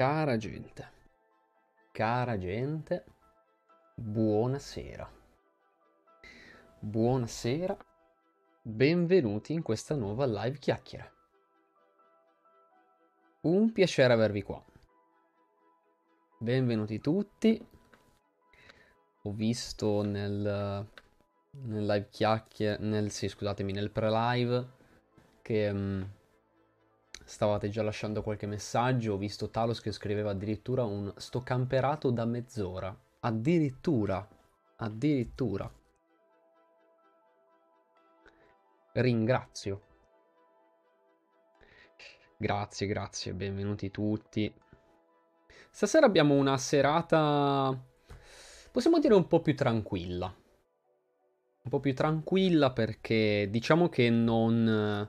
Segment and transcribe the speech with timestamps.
[0.00, 0.82] Cara gente,
[1.92, 3.04] cara gente,
[3.94, 5.06] buonasera.
[6.78, 7.76] Buonasera,
[8.62, 11.06] benvenuti in questa nuova live chiacchiera.
[13.42, 14.64] Un piacere avervi qua.
[16.38, 17.62] Benvenuti tutti.
[19.24, 20.88] Ho visto nel,
[21.50, 24.66] nel live chiacchiera, nel, sì, scusatemi, nel pre-live
[25.42, 25.68] che...
[25.68, 26.18] Um,
[27.30, 32.24] stavate già lasciando qualche messaggio, ho visto Talos che scriveva addirittura un sto camperato da
[32.24, 32.94] mezz'ora.
[33.20, 34.28] Addirittura,
[34.74, 35.72] addirittura.
[38.94, 39.82] Ringrazio.
[42.36, 44.52] Grazie, grazie, benvenuti tutti.
[45.70, 47.80] Stasera abbiamo una serata,
[48.72, 50.26] possiamo dire un po' più tranquilla.
[51.62, 55.08] Un po' più tranquilla perché diciamo che non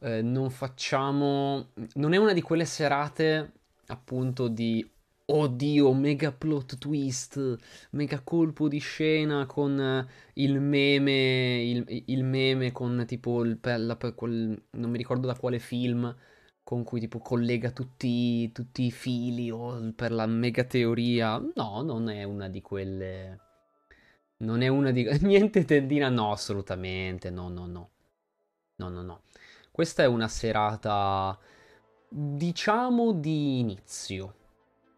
[0.00, 1.68] eh, non facciamo...
[1.94, 3.52] Non è una di quelle serate
[3.86, 4.88] appunto di
[5.32, 7.56] oddio, mega plot twist,
[7.90, 13.96] mega colpo di scena con eh, il meme, il, il, meme con tipo il, la,
[14.14, 16.14] quel, non mi ricordo da quale film,
[16.62, 21.38] con cui tipo collega tutti, tutti i fili o per la mega teoria.
[21.54, 23.38] No, non è una di quelle...
[24.38, 25.04] Non è una di...
[25.22, 27.90] Niente tendina, no, assolutamente, no, no, no.
[28.76, 29.22] No, no, no.
[29.72, 31.38] Questa è una serata,
[32.08, 34.34] diciamo, di inizio.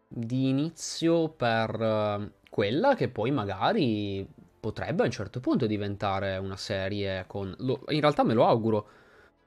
[0.07, 4.27] Di inizio per uh, quella che poi magari
[4.59, 7.53] potrebbe a un certo punto diventare una serie con...
[7.59, 8.87] Lo, in realtà me lo auguro,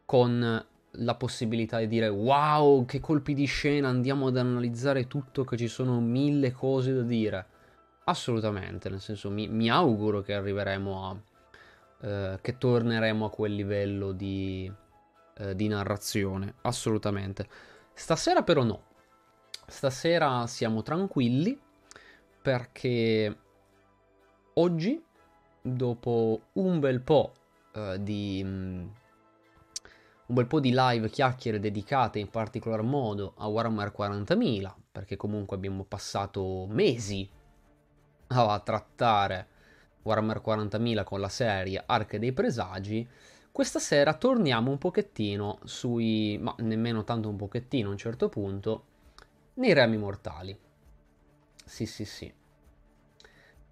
[0.04, 5.56] con la possibilità di dire wow, che colpi di scena, andiamo ad analizzare tutto, che
[5.56, 7.46] ci sono mille cose da dire.
[8.04, 11.16] Assolutamente, nel senso mi, mi auguro che arriveremo a...
[12.06, 14.70] Eh, che torneremo a quel livello di
[15.38, 17.48] eh, di narrazione, assolutamente.
[17.92, 18.82] Stasera però no.
[19.66, 21.58] Stasera siamo tranquilli
[22.40, 23.36] perché
[24.54, 25.02] oggi,
[25.60, 27.32] dopo un bel po'
[27.72, 28.40] eh, di...
[28.44, 28.92] Um,
[30.26, 35.56] un bel po' di live chiacchiere dedicate in particolar modo a Warhammer 40.000, perché comunque
[35.56, 37.28] abbiamo passato mesi
[38.28, 39.46] a trattare
[40.02, 43.08] Warhammer 40.000 con la serie Arche dei Presagi,
[43.56, 48.84] questa sera torniamo un pochettino sui, ma nemmeno tanto un pochettino a un certo punto,
[49.54, 50.54] nei rami mortali.
[51.64, 52.30] Sì, sì, sì.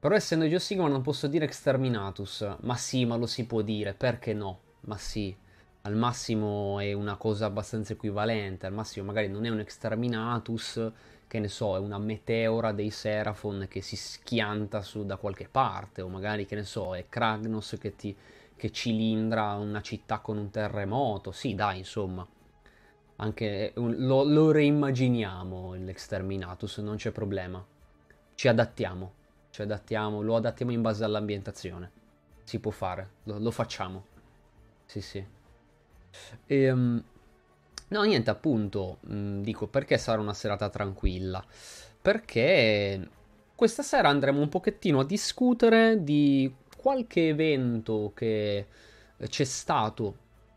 [0.01, 3.93] Però essendo Geo Sigma non posso dire Exterminatus, ma sì, ma lo si può dire,
[3.93, 4.61] perché no?
[4.87, 5.37] Ma sì,
[5.83, 10.93] al massimo è una cosa abbastanza equivalente, al massimo magari non è un Exterminatus,
[11.27, 16.01] che ne so, è una meteora dei Seraphon che si schianta su da qualche parte,
[16.01, 18.17] o magari, che ne so, è Kragnos che ti
[18.57, 21.33] che cilindra una città con un terremoto.
[21.33, 22.27] Sì, dai, insomma.
[23.17, 27.65] Anche lo, lo reimmaginiamo l'exterminatus, non c'è problema.
[28.35, 29.13] Ci adattiamo,
[29.51, 31.91] ci adattiamo, lo adattiamo in base all'ambientazione.
[32.43, 34.05] Si può fare, lo, lo facciamo.
[34.85, 35.25] Sì, sì.
[36.47, 37.03] E, um,
[37.89, 41.45] no, niente, appunto, mh, mm, dico perché sarà una serata tranquilla.
[42.03, 43.09] Perché
[43.55, 46.53] questa sera andremo un pochettino a discutere di
[46.85, 48.67] qualche evento che
[49.27, 50.17] c'è stato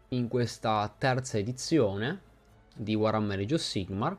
[0.09, 2.19] in questa terza edizione
[2.75, 4.17] di Warhammer Age of Sigmar.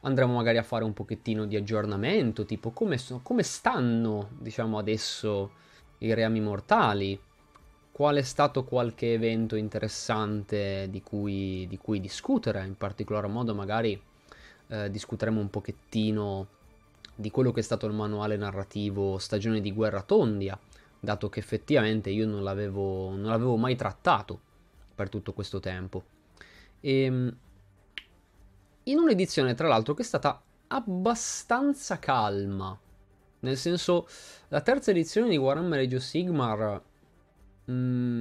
[0.00, 5.52] Andremo magari a fare un pochettino di aggiornamento, tipo come, come stanno, diciamo, adesso
[5.98, 7.16] i reami mortali,
[7.92, 14.02] qual è stato qualche evento interessante di cui, di cui discutere, in particolar modo magari
[14.66, 16.48] eh, discuteremo un pochettino
[17.14, 20.58] di quello che è stato il manuale narrativo Stagione di Guerra Tondia,
[21.00, 24.40] dato che effettivamente io non l'avevo, non l'avevo mai trattato
[24.94, 26.04] per tutto questo tempo.
[26.80, 27.36] E, ehm,
[28.84, 32.78] in un'edizione, tra l'altro, che è stata abbastanza calma.
[33.40, 34.06] Nel senso,
[34.48, 36.82] la terza edizione di Warhammer Age of Sigmar
[37.64, 38.20] mh, mm,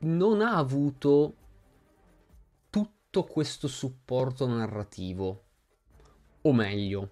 [0.00, 1.34] non ha avuto
[2.70, 5.42] tutto questo supporto narrativo.
[6.42, 7.10] O meglio,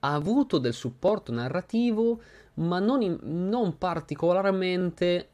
[0.00, 2.20] ha avuto del supporto narrativo
[2.58, 5.28] ma non, in, non particolarmente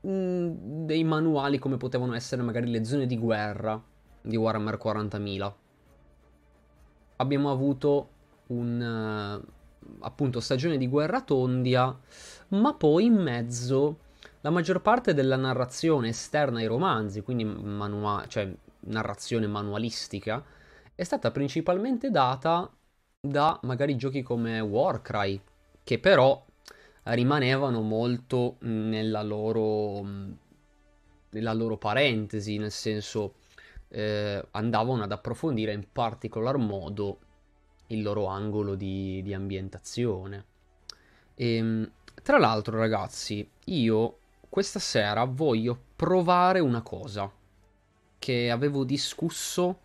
[0.00, 3.80] mh, mm, dei manuali come potevano essere magari le zone di guerra
[4.22, 5.52] di Warhammer 40.000.
[7.16, 8.08] Abbiamo avuto
[8.48, 11.96] un uh, appunto stagione di guerra tondia,
[12.48, 13.98] ma poi in mezzo
[14.42, 18.50] la maggior parte della narrazione esterna ai romanzi, quindi manua- cioè
[18.80, 20.42] narrazione manualistica,
[20.94, 22.70] è stata principalmente data
[23.20, 25.40] da magari giochi come Warcry,
[25.82, 26.44] che però
[27.04, 30.02] rimanevano molto nella loro,
[31.30, 33.34] nella loro parentesi, nel senso
[33.88, 37.18] eh, andavano ad approfondire in particolar modo
[37.88, 40.44] il loro angolo di, di ambientazione.
[41.34, 41.90] E, ehm,
[42.22, 44.18] tra l'altro, ragazzi, io
[44.48, 47.30] questa sera voglio provare una cosa
[48.18, 49.78] che avevo discusso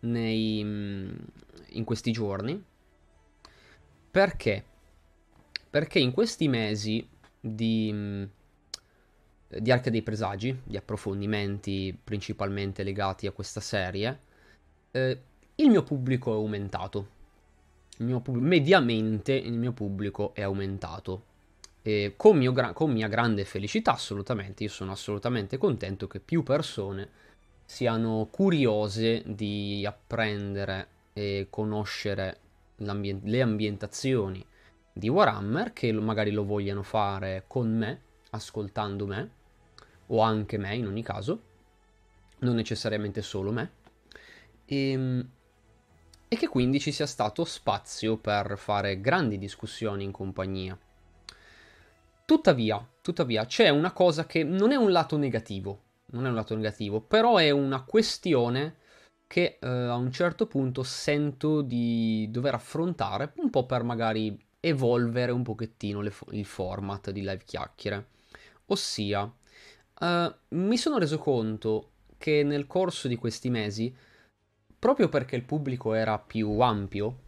[0.00, 2.62] nei, in questi giorni.
[4.10, 4.64] Perché?
[5.70, 7.06] Perché in questi mesi
[7.38, 8.26] di,
[9.46, 14.20] di Arca dei Presagi, di approfondimenti principalmente legati a questa serie,
[14.92, 15.20] eh,
[15.56, 17.16] il mio pubblico è aumentato.
[17.98, 21.24] Pub- mediamente il mio pubblico è aumentato.
[21.82, 27.08] E con, gra- con mia grande felicità, assolutamente, io sono assolutamente contento che più persone
[27.64, 32.38] siano curiose di apprendere e conoscere
[32.76, 34.44] le ambientazioni
[34.98, 38.00] di Warhammer, che magari lo vogliano fare con me,
[38.30, 39.30] ascoltando me,
[40.06, 41.42] o anche me in ogni caso,
[42.40, 43.70] non necessariamente solo me,
[44.64, 45.28] e, ehm,
[46.26, 50.76] e che quindi ci sia stato spazio per fare grandi discussioni in compagnia.
[52.24, 56.56] Tuttavia, tuttavia, c'è una cosa che non è un lato negativo, non è un lato
[56.56, 58.78] negativo, però è una questione
[59.28, 65.32] che eh, a un certo punto sento di dover affrontare, un po' per magari evolvere
[65.32, 68.06] un pochettino le, il format di live chiacchiere.
[68.66, 73.94] Ossia, uh, mi sono reso conto che nel corso di questi mesi,
[74.78, 77.20] proprio perché il pubblico era più ampio,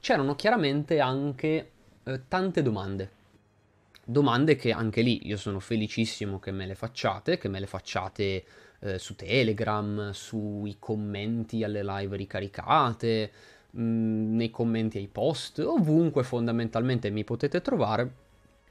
[0.00, 1.70] c'erano chiaramente anche
[2.04, 3.16] uh, tante domande
[4.10, 8.44] domande che anche lì io sono felicissimo che me le facciate, che me le facciate
[8.80, 13.30] eh, su Telegram, sui commenti alle live ricaricate,
[13.76, 18.26] mm, nei commenti ai post, ovunque fondamentalmente mi potete trovare.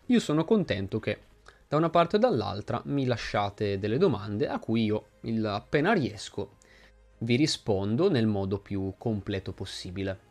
[0.07, 1.19] Io sono contento che
[1.67, 6.55] da una parte o dall'altra mi lasciate delle domande a cui io, il, appena riesco,
[7.19, 10.25] vi rispondo nel modo più completo possibile.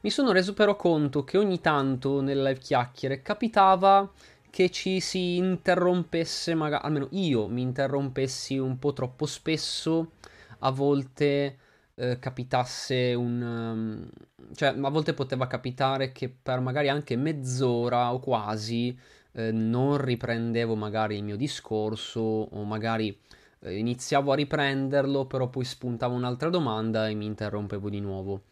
[0.00, 4.10] Mi sono reso però conto che ogni tanto nelle live chiacchiere capitava
[4.48, 10.12] che ci si interrompesse, magari almeno io mi interrompessi un po' troppo spesso,
[10.60, 11.58] a volte
[11.98, 13.42] eh, capitasse un...
[13.42, 14.08] Um,
[14.54, 18.96] cioè a volte poteva capitare che per magari anche mezz'ora o quasi
[19.32, 23.18] eh, non riprendevo magari il mio discorso o magari
[23.60, 28.42] eh, iniziavo a riprenderlo però poi spuntava un'altra domanda e mi interrompevo di nuovo.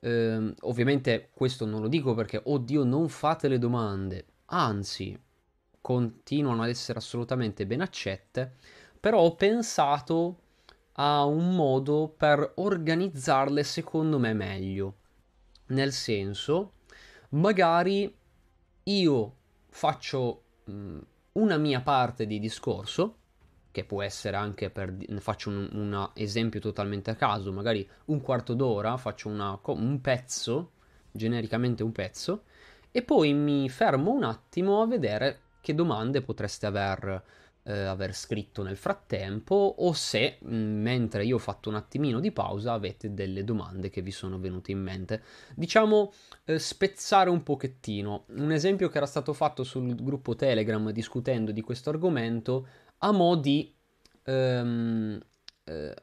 [0.00, 4.24] Ehm, ovviamente questo non lo dico perché, oddio, non fate le domande.
[4.46, 5.18] Anzi,
[5.80, 8.54] continuano ad essere assolutamente ben accette,
[8.98, 10.38] però ho pensato
[10.98, 14.94] a un modo per organizzarle secondo me meglio.
[15.68, 16.72] Nel senso,
[17.30, 18.14] magari
[18.84, 19.36] io
[19.68, 20.98] faccio mh,
[21.32, 23.16] una mia parte di discorso,
[23.72, 24.96] che può essere anche per...
[25.18, 30.70] faccio un, un esempio totalmente a caso, magari un quarto d'ora, faccio una, un pezzo,
[31.10, 32.44] genericamente un pezzo,
[32.90, 37.22] e poi mi fermo un attimo a vedere che domande potreste aver,
[37.66, 42.20] eh, aver scritto nel frattempo o se mh, mm, mentre io ho fatto un attimino
[42.20, 45.22] di pausa avete delle domande che vi sono venute in mente.
[45.54, 46.12] Diciamo
[46.44, 48.26] eh, spezzare un pochettino.
[48.28, 52.66] Un esempio che era stato fatto sul gruppo Telegram discutendo di questo argomento
[52.98, 53.74] a mo' di...
[54.24, 55.20] Ehm,
[55.64, 55.94] eh,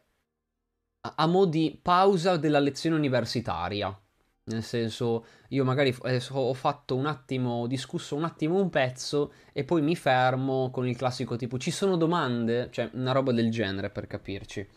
[1.16, 3.98] a mo' di pausa della lezione universitaria.
[4.46, 5.96] Nel senso, io magari
[6.32, 10.86] ho fatto un attimo, ho discusso un attimo un pezzo e poi mi fermo con
[10.86, 12.68] il classico tipo ci sono domande?
[12.70, 14.68] Cioè, una roba del genere per capirci.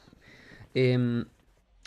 [0.70, 1.28] E, ehm,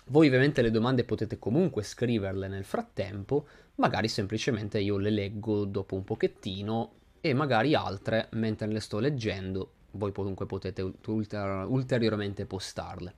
[0.07, 5.95] voi ovviamente le domande potete comunque scriverle nel frattempo, magari semplicemente io le leggo dopo
[5.95, 13.13] un pochettino e magari altre, mentre le sto leggendo, voi comunque potete ulter- ulteriormente postarle.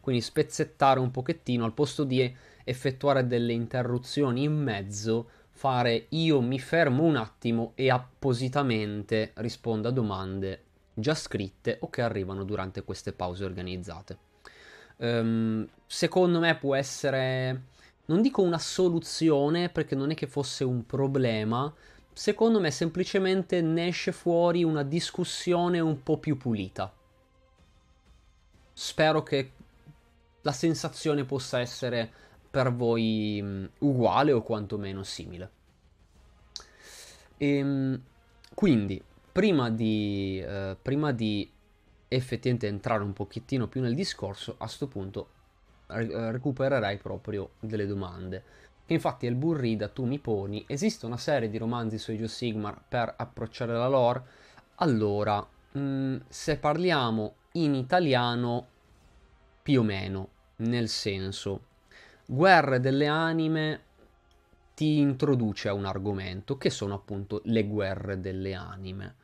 [0.00, 2.20] Quindi spezzettare un pochettino al posto di
[2.64, 9.92] effettuare delle interruzioni in mezzo, fare io mi fermo un attimo e appositamente rispondo a
[9.92, 10.62] domande
[10.94, 14.18] già scritte o che arrivano durante queste pause organizzate.
[14.96, 17.62] Um, secondo me può essere,
[18.06, 21.72] non dico una soluzione perché non è che fosse un problema,
[22.12, 26.92] secondo me semplicemente ne esce fuori una discussione un po' più pulita.
[28.72, 29.52] Spero che
[30.42, 32.12] la sensazione possa essere
[32.54, 35.50] per voi mh, uguale o quantomeno simile.
[37.36, 38.00] E, ehm,
[38.54, 41.50] quindi, prima di, eh, prima di
[42.06, 45.28] effettivamente entrare un pochettino più nel discorso, a questo punto
[45.88, 48.44] eh, recupererei proprio delle domande.
[48.86, 52.80] Infatti al Burrida tu mi poni, esiste una serie di romanzi su Age of Sigmar
[52.86, 54.22] per approcciare la lore?
[54.76, 58.66] Allora, mh, se parliamo in italiano,
[59.60, 61.60] più o meno, Nel senso,
[62.26, 63.82] Guerre delle anime
[64.74, 69.16] ti introduce a un argomento che sono appunto le guerre delle anime,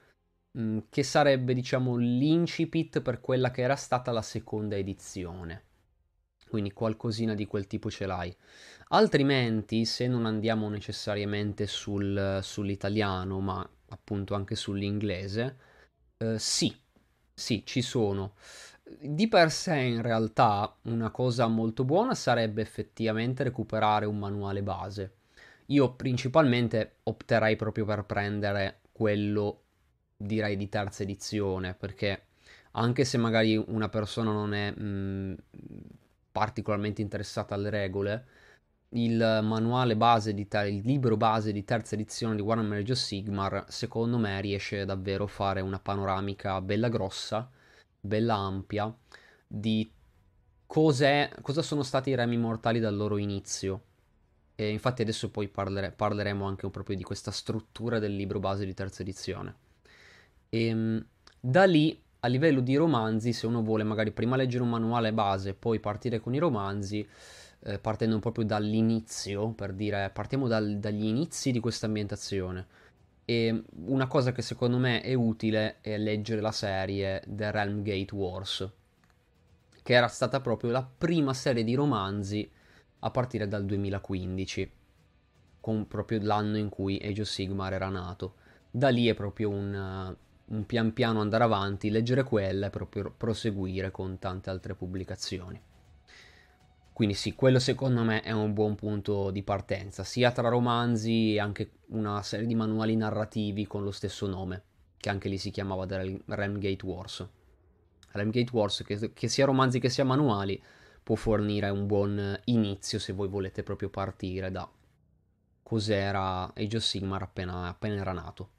[0.58, 5.64] mm, che sarebbe diciamo l'incipit per quella che era stata la seconda edizione.
[6.48, 8.36] Quindi qualcosina di quel tipo ce l'hai.
[8.88, 15.56] Altrimenti, se non andiamo necessariamente sul, sull'italiano, ma appunto anche sull'inglese,
[16.18, 16.76] eh, sì,
[17.32, 18.34] sì, ci sono.
[18.98, 25.12] Di per sé, in realtà, una cosa molto buona sarebbe effettivamente recuperare un manuale base.
[25.66, 29.62] Io principalmente opterei proprio per prendere quello,
[30.16, 32.24] direi, di terza edizione, perché
[32.72, 35.34] anche se magari una persona non è mh, mm,
[36.32, 38.24] particolarmente interessata alle regole,
[38.90, 42.98] il manuale base di ter- il libro base di terza edizione di Warhammer Age of
[42.98, 47.48] Sigmar, secondo me riesce davvero a fare una panoramica bella grossa,
[48.00, 48.92] bella ampia
[49.46, 49.90] di
[50.66, 53.82] cosa sono stati i remi mortali dal loro inizio.
[54.54, 58.74] E infatti adesso poi parlere- parleremo anche proprio di questa struttura del libro base di
[58.74, 59.54] terza edizione.
[60.50, 61.06] E ehm,
[61.40, 65.54] da lì, a livello di romanzi, se uno vuole magari prima leggere un manuale base,
[65.54, 67.06] poi partire con i romanzi,
[67.62, 72.66] eh, partendo proprio dall'inizio, per dire, partiamo dal, dagli inizi di questa ambientazione.
[73.30, 78.12] E una cosa che secondo me è utile è leggere la serie The Realm Gate
[78.12, 78.68] Wars,
[79.84, 82.50] che era stata proprio la prima serie di romanzi
[82.98, 84.72] a partire dal 2015,
[85.60, 88.34] con proprio l'anno in cui Age of Sigmar era nato.
[88.68, 93.92] Da lì è proprio un, un pian piano andare avanti, leggere quella e proprio proseguire
[93.92, 95.62] con tante altre pubblicazioni.
[97.00, 101.40] Quindi sì, quello secondo me è un buon punto di partenza, sia tra romanzi e
[101.40, 104.62] anche una serie di manuali narrativi con lo stesso nome,
[104.98, 107.26] che anche lì si chiamava The Ramgate Wars.
[108.10, 110.62] Ramgate Wars, che, che sia romanzi che sia manuali,
[111.02, 114.70] può fornire un buon inizio se voi volete proprio partire da
[115.62, 118.50] cos'era Age of Sigmar appena, appena era nato.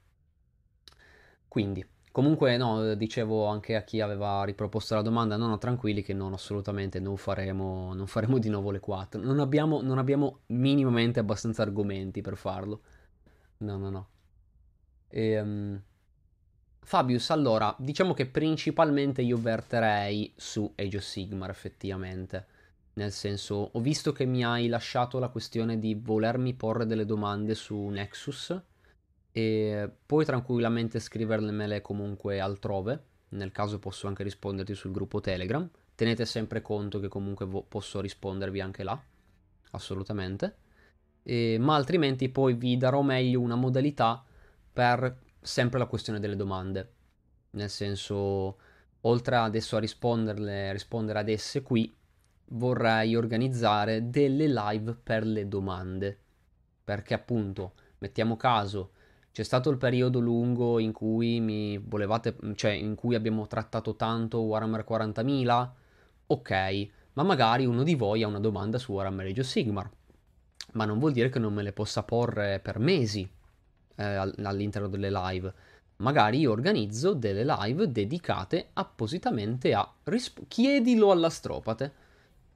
[1.46, 6.12] Quindi, Comunque, no, dicevo anche a chi aveva riproposto la domanda, no, no, tranquilli che
[6.12, 9.18] non, assolutamente non faremo, non faremo di nuovo le 4.
[9.22, 12.82] Non abbiamo, non abbiamo minimamente abbastanza argomenti per farlo.
[13.58, 14.08] No, no, no.
[15.08, 15.82] E, um,
[16.80, 22.46] Fabius, allora, diciamo che principalmente io verterei su Age of Sigmar, effettivamente.
[22.94, 27.54] Nel senso, ho visto che mi hai lasciato la questione di volermi porre delle domande
[27.54, 28.60] su Nexus
[29.32, 35.68] e puoi tranquillamente scrivermele comunque altrove, nel caso posso anche risponderti sul gruppo Telegram.
[35.94, 39.00] Tenete sempre conto che comunque vo- posso rispondervi anche là,
[39.70, 40.56] assolutamente.
[41.22, 44.22] E, ma altrimenti poi vi darò meglio una modalità
[44.72, 46.92] per sempre la questione delle domande.
[47.50, 48.58] Nel senso,
[49.02, 51.94] oltre adesso a risponderle, rispondere ad esse qui,
[52.52, 56.18] vorrei organizzare delle live per le domande.
[56.84, 58.92] Perché appunto, mettiamo caso
[59.32, 64.40] c'è stato il periodo lungo in cui mi volevate, cioè in cui abbiamo trattato tanto
[64.40, 65.68] Warhammer 40.000?
[66.26, 69.90] Ok, ma magari uno di voi ha una domanda su Warhammer Age of Sigmar.
[70.72, 73.26] Ma non vuol dire che non me le possa porre per mesi
[73.96, 75.52] eh, all'interno delle live.
[75.96, 81.92] Magari io organizzo delle live dedicate appositamente a risp- chiedilo all'astropate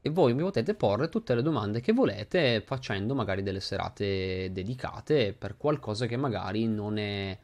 [0.00, 5.33] e voi mi potete porre tutte le domande che volete facendo magari delle serate dedicate
[5.33, 7.37] per qualcosa che magari non, è,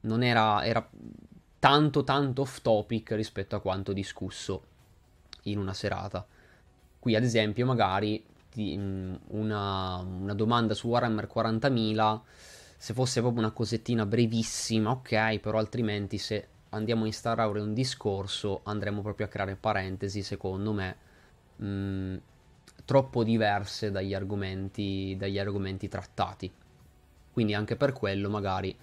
[0.00, 0.88] non era, era
[1.58, 4.62] tanto tanto off topic rispetto a quanto discusso
[5.44, 6.26] in una serata.
[6.98, 8.24] Qui ad esempio magari
[8.58, 12.20] mm, una, una domanda su Warhammer 40.000
[12.76, 18.60] se fosse proprio una cosettina brevissima, ok, però altrimenti se andiamo a instaurare un discorso
[18.64, 20.96] andremo proprio a creare parentesi, secondo me,
[22.84, 26.52] troppo diverse dagli argomenti, dagli argomenti trattati.
[27.32, 28.76] Quindi anche per quello magari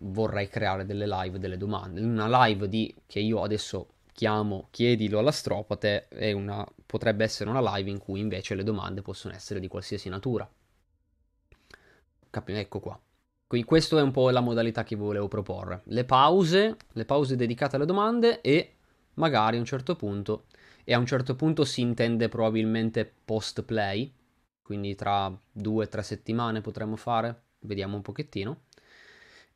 [0.00, 2.00] vorrei creare delle live, delle domande.
[2.00, 7.90] Una live di, che io adesso chiamo chiedilo all'astropate è una, potrebbe essere una live
[7.90, 10.48] in cui invece le domande possono essere di qualsiasi natura.
[12.30, 13.00] Capi- ecco qua.
[13.46, 15.80] Quindi questa è un po' la modalità che volevo proporre.
[15.84, 18.74] Le pause, le pause dedicate alle domande e
[19.14, 20.44] magari a un certo punto
[20.88, 24.10] e a un certo punto si intende probabilmente post play,
[24.62, 28.62] quindi tra due o tre settimane potremmo fare, vediamo un pochettino,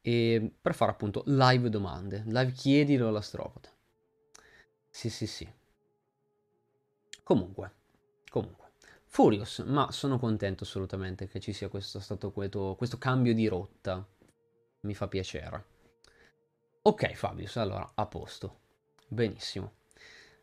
[0.03, 3.71] e per fare appunto live domande, live chiedilo all'astropata.
[4.91, 5.51] Sì, sì, sì.
[7.23, 7.73] Comunque,
[8.29, 8.73] comunque.
[9.07, 14.07] Furious, ma sono contento assolutamente che ci sia questo, stato questo, questo cambio di rotta.
[14.81, 15.65] Mi fa piacere.
[16.83, 18.61] Ok, Fabius, allora, a posto.
[19.09, 19.77] Benissimo.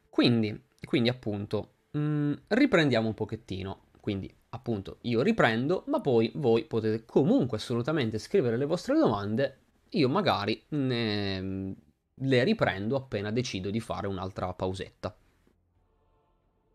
[0.10, 3.88] Quindi, quindi appunto, mm, riprendiamo un pochettino.
[4.00, 9.57] Quindi, appunto, io riprendo, ma poi voi potete comunque assolutamente scrivere le vostre domande.
[9.89, 11.75] Io magari ne,
[12.13, 15.15] le riprendo appena decido di fare un'altra pausetta.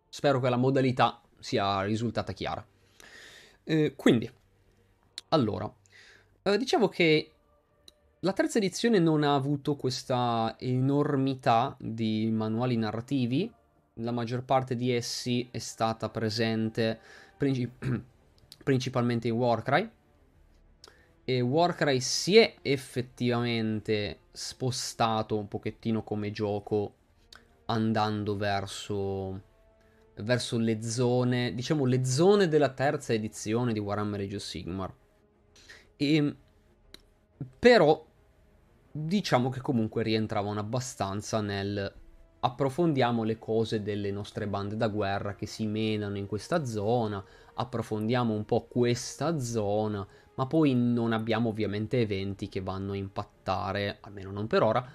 [0.09, 2.65] Spero che la modalità sia risultata chiara.
[3.65, 4.31] Eh, quindi,
[5.29, 5.73] allora,
[6.43, 7.31] eh, dicevo che
[8.21, 13.53] la terza edizione non ha avuto questa enormità di manuali narrativi,
[13.99, 16.99] la maggior parte di essi è stata presente
[17.37, 18.03] princip-
[18.65, 19.91] principalmente in Warcry,
[21.27, 26.95] e Warcry si è effettivamente spostato un pochettino come gioco
[27.67, 29.41] andando verso,
[30.17, 34.95] verso le zone, diciamo le zone della terza edizione di Warhammer Age of Sigmar.
[35.97, 36.37] E,
[37.59, 38.07] però
[38.91, 42.03] diciamo che comunque rientravano abbastanza nel
[42.45, 47.25] approfondiamo le cose delle nostre bande da guerra che si menano in questa zona,
[47.55, 53.97] approfondiamo un po' questa zona, ma poi non abbiamo ovviamente eventi che vanno a impattare,
[54.01, 54.87] almeno non per ora,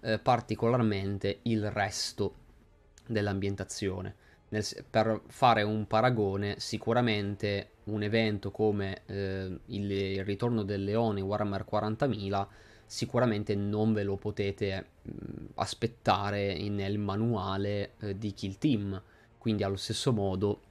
[0.00, 2.34] eh, particolarmente il resto
[3.06, 4.14] dell'ambientazione.
[4.50, 11.22] Nel, per fare un paragone, sicuramente un evento come eh, il, il, ritorno del leone
[11.22, 12.46] Warhammer 40.000
[12.88, 15.10] sicuramente non ve lo potete mh,
[15.56, 19.00] aspettare nel manuale eh, di Kill Team.
[19.36, 20.62] Quindi allo stesso modo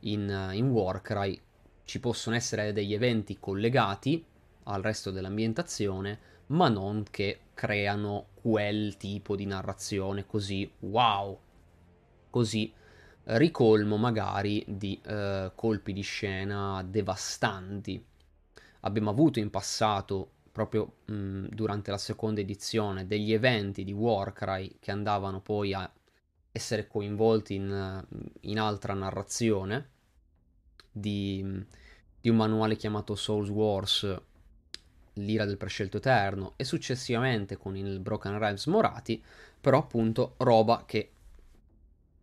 [0.00, 1.38] in, in Warcry
[1.84, 4.24] ci possono essere degli eventi collegati
[4.64, 11.38] al resto dell'ambientazione, ma non che creano quel tipo di narrazione così wow,
[12.30, 12.72] così
[13.24, 18.02] ricolmo magari di eh, colpi di scena devastanti.
[18.80, 24.90] Abbiamo avuto in passato proprio mh, durante la seconda edizione degli eventi di Warcry che
[24.90, 25.90] andavano poi a
[26.52, 28.04] essere coinvolti in,
[28.40, 29.88] in altra narrazione
[30.90, 31.64] di,
[32.20, 34.20] di, un manuale chiamato Souls Wars,
[35.14, 39.22] l'ira del prescelto eterno e successivamente con il Broken Realms Morati,
[39.60, 41.12] però appunto roba che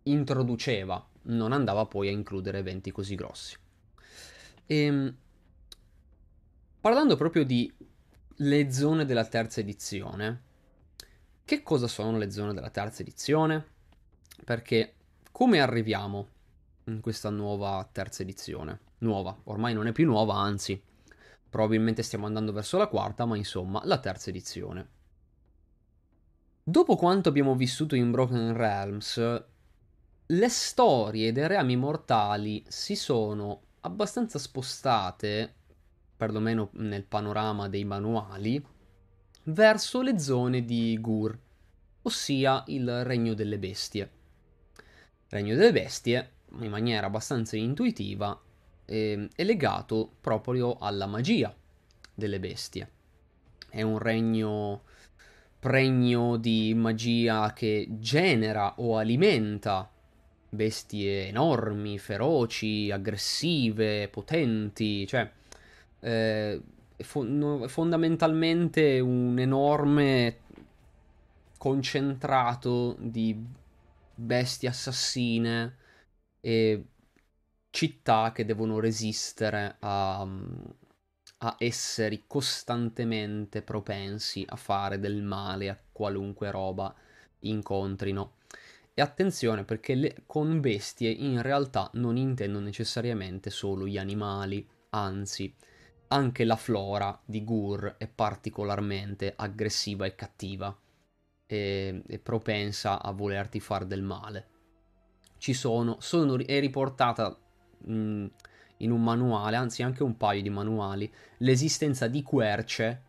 [0.03, 3.57] introduceva, non andava poi a includere eventi così grossi.
[4.65, 5.15] E, ehm,
[6.81, 7.71] parlando proprio di
[8.41, 10.41] le zone della terza edizione.
[11.43, 13.65] Che cosa sono le zone della terza edizione?
[14.43, 14.93] Perché
[15.31, 16.27] come arriviamo
[16.85, 18.79] in questa nuova terza edizione?
[18.99, 20.79] Nuova, ormai non è più nuova, anzi,
[21.49, 24.89] probabilmente stiamo andando verso la quarta, ma insomma, la terza edizione.
[26.61, 29.45] Dopo quanto abbiamo vissuto in Broken Realms,
[30.27, 35.55] le storie dei reami mortali si sono abbastanza spostate
[36.17, 38.61] perlomeno nel panorama dei manuali,
[39.43, 41.37] verso le zone di Gur,
[42.01, 44.09] ossia il regno delle bestie.
[45.29, 48.39] regno delle bestie, in maniera abbastanza intuitiva,
[48.85, 51.55] eh, è legato proprio alla magia
[52.13, 52.89] delle bestie.
[53.69, 54.83] È un regno
[55.59, 59.91] pregno di magia che genera o alimenta
[60.49, 65.29] bestie enormi, feroci, aggressive, potenti, cioè
[65.99, 66.61] eh,
[66.97, 70.39] fo- fondamentalmente un enorme
[71.57, 73.35] concentrato di
[74.15, 75.75] bestie assassine
[76.39, 76.85] e
[77.69, 86.51] città che devono resistere a, a, esseri costantemente propensi a fare del male a qualunque
[86.51, 86.93] roba
[87.41, 88.35] incontrino.
[88.93, 95.53] E attenzione perché le, con bestie in realtà non intendo necessariamente solo gli animali, anzi
[96.09, 100.75] anche la flora di Gur è particolarmente aggressiva e cattiva
[101.45, 104.47] e, e propensa a volerti fare del male.
[105.37, 107.37] Ci sono, sono è riportata
[107.79, 108.25] mh,
[108.77, 113.03] in un manuale, anzi anche un paio di manuali, l'esistenza di querce,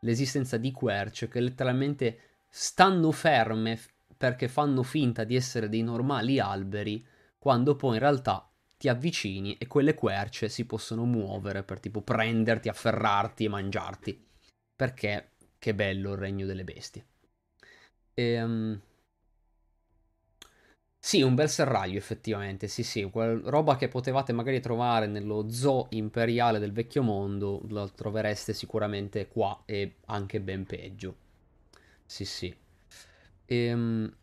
[0.00, 3.78] l'esistenza di querce che letteralmente stanno ferme
[4.16, 7.04] perché fanno finta di essere dei normali alberi,
[7.38, 8.49] quando poi in realtà
[8.80, 14.26] ti avvicini e quelle querce si possono muovere per tipo prenderti, afferrarti e mangiarti.
[14.74, 17.04] Perché che bello il regno delle bestie.
[18.14, 18.80] E, um...
[21.02, 25.86] Sì, un bel serraglio effettivamente, sì sì, quel, roba che potevate magari trovare nello zoo
[25.90, 31.16] imperiale del vecchio mondo, la trovereste sicuramente qua e anche ben peggio.
[32.06, 32.54] Sì sì.
[33.46, 34.14] E, um...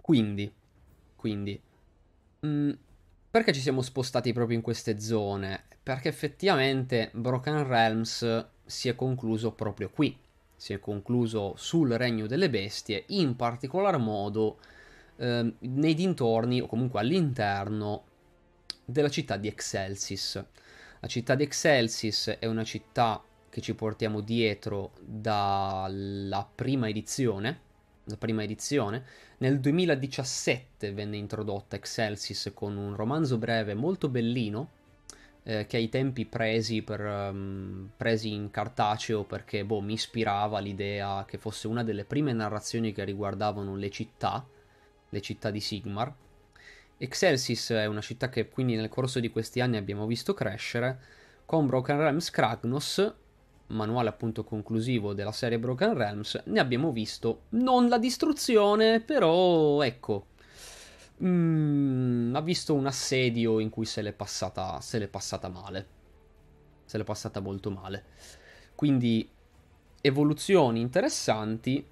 [0.00, 0.52] Quindi,
[1.16, 1.60] quindi...
[2.46, 2.72] Mm,
[3.30, 5.64] perché ci siamo spostati proprio in queste zone?
[5.82, 10.16] Perché effettivamente Broken Realms si è concluso proprio qui.
[10.56, 14.58] Si è concluso sul regno delle bestie, in particolar modo
[15.16, 18.04] eh, nei dintorni o comunque all'interno
[18.84, 20.44] della città di Excelsis.
[21.00, 27.60] La città di Excelsis è una città che ci portiamo dietro dalla prima edizione.
[28.08, 29.04] La prima edizione.
[29.38, 34.70] Nel 2017 venne introdotta Excelsis con un romanzo breve molto bellino
[35.42, 41.26] eh, che ai tempi presi, per, um, presi in cartaceo perché boh, mi ispirava l'idea
[41.26, 44.42] che fosse una delle prime narrazioni che riguardavano le città,
[45.06, 46.10] le città di Sigmar.
[46.96, 50.98] Excelsis è una città che quindi nel corso di questi anni abbiamo visto crescere,
[51.44, 53.14] con Broken Realms Kragnos,
[53.68, 60.26] manuale appunto conclusivo della serie Broken Realms, ne abbiamo visto non la distruzione, però ecco,
[61.22, 65.96] mm, ha visto un assedio in cui se l'è passata, se l'è passata male.
[66.84, 68.04] Se l'è passata molto male.
[68.74, 69.28] Quindi
[70.00, 71.86] evoluzioni interessanti.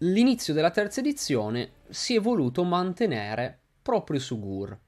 [0.00, 4.78] L'inizio della terza edizione si è voluto mantenere proprio su Gur.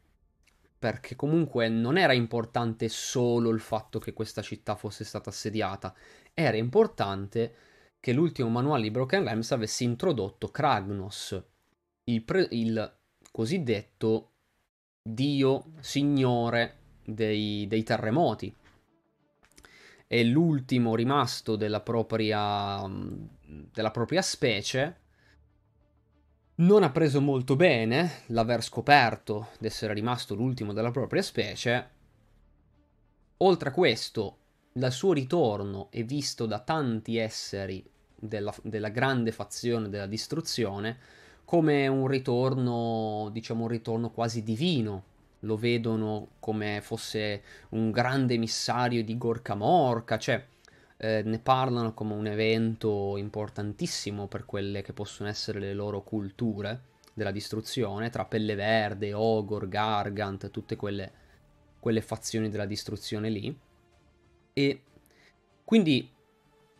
[0.79, 5.95] Perché comunque non era importante solo il fatto che questa città fosse stata assediata,
[6.33, 7.55] era importante
[8.01, 11.43] che l'ultimo manuale di Broken Realms avesse introdotto Kragnos,
[12.05, 12.97] il, pre- il
[13.33, 14.33] cosiddetto
[15.03, 18.55] dio signore dei, dei terremoti.
[20.07, 22.83] È l'ultimo rimasto della propria,
[23.45, 25.01] della propria specie.
[26.61, 31.89] Non ha preso molto bene l'aver scoperto di essere rimasto l'ultimo della propria specie.
[33.37, 34.39] Oltre a questo,
[34.73, 40.99] dal suo ritorno è visto da tanti esseri della, della grande fazione della distruzione
[41.45, 45.05] come un ritorno, diciamo un ritorno quasi divino.
[45.43, 50.45] Lo vedono come fosse un grande emissario di Gorka Morka, cioè
[50.99, 56.83] eh, ne parlano come un evento importantissimo per quelle che possono essere le loro culture
[57.15, 61.13] della distruzione, tra Pelle Verde, Ogor, Gargant, tutte quelle,
[61.81, 63.57] quelle fazioni della distruzione lì.
[64.53, 64.83] E
[65.65, 66.11] quindi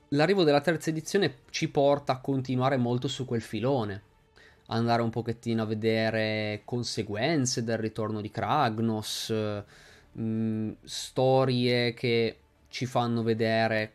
[0.09, 4.03] l'arrivo della terza edizione ci porta a continuare molto su quel filone
[4.71, 12.85] andare un pochettino a vedere conseguenze del ritorno di Kragnos, mh, mm, storie che ci
[12.87, 13.93] fanno vedere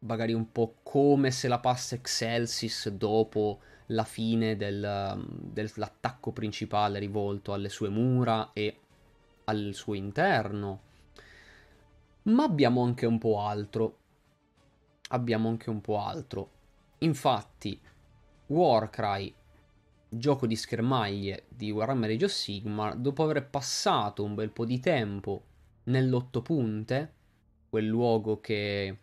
[0.00, 7.52] magari un po' come se la passa Excelsis dopo la fine del, dell'attacco principale rivolto
[7.52, 8.78] alle sue mura e
[9.44, 10.80] al suo interno.
[12.22, 13.96] Ma abbiamo anche un po' altro.
[15.08, 16.50] Abbiamo anche un po' altro.
[16.98, 17.80] Infatti,
[18.46, 19.34] Warcry
[20.12, 24.80] gioco di schermaglie di Warhammer Age of Sigmar, dopo aver passato un bel po' di
[24.80, 25.44] tempo
[25.84, 27.12] nell'otto punte,
[27.68, 28.98] quel luogo che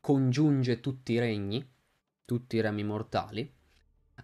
[0.00, 1.66] congiunge tutti i regni,
[2.24, 3.52] tutti i remi mortali,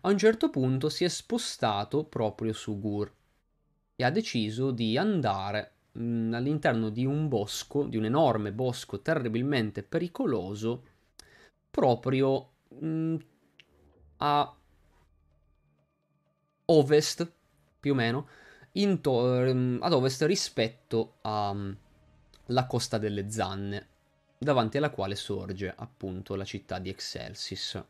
[0.01, 3.13] a un certo punto si è spostato proprio su Gur
[3.97, 9.01] e ha deciso di andare mh, mm, all'interno di un bosco, di un enorme bosco
[9.01, 10.85] terribilmente pericoloso,
[11.71, 13.17] proprio mh, mm,
[14.19, 14.57] a
[16.67, 17.33] ovest,
[17.81, 18.29] più o meno,
[19.01, 23.89] to- ehm, ad ovest rispetto alla mm, costa delle Zanne,
[24.39, 27.83] davanti alla quale sorge appunto la città di Excelsis.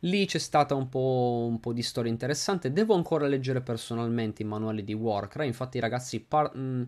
[0.00, 2.72] Lì c'è stata un po', un po', di storia interessante.
[2.72, 5.46] Devo ancora leggere personalmente i manuali di Warcry.
[5.46, 6.82] Infatti, ragazzi, par- mh, mm,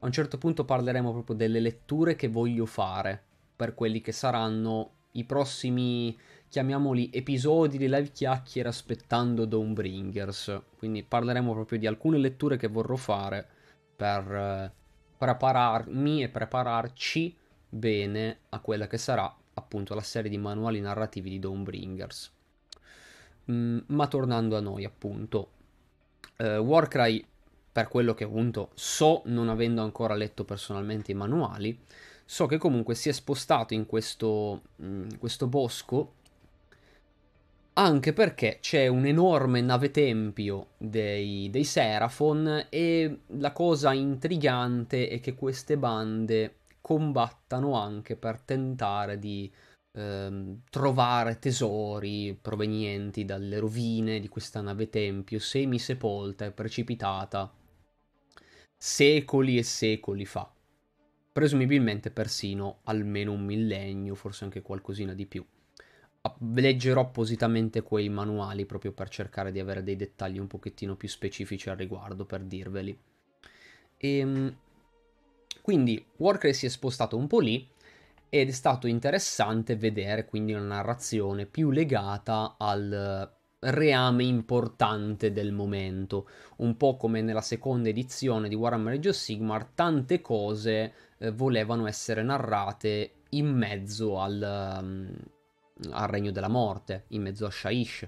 [0.00, 3.22] a un certo punto parleremo proprio delle letture che voglio fare
[3.54, 6.16] per quelli che saranno i prossimi
[6.48, 10.62] chiamiamoli episodi di live chiacchiere aspettando Dawnbringers.
[10.78, 13.46] Quindi parleremo proprio di alcune letture che vorrò fare
[13.96, 14.72] per eh,
[15.18, 17.36] prepararmi e prepararci
[17.68, 22.32] bene a quella che sarà appunto la serie di manuali narrativi di Dawnbringers.
[23.50, 25.50] Mm, ma tornando a noi appunto,
[26.36, 27.24] eh, Warcry
[27.70, 31.78] per quello che appunto so non avendo ancora letto personalmente i manuali,
[32.24, 36.14] so che comunque si è spostato in questo, in mm, questo bosco
[37.78, 45.20] anche perché c'è un enorme nave tempio dei, dei Seraphon e la cosa intrigante è
[45.20, 46.54] che queste bande
[46.86, 49.52] combattano anche per tentare di
[49.90, 57.52] ehm, trovare tesori provenienti dalle rovine di questa nave tempio semisepolta e precipitata
[58.76, 60.48] secoli e secoli fa.
[61.32, 65.44] Presumibilmente persino almeno un millennio, forse anche qualcosina di più
[66.52, 71.68] leggerò appositamente quei manuali proprio per cercare di avere dei dettagli un pochettino più specifici
[71.68, 72.96] al riguardo per dirveli.
[73.96, 74.56] E, ehm,
[75.66, 77.68] quindi Warcry si è spostato un po' lì
[78.28, 86.28] ed è stato interessante vedere quindi una narrazione più legata al reame importante del momento.
[86.58, 91.88] Un po' come nella seconda edizione di Warhammer Age of Sigmar, tante cose eh, volevano
[91.88, 95.12] essere narrate in mezzo al, um,
[95.90, 98.06] al Regno della Morte, in mezzo a Shaish,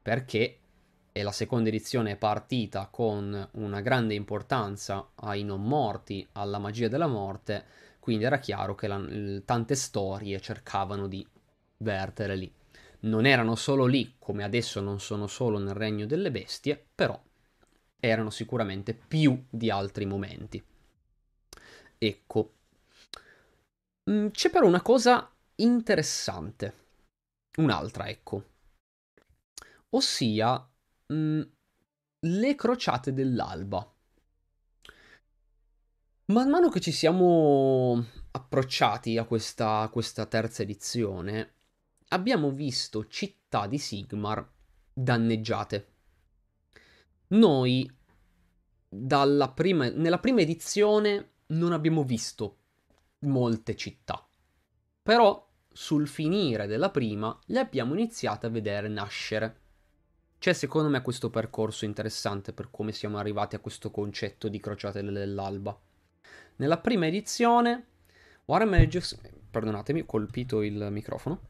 [0.00, 0.60] perché
[1.16, 6.88] e la seconda edizione è partita con una grande importanza ai non morti, alla magia
[6.88, 7.64] della morte,
[8.00, 9.00] quindi era chiaro che la,
[9.44, 11.24] tante storie cercavano di
[11.76, 12.52] vertere lì.
[13.02, 17.16] Non erano solo lì, come adesso non sono solo nel regno delle bestie, però
[18.00, 20.60] erano sicuramente più di altri momenti.
[21.98, 22.52] Ecco.
[24.10, 26.82] Mm, c'è però una cosa interessante.
[27.58, 28.44] Un'altra, ecco.
[29.90, 30.68] Ossia
[31.12, 31.40] mm,
[32.20, 33.88] le crociate dell'alba.
[36.26, 41.54] Man mano che ci siamo approcciati a questa, questa terza edizione,
[42.08, 44.50] abbiamo visto città di Sigmar
[44.92, 45.88] danneggiate.
[47.28, 47.90] Noi,
[49.54, 52.58] prima, nella prima edizione, non abbiamo visto
[53.20, 54.26] molte città.
[55.02, 59.62] Però, sul finire della prima, le abbiamo iniziate a vedere nascere.
[60.38, 65.02] C'è secondo me questo percorso interessante per come siamo arrivati a questo concetto di crociate
[65.02, 65.78] dell'alba.
[66.56, 67.86] Nella prima edizione,
[68.46, 69.18] Age of...
[69.50, 71.40] Perdonatemi, ho colpito il microfono.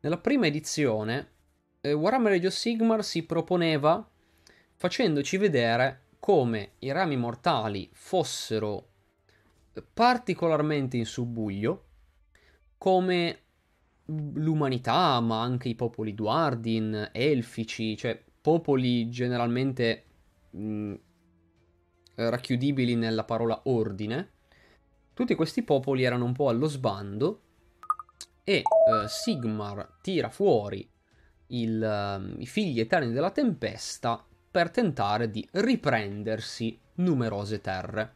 [0.00, 1.30] Nella prima edizione,
[1.80, 4.08] eh, Warhammer Age of Sigmar si proponeva
[4.76, 8.88] facendoci vedere come i rami mortali fossero
[9.92, 11.84] particolarmente in subbuglio,
[12.78, 13.42] come
[14.34, 20.04] l'umanità, ma anche i popoli Duardin, elfici, cioè popoli generalmente
[20.50, 20.94] mh,
[22.14, 24.32] racchiudibili nella parola ordine,
[25.14, 27.42] tutti questi popoli erano un po' allo sbando
[28.44, 28.62] e eh,
[29.06, 30.88] Sigmar tira fuori
[31.48, 38.12] il, uh, i figli eterni della tempesta per tentare di riprendersi numerose terre,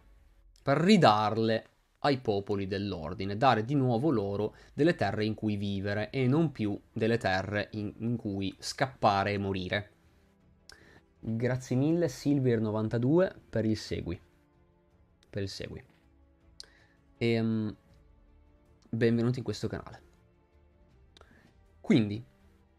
[0.62, 1.66] per ridarle
[2.04, 6.78] ai popoli dell'ordine, dare di nuovo loro delle terre in cui vivere e non più
[6.92, 9.90] delle terre in, in cui scappare e morire.
[11.18, 14.20] Grazie mille Silver92 per il segui.
[15.30, 15.82] Per il segui.
[17.16, 17.74] E um,
[18.90, 20.02] benvenuti in questo canale.
[21.80, 22.22] Quindi,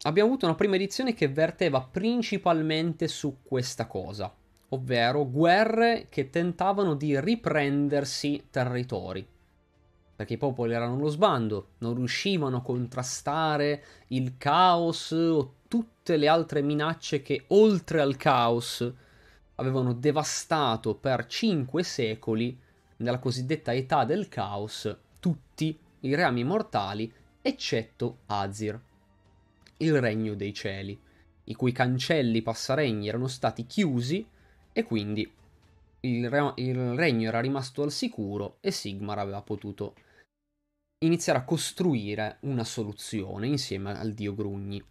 [0.02, 4.32] abbiamo avuto una prima edizione che verteva principalmente su questa cosa
[4.70, 9.26] ovvero guerre che tentavano di riprendersi territori.
[10.16, 16.26] Perché i popoli erano allo sbando, non riuscivano a contrastare il caos o tutte le
[16.26, 18.92] altre minacce che oltre al caos
[19.56, 22.58] avevano devastato per cinque secoli,
[22.98, 28.80] nella cosiddetta età del caos, tutti i rami mortali, eccetto Azir,
[29.78, 30.98] il regno dei cieli,
[31.44, 34.26] i cui cancelli passaregni erano stati chiusi
[34.76, 35.26] e quindi
[36.00, 39.94] il, re- il regno era rimasto al sicuro e Sigmar aveva potuto
[40.98, 44.84] iniziare a costruire una soluzione insieme al dio Grugni.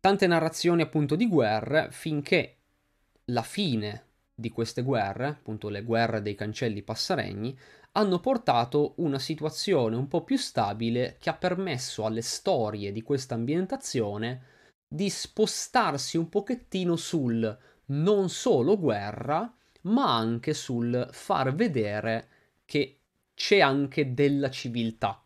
[0.00, 2.56] Tante narrazioni appunto di guerre finché
[3.26, 7.56] la fine di queste guerre, appunto le guerre dei cancelli passaregni,
[7.92, 13.36] hanno portato una situazione un po' più stabile che ha permesso alle storie di questa
[13.36, 14.54] ambientazione
[14.92, 22.28] di spostarsi un pochettino sul non solo guerra, ma anche sul far vedere
[22.64, 22.98] che
[23.34, 25.22] c'è anche della civiltà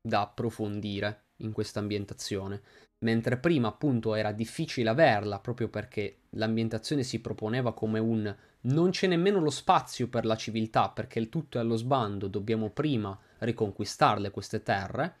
[0.00, 2.60] da approfondire in questa ambientazione.
[2.98, 9.06] Mentre prima appunto era difficile averla proprio perché l'ambientazione si proponeva come un non c'è
[9.06, 14.30] nemmeno lo spazio per la civiltà perché il tutto è allo sbando, dobbiamo prima riconquistarle
[14.30, 15.18] queste terre.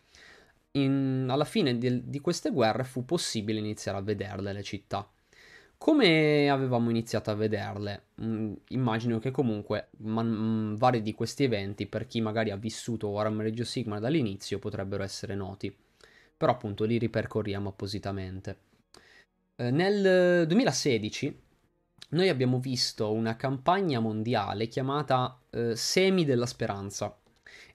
[0.72, 5.08] In, alla fine di, di queste guerre fu possibile iniziare a vederle le città.
[5.78, 8.04] Come avevamo iniziato a vederle?
[8.22, 13.08] Mm, immagino che comunque man- mm, vari di questi eventi, per chi magari ha vissuto
[13.08, 15.74] Warhammer of Sigmar dall'inizio, potrebbero essere noti.
[16.36, 18.58] Però appunto li ripercorriamo appositamente.
[19.56, 21.40] Eh, nel 2016
[22.10, 27.16] noi abbiamo visto una campagna mondiale chiamata eh, Semi della Speranza.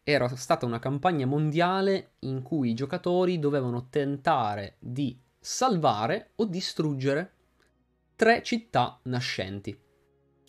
[0.04, 7.34] Era stata una campagna mondiale in cui i giocatori dovevano tentare di salvare o distruggere
[8.20, 9.74] tre città nascenti.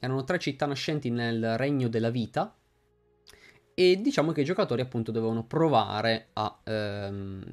[0.00, 2.52] Erano tre città nascenti nel regno della vita
[3.72, 7.44] e diciamo che i giocatori appunto dovevano provare a ehm,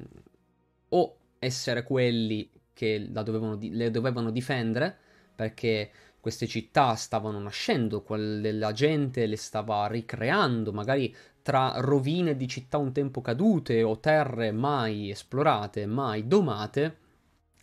[0.88, 4.96] o essere quelli che dovevano, le dovevano difendere
[5.36, 12.76] perché queste città stavano nascendo, la gente le stava ricreando, magari tra rovine di città
[12.76, 16.96] un tempo cadute o terre mai esplorate, mai domate,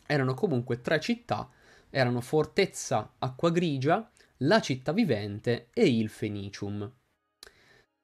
[0.06, 1.50] erano comunque tre città,
[1.96, 6.92] erano Fortezza Acqua Grigia, la città vivente e il Fenicium.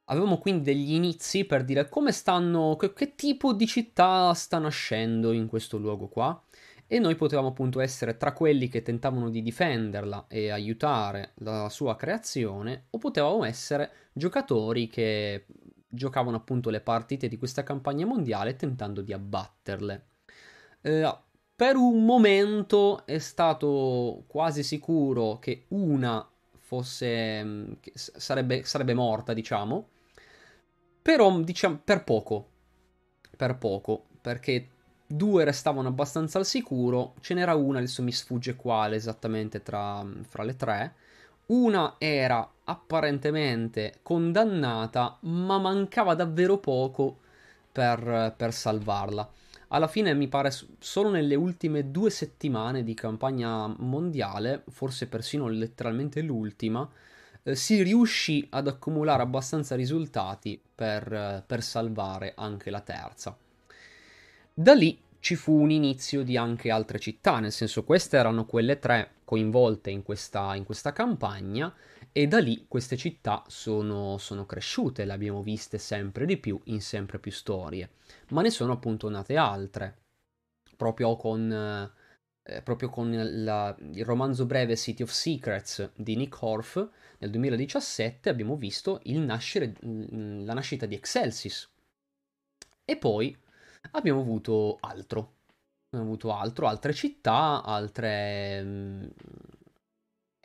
[0.06, 5.34] Avevamo quindi degli inizi per dire come stanno, che, che tipo di città sta nascendo
[5.34, 6.42] in questo luogo qua
[6.88, 11.98] e noi potevamo appunto essere tra quelli che tentavano di difenderla e aiutare la sua
[11.98, 15.48] creazione o potevamo essere giocatori che
[15.86, 20.06] giocavano appunto le partite di questa campagna mondiale tentando di abbatterle.
[20.80, 21.18] Eh,
[21.56, 26.28] per un momento è stato quasi sicuro che una
[26.72, 29.88] fosse mm, che sarebbe, sarebbe morta, diciamo.
[31.02, 32.48] Però, diciamo, per poco.
[33.36, 34.70] Per poco, perché
[35.06, 40.44] due restavano abbastanza al sicuro, ce n'era una, adesso mi sfugge quale esattamente tra, fra
[40.44, 40.94] le tre.
[41.48, 47.20] Una era apparentemente condannata, ma mancava davvero poco
[47.72, 49.30] per, per salvarla.
[49.74, 56.22] Alla fine mi pare solo nelle ultime due settimane di campagna mondiale, forse persino letteralmente
[56.22, 56.88] l'ultima,
[57.44, 63.38] eh, si riuscì ad accumulare abbastanza risultati per, eh, per salvare anche la terza.
[64.54, 68.78] Da lì ci fu un inizio di anche altre città, nel senso queste erano quelle
[68.78, 71.74] tre coinvolte in questa, in questa campagna
[72.14, 76.82] e da lì queste città sono, sono, cresciute, le abbiamo viste sempre di più in
[76.82, 77.92] sempre più storie,
[78.30, 80.02] ma ne sono appunto nate altre,
[80.76, 81.52] proprio con,
[82.44, 83.12] eh, proprio con
[83.44, 89.76] la, il romanzo breve City of Secrets di Nick Horf nel 2017 abbiamo visto nascere,
[89.82, 91.70] la nascita di Excelsis.
[92.84, 93.38] E poi
[93.92, 95.36] abbiamo avuto altro,
[95.90, 98.64] abbiamo avuto altro, altre città, altre...
[98.64, 99.06] Mm,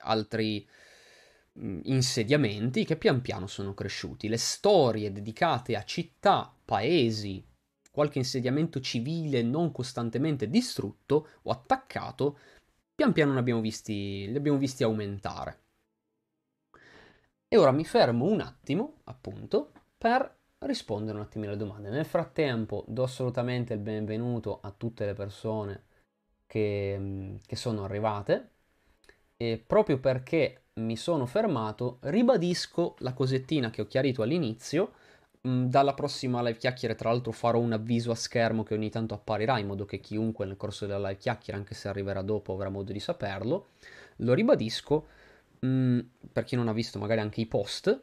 [0.03, 0.86] altri Mm,
[1.85, 4.29] insediamenti che pian piano sono cresciuti.
[4.29, 7.45] Le storie dedicate a città, paesi,
[7.91, 12.39] qualche insediamento civile non costantemente distrutto o attaccato,
[12.95, 15.61] pian piano ne abbiamo visti, li abbiamo visti aumentare.
[17.49, 21.91] E ora mi fermo un attimo, appunto, per rispondere un attimino alle domande.
[21.91, 25.85] Nel frattempo do assolutamente il benvenuto a tutte le persone
[26.47, 28.51] che, che sono arrivate
[29.37, 34.93] e proprio perché mi sono fermato, ribadisco la cosettina che ho chiarito all'inizio.
[35.49, 39.15] Mm, dalla prossima live chiacchiere, tra l'altro, farò un avviso a schermo che ogni tanto
[39.15, 42.69] apparirà in modo che chiunque nel corso della live chiacchiere, anche se arriverà dopo, avrà
[42.69, 43.69] modo di saperlo.
[44.17, 45.07] Lo ribadisco
[45.61, 45.99] mh, mm,
[46.33, 47.99] per chi non ha visto magari anche i post.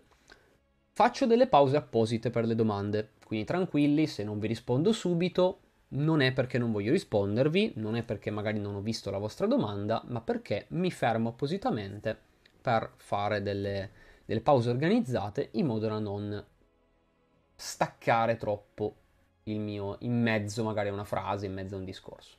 [0.94, 5.60] Faccio delle pause apposite per le domande, quindi tranquilli, se non vi rispondo subito,
[5.90, 9.46] non è perché non voglio rispondervi, non è perché magari non ho visto la vostra
[9.48, 12.32] domanda, ma perché mi fermo appositamente
[12.64, 13.92] per fare delle,
[14.24, 16.46] delle pause organizzate in modo da non
[17.54, 18.96] staccare troppo
[19.44, 22.38] il mio in mezzo magari a una frase, in mezzo a un discorso.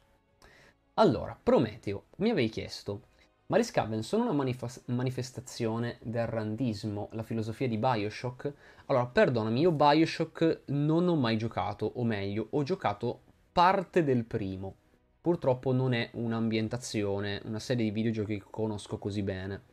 [0.95, 3.09] Allora, Prometeo, mi avevi chiesto,
[3.49, 8.53] ma gli Scaven sono una manif- manifestazione del randismo, la filosofia di Bioshock?
[8.87, 13.21] Allora, perdonami, io Bioshock non ho mai giocato, o meglio, ho giocato
[13.53, 14.77] parte del primo.
[15.21, 19.73] Purtroppo non è un'ambientazione, una serie di videogiochi che conosco così bene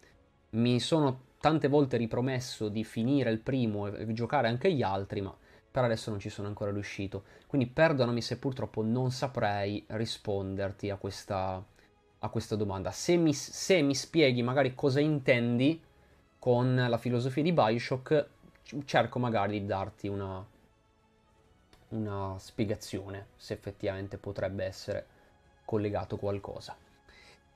[0.51, 5.35] mi sono tante volte ripromesso di finire il primo e giocare anche gli altri, ma
[5.71, 7.23] per adesso non ci sono ancora riuscito.
[7.47, 11.63] Quindi perdonami se purtroppo non saprei risponderti a questa,
[12.19, 12.91] a questa domanda.
[12.91, 15.81] Se mi, se mi, spieghi magari cosa intendi
[16.37, 18.27] con la filosofia di Bioshock,
[18.85, 20.45] cerco magari di darti una,
[21.89, 25.05] una spiegazione, se effettivamente potrebbe essere
[25.65, 26.75] collegato qualcosa.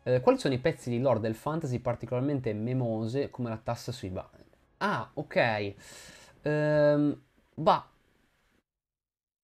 [0.07, 4.11] Eh, quali sono i pezzi di lore del fantasy particolarmente memose come la tassa sui
[4.11, 4.29] bar?
[4.77, 5.73] Ah, ok.
[6.43, 7.21] Ehm,
[7.55, 7.89] bah.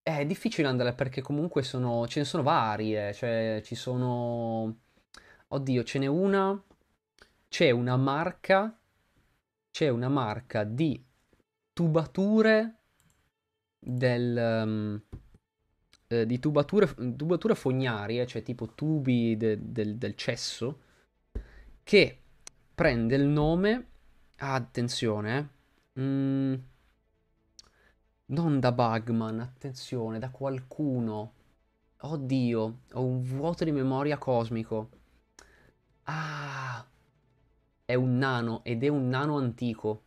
[0.04, 4.76] È difficile andare perché comunque sono, ce ne sono varie, cioè ci sono...
[5.48, 6.62] Oddio, ce n'è una...
[7.48, 8.78] C'è una marca...
[9.68, 11.04] C'è una marca di
[11.72, 12.76] tubature
[13.80, 14.62] del...
[14.64, 15.02] Um,
[16.12, 20.80] eh, di tubature, tubature fognarie, cioè tipo tubi de, de, del cesso,
[21.82, 22.18] che
[22.74, 23.86] prende il nome,
[24.36, 25.50] attenzione,
[25.98, 26.54] mm,
[28.26, 31.32] non da Bugman, attenzione, da qualcuno.
[32.00, 34.90] Oddio, ho un vuoto di memoria cosmico.
[36.04, 36.84] Ah,
[37.84, 40.02] è un nano ed è un nano antico,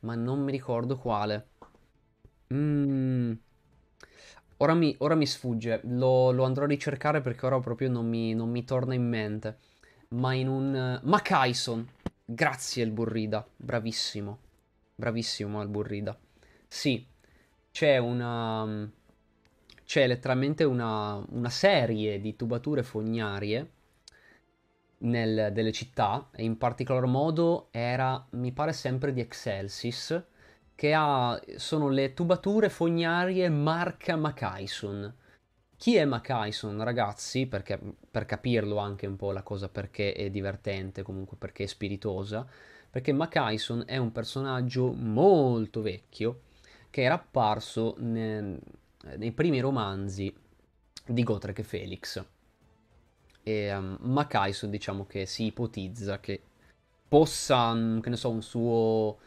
[0.00, 1.48] ma non mi ricordo quale.
[2.48, 3.32] Mmm.
[4.58, 8.34] Ora mi, ora mi sfugge, lo, lo, andrò a ricercare perché ora proprio non mi,
[8.34, 9.58] non mi torna in mente.
[10.08, 11.00] Ma in un...
[11.02, 11.86] Uh, Macaison!
[12.24, 14.38] Grazie il Burrida, bravissimo.
[14.94, 16.18] Bravissimo il Burrida.
[16.66, 17.06] Sì,
[17.70, 18.62] c'è una...
[18.62, 18.90] Um,
[19.84, 23.70] c'è letteralmente una, una serie di tubature fognarie
[24.98, 30.24] nel, delle città, e in particolar modo era, mi pare sempre di Excelsis,
[30.76, 35.12] che ha, sono le tubature fognarie marca Macaison.
[35.76, 37.46] Chi è Macaison, ragazzi?
[37.46, 42.46] Perché, per capirlo anche un po' la cosa perché è divertente, comunque perché è spiritosa,
[42.88, 46.42] perché Macaison è un personaggio molto vecchio
[46.90, 48.60] che era apparso ne,
[49.16, 50.32] nei primi romanzi
[51.04, 52.24] di Gotrek e Felix
[53.48, 56.42] e um, Macaiso diciamo che si ipotizza che
[57.06, 59.18] possa, um, che ne so, un suo,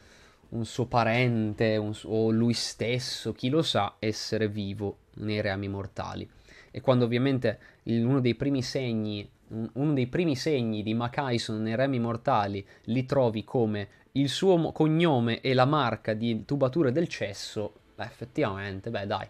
[0.49, 5.67] un suo parente un suo, o lui stesso, chi lo sa, essere vivo nei reami
[5.67, 6.29] mortali.
[6.71, 9.29] E quando ovviamente uno dei primi segni
[9.73, 15.41] uno dei primi segni di Macaison nei remi mortali li trovi come il suo cognome
[15.41, 19.27] e la marca di tubature del cesso, beh, effettivamente, beh, dai.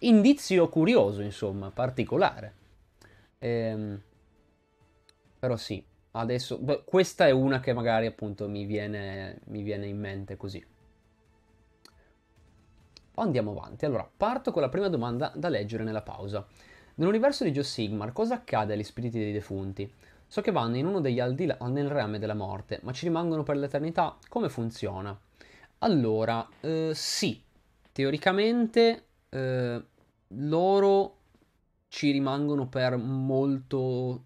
[0.00, 2.54] Indizio curioso, insomma, particolare.
[3.38, 4.00] Ehm,
[5.38, 5.82] però sì,
[6.12, 10.64] adesso beh, questa è una che magari appunto mi viene, mi viene in mente così.
[13.14, 13.84] Andiamo avanti.
[13.84, 16.46] Allora, parto con la prima domanda da leggere nella pausa.
[16.94, 19.90] Nell'universo di Joe Sigmar, cosa accade agli spiriti dei defunti?
[20.26, 23.56] So che vanno in uno degli aldilà nel rame della morte, ma ci rimangono per
[23.56, 24.16] l'eternità?
[24.28, 25.18] Come funziona?
[25.78, 27.42] Allora, eh, sì,
[27.90, 29.84] teoricamente eh,
[30.28, 31.16] loro
[31.88, 34.24] ci rimangono per molto...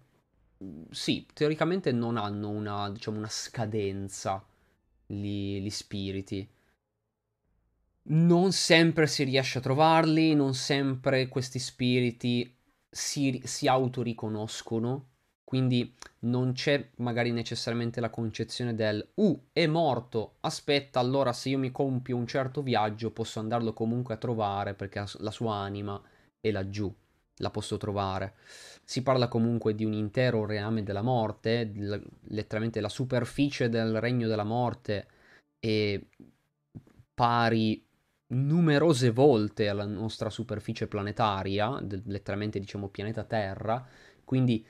[0.91, 4.43] Sì, teoricamente non hanno una, diciamo, una scadenza
[5.05, 6.47] gli, gli spiriti.
[8.07, 12.55] Non sempre si riesce a trovarli, non sempre questi spiriti
[12.87, 15.07] si, si autoriconoscono,
[15.43, 21.57] quindi non c'è magari necessariamente la concezione del uh, è morto, aspetta, allora se io
[21.57, 25.99] mi compio un certo viaggio posso andarlo comunque a trovare perché la sua anima
[26.39, 26.93] è laggiù
[27.39, 28.35] la posso trovare.
[28.87, 31.71] Si parla comunque di un intero reame della morte,
[32.27, 35.07] letteralmente la superficie del regno della morte
[35.59, 35.99] è
[37.13, 37.83] pari
[38.27, 43.83] numerose volte alla nostra superficie planetaria, letteralmente diciamo pianeta Terra,
[44.23, 44.63] quindi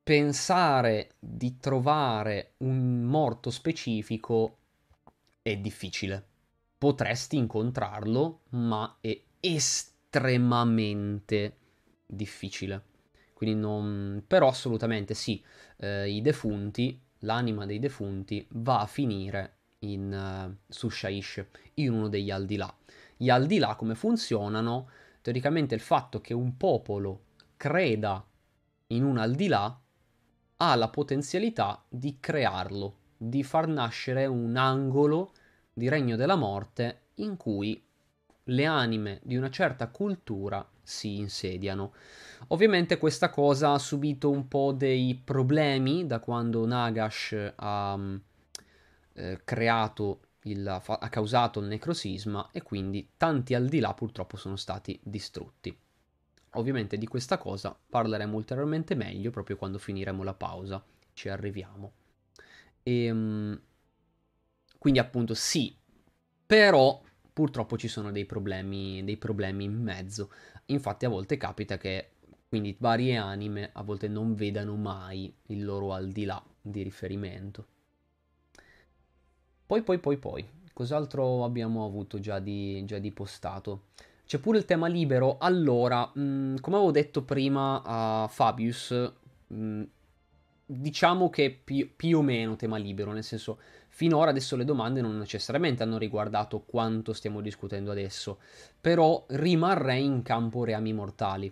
[0.00, 4.58] pensare di trovare un morto specifico
[5.42, 6.24] è difficile.
[6.78, 11.56] Potresti incontrarlo, ma è estremamente
[12.06, 12.94] difficile.
[13.36, 14.24] Quindi non...
[14.26, 15.44] Però assolutamente sì,
[15.76, 22.08] eh, i defunti, l'anima dei defunti va a finire in, uh, su Shaish, in uno
[22.08, 22.74] degli aldilà.
[23.14, 24.88] Gli aldilà come funzionano?
[25.20, 27.24] Teoricamente il fatto che un popolo
[27.58, 28.26] creda
[28.86, 29.82] in un aldilà
[30.56, 35.34] ha la potenzialità di crearlo, di far nascere un angolo
[35.74, 37.85] di regno della morte in cui
[38.48, 41.92] le anime di una certa cultura si insediano.
[42.48, 48.16] Ovviamente questa cosa ha subito un po' dei problemi da quando Nagash ha mm,
[49.14, 54.56] eh, creato il, ha causato il necrosisma e quindi tanti al di là purtroppo sono
[54.56, 55.76] stati distrutti.
[56.50, 60.82] Ovviamente di questa cosa parleremo ulteriormente meglio proprio quando finiremo la pausa,
[61.12, 61.92] ci arriviamo.
[62.82, 63.60] E, ehm,
[64.78, 65.76] quindi appunto sì,
[66.46, 67.02] però
[67.36, 70.30] purtroppo ci sono dei problemi, dei problemi in mezzo.
[70.66, 72.12] Infatti a volte capita che
[72.48, 77.66] quindi varie anime a volte non vedano mai il loro al di là di riferimento.
[79.66, 83.88] Poi, poi, poi, poi, cos'altro abbiamo avuto già di, già di postato?
[84.24, 85.36] C'è pure il tema libero.
[85.36, 89.12] Allora, mh, mm, come avevo detto prima a Fabius,
[89.48, 89.82] mh, mm,
[90.64, 93.58] diciamo che più, più o meno tema libero, nel senso
[93.96, 98.40] Finora adesso le domande non necessariamente hanno riguardato quanto stiamo discutendo adesso,
[98.78, 101.50] però rimarrei in campo reami mortali.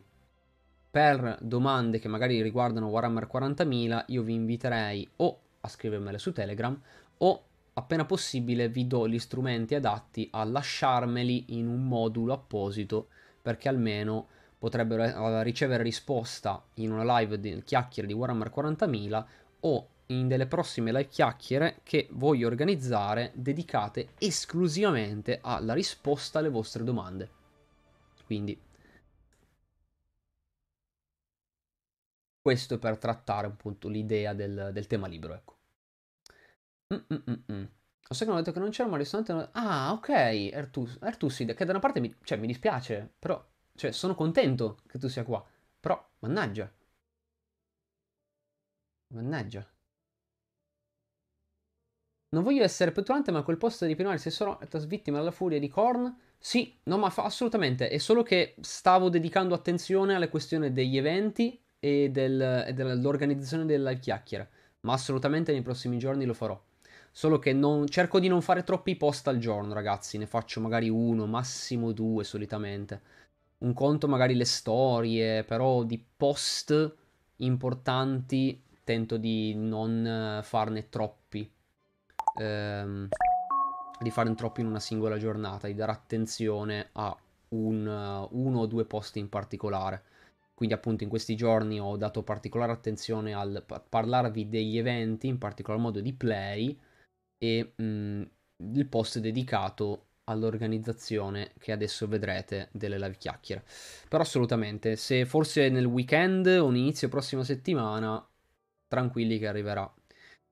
[0.90, 6.78] Per domande che magari riguardano Warhammer 40.000 io vi inviterei o a scrivermele su Telegram
[7.16, 13.08] o appena possibile vi do gli strumenti adatti a lasciarmeli in un modulo apposito
[13.40, 14.26] perché almeno
[14.58, 19.24] potrebbero eh, ricevere risposta in una live di chiacchiere di Warhammer 40.000
[19.60, 26.84] o in delle prossime live chiacchiere che voglio organizzare dedicate esclusivamente alla risposta alle vostre
[26.84, 27.30] domande.
[28.26, 28.58] Quindi
[32.40, 35.56] questo per trattare appunto l'idea del, del tema libero, ecco.
[36.92, 37.68] Mm-mm-mm.
[38.08, 39.48] Ho detto che non c'era un ristorante.
[39.52, 43.42] Ah, ok, Ertus, Ertuside, che da una parte mi, cioè, mi dispiace, però,
[43.74, 45.44] cioè, sono contento che tu sia qua.
[45.80, 46.70] Però, mannaggia.
[49.14, 49.73] Mannaggia.
[52.34, 54.58] Non voglio essere petulante, ma quel posto di Pinori sei solo
[54.88, 56.12] vittima della furia di Korn.
[56.36, 57.88] Sì, no, ma fa, assolutamente.
[57.88, 63.92] È solo che stavo dedicando attenzione alle questioni degli eventi e, del, e dell'organizzazione della
[63.92, 64.46] chiacchiera.
[64.80, 66.60] Ma assolutamente nei prossimi giorni lo farò.
[67.12, 70.18] Solo che non, cerco di non fare troppi post al giorno, ragazzi.
[70.18, 73.00] Ne faccio magari uno, massimo due solitamente.
[73.58, 76.96] Un conto magari le storie, però di post
[77.36, 81.48] importanti tento di non farne troppi
[82.34, 83.08] ehm,
[84.00, 87.16] di farne troppi in una singola giornata, di dare attenzione a
[87.50, 90.02] un, uh, uno o due posti in particolare.
[90.54, 95.80] Quindi appunto in questi giorni ho dato particolare attenzione al parlarvi degli eventi, in particolar
[95.80, 96.78] modo di play
[97.38, 98.22] e mh, mm,
[98.74, 103.64] il post dedicato all'organizzazione che adesso vedrete delle live chiacchiere.
[104.08, 108.26] Però assolutamente, se forse nel weekend o inizio prossima settimana,
[108.86, 109.92] tranquilli che arriverà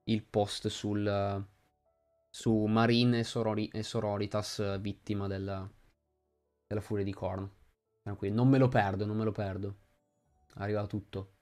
[0.04, 1.46] il post sul,
[2.34, 5.68] su Marine e, Sorori- e Sororitas vittima della,
[6.66, 7.48] della furia di Korn.
[8.00, 9.76] Tranquillo, non me lo perdo, non me lo perdo.
[10.54, 11.34] Arriva tutto.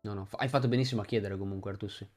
[0.00, 2.10] No, no, hai fatto benissimo a chiedere comunque, Artussi.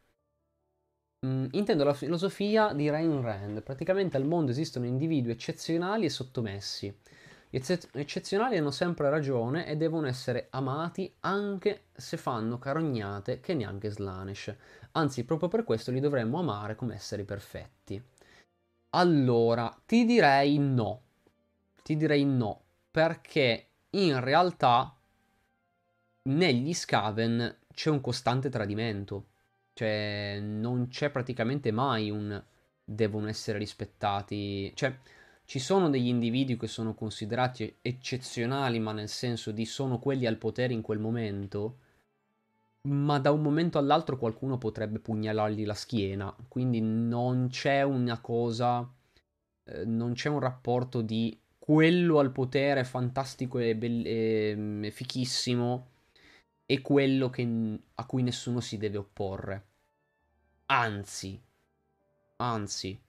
[1.27, 3.61] Mm, intendo la filosofia di Rain Rand.
[3.61, 6.99] Praticamente al mondo esistono individui eccezionali e sottomessi.
[7.47, 7.61] Gli
[7.93, 14.55] eccezionali hanno sempre ragione e devono essere amati anche se fanno carognate che neanche Slanesh.
[14.97, 18.01] Anzi, proprio per questo li dovremmo amare come esseri perfetti.
[18.91, 21.01] Allora, ti direi no.
[21.83, 24.95] Ti direi no, perché in realtà
[26.23, 29.27] negli Skaven c'è un costante tradimento.
[29.73, 32.41] Cioè, non c'è praticamente mai un
[32.83, 34.71] devono essere rispettati.
[34.75, 34.97] Cioè,
[35.43, 40.37] ci sono degli individui che sono considerati eccezionali, ma nel senso di sono quelli al
[40.37, 41.79] potere in quel momento
[42.85, 48.87] ma da un momento all'altro qualcuno potrebbe pugnalargli la schiena, quindi non c'è una cosa,
[49.63, 55.89] eh, non c'è un rapporto di quello al potere fantastico e, be- e, e fichissimo
[56.65, 59.65] e quello che, a cui nessuno si deve opporre.
[60.67, 61.39] Anzi,
[62.37, 62.99] anzi,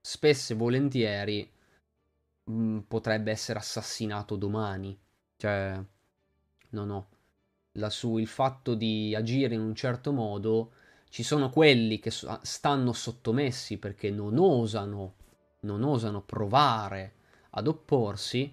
[0.00, 1.50] spesso e volentieri
[2.44, 4.98] mh, mm, potrebbe essere assassinato domani.
[5.36, 5.82] Cioè,
[6.70, 7.13] no, no
[7.74, 10.72] lassù il fatto di agire in un certo modo,
[11.08, 15.14] ci sono quelli che stanno sottomessi perché non osano,
[15.60, 17.12] non osano provare
[17.50, 18.52] ad opporsi,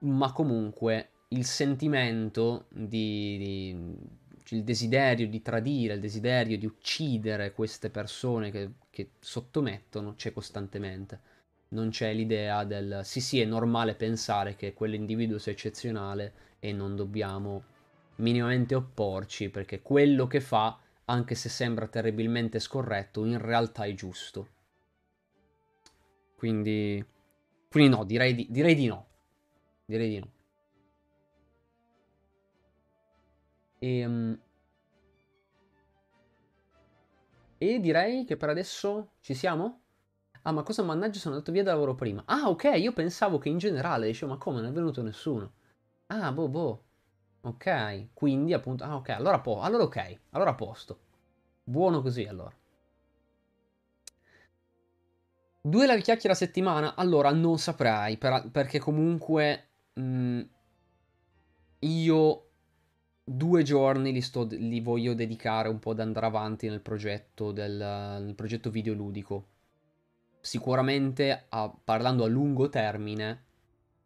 [0.00, 4.16] ma comunque il sentimento di, di
[4.50, 11.20] il desiderio di tradire, il desiderio di uccidere queste persone che, che sottomettono c'è costantemente.
[11.70, 16.96] Non c'è l'idea del sì sì è normale pensare che quell'individuo sia eccezionale e non
[16.96, 17.62] dobbiamo
[18.18, 24.48] minimamente opporci, perché quello che fa, anche se sembra terribilmente scorretto, in realtà è giusto.
[26.36, 27.04] Quindi,
[27.68, 29.06] quindi no, direi di, direi di no.
[29.84, 30.30] Direi di no.
[33.80, 34.38] E, um,
[37.58, 39.82] e direi che per adesso ci siamo?
[40.42, 42.22] Ah, ma cosa mannaggia sono andato via da lavoro prima?
[42.26, 45.52] Ah, ok, io pensavo che in generale, dicevo, ma come, non è venuto nessuno?
[46.06, 46.84] Ah, boh, boh.
[47.42, 48.84] Ok, quindi appunto...
[48.84, 50.98] Ah, ok, allora, po- allora ok, allora a posto.
[51.64, 52.54] Buono così allora.
[55.60, 56.94] Due live chiacchiere a settimana?
[56.94, 60.40] Allora, non saprei, per, perché comunque mh, mm,
[61.80, 62.48] io
[63.22, 67.76] due giorni li, sto, li, voglio dedicare un po' ad andare avanti nel progetto, del,
[67.76, 69.46] nel progetto videoludico.
[70.40, 73.44] Sicuramente a, parlando a lungo termine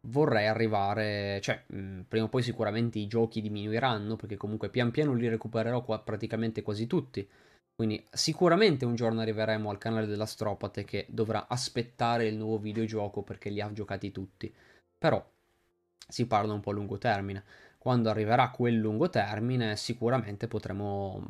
[0.07, 4.91] vorrei arrivare, cioè, mh, mm, prima o poi sicuramente i giochi diminuiranno, perché comunque pian
[4.91, 7.27] piano li recupererò qua praticamente quasi tutti.
[7.75, 13.23] Quindi sicuramente un giorno arriveremo al canale della Stropate che dovrà aspettare il nuovo videogioco
[13.23, 14.53] perché li ha giocati tutti.
[14.97, 15.23] Però
[16.07, 17.43] si parla un po' a lungo termine.
[17.77, 21.25] Quando arriverà quel lungo termine sicuramente potremo,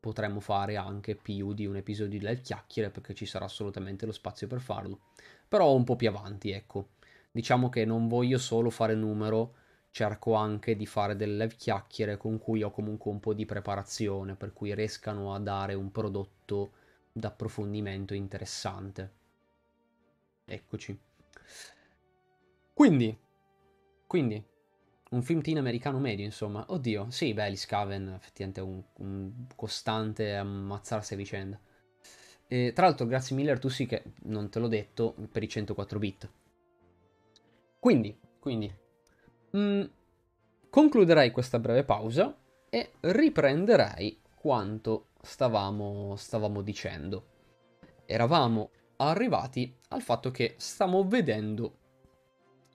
[0.00, 4.12] potremo fare anche più di un episodio di live chiacchiere perché ci sarà assolutamente lo
[4.12, 5.00] spazio per farlo.
[5.48, 6.88] Però un po' più avanti, ecco
[7.36, 9.56] diciamo che non voglio solo fare numero,
[9.90, 14.54] cerco anche di fare delle chiacchiere con cui ho comunque un po' di preparazione, per
[14.54, 16.72] cui riescano a dare un prodotto
[17.12, 19.12] d'approfondimento interessante.
[20.46, 20.98] Eccoci.
[22.72, 23.18] Quindi,
[24.06, 24.42] quindi,
[25.10, 26.64] un film teen americano medio, insomma.
[26.68, 31.60] Oddio, sì, beh, gli Scaven effettivamente è un, un costante ammazzarsi a vicenda.
[32.48, 35.98] E, tra l'altro, grazie mille tu sì che non te l'ho detto per i 104
[35.98, 36.30] bit.
[37.86, 38.76] Quindi, quindi
[39.50, 39.82] mh, mm,
[40.70, 42.36] concluderei questa breve pausa
[42.68, 47.28] e riprenderei quanto stavamo, stavamo dicendo.
[48.04, 51.78] eravamo arrivati al fatto che stiamo vedendo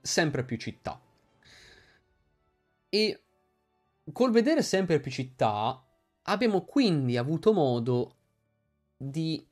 [0.01, 0.97] sempre più città.
[2.88, 3.24] E
[4.14, 5.86] col vedere sempre più città
[6.22, 8.16] abbiamo quindi avuto modo
[8.95, 9.45] di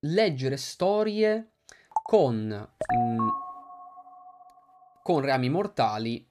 [0.00, 1.52] leggere storie
[2.02, 3.28] con, mh, mm,
[5.06, 6.28] con reami mortali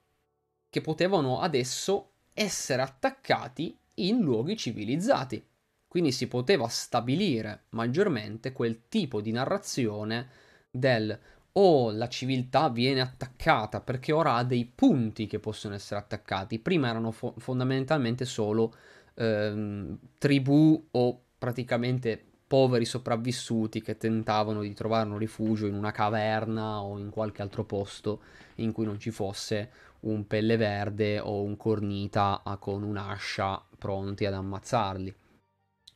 [0.70, 5.42] che potevano adesso essere attaccati in luoghi civilizzati.
[5.88, 10.28] Quindi si poteva stabilire maggiormente quel tipo di narrazione
[10.70, 11.18] del
[11.54, 16.60] o la civiltà viene attaccata perché ora ha dei punti che possono essere attaccati.
[16.60, 18.76] Prima erano fo- fondamentalmente solo
[19.14, 26.82] ehm, tribù o praticamente poveri sopravvissuti che tentavano di trovare un rifugio in una caverna
[26.82, 28.22] o in qualche altro posto
[28.56, 29.72] in cui non ci fosse
[30.02, 35.16] un pelle verde o un cornita con un'ascia pronti ad ammazzarli.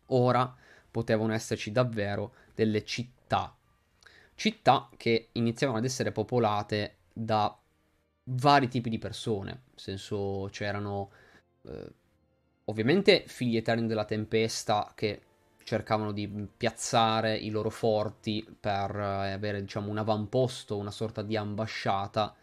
[0.08, 0.56] Ora
[0.89, 3.54] potevano esserci davvero delle città
[4.39, 7.56] città che iniziavano ad essere popolate da
[8.24, 11.12] vari tipi di persone, nel senso c'erano
[11.64, 11.91] eh,
[12.66, 15.24] ovviamente figli eterni della tempesta che
[15.70, 21.38] cercavano di piazzare i loro forti per eh, avere diciamo un avamposto, una sorta di
[21.38, 22.34] ambasciata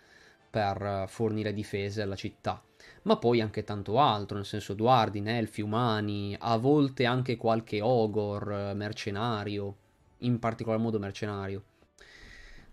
[0.49, 2.62] per eh, fornire difese alla città.
[3.03, 8.53] Ma poi anche tanto altro, nel senso Duardin, elfi, umani, a volte anche qualche ogor,
[8.53, 9.77] eh, mercenario,
[10.18, 11.64] in particolar modo mercenario.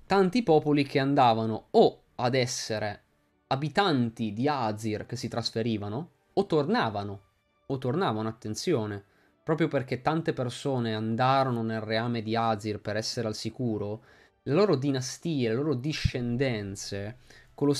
[0.06, 3.01] Tanti popoli che andavano o ad essere
[3.47, 7.22] abitanti di Azir che si trasferivano o tornavano,
[7.66, 9.06] o tornavano, attenzione,
[9.43, 14.03] proprio perché tante persone andarono nel reame di Azir per essere al sicuro,
[14.43, 17.17] le loro dinastie, le loro discendenze,
[17.53, 17.73] con lo,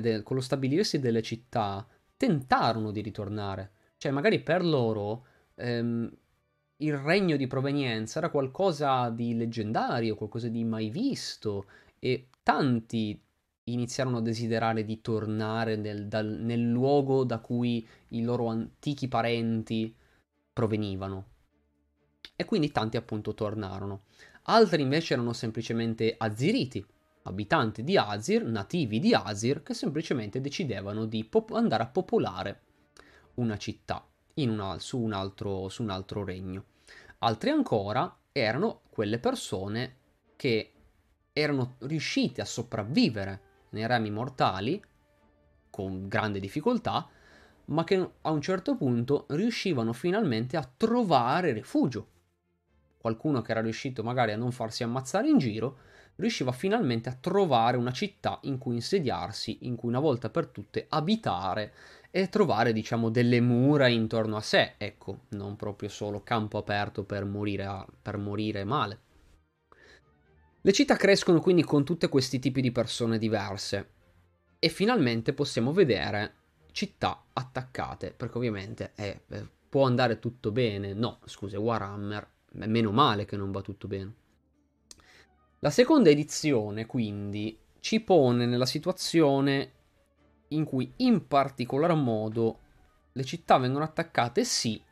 [0.00, 1.86] de- con lo stabilirsi delle città,
[2.16, 3.70] tentarono di ritornare.
[3.96, 5.24] Cioè, magari per loro
[5.54, 6.10] ehm,
[6.76, 11.66] il regno di provenienza era qualcosa di leggendario, qualcosa di mai visto
[11.98, 13.20] e tanti
[13.64, 19.94] iniziarono a desiderare di tornare nel, dal, nel luogo da cui i loro antichi parenti
[20.52, 21.26] provenivano.
[22.36, 24.04] E quindi tanti appunto tornarono.
[24.44, 26.84] Altri invece erano semplicemente aziriti,
[27.22, 32.62] abitanti di Azir, nativi di Azir, che semplicemente decidevano di pop- andare a popolare
[33.34, 34.04] una città
[34.44, 36.64] una, su, un altro, su un altro regno.
[37.18, 39.96] Altri ancora erano quelle persone
[40.36, 40.72] che
[41.32, 44.82] erano riuscite a sopravvivere nei rami mortali
[45.68, 47.08] con grande difficoltà,
[47.70, 52.08] ma che a un certo punto riuscivano finalmente a trovare rifugio.
[52.98, 55.78] Qualcuno che era riuscito magari a non farsi ammazzare in giro,
[56.16, 60.86] riusciva finalmente a trovare una città in cui insediarsi, in cui una volta per tutte
[60.88, 61.72] abitare
[62.10, 67.24] e trovare, diciamo, delle mura intorno a sé, ecco, non proprio solo campo aperto per
[67.24, 68.98] morire, a, per morire male.
[70.60, 73.90] Le città crescono quindi con tutti questi tipi di persone diverse
[74.58, 76.39] e finalmente possiamo vedere
[76.72, 79.22] città attaccate, perché ovviamente eh,
[79.68, 84.14] può andare tutto bene, no, scusa, Warhammer, è meno male che non va tutto bene.
[85.60, 89.72] La seconda edizione quindi ci pone nella situazione
[90.48, 92.60] in cui in particolar modo
[93.12, 94.82] le città vengono attaccate sì,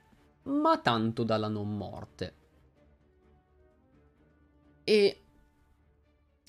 [0.45, 2.35] ma tanto dalla non morte.
[4.85, 5.23] E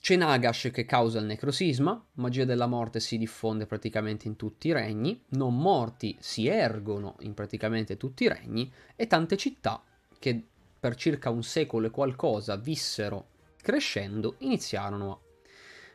[0.01, 4.73] c'è Nagash che causa il necrosisma, magia della morte si diffonde praticamente in tutti i
[4.73, 9.83] regni, non morti si ergono in praticamente tutti i regni e tante città
[10.17, 10.47] che
[10.79, 13.27] per circa un secolo e qualcosa vissero
[13.61, 15.19] crescendo iniziarono a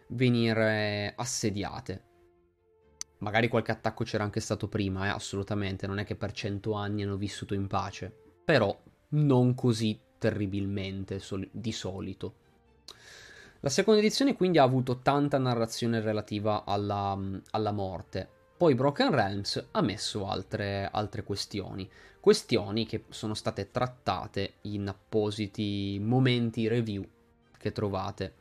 [0.09, 2.03] venire assediate.
[3.19, 7.03] Magari qualche attacco c'era anche stato prima, eh, assolutamente, non è che per cento anni
[7.03, 8.79] hanno vissuto in pace, però
[9.11, 12.43] non così terribilmente sol- di solito.
[13.65, 17.19] La seconda edizione quindi ha avuto tanta narrazione relativa alla,
[17.53, 18.29] alla morte.
[18.59, 21.91] Poi Broken Realms ha messo altre, altre, questioni,
[22.21, 27.09] questioni che sono state trattate in appositi momenti review
[27.57, 28.35] che trovate.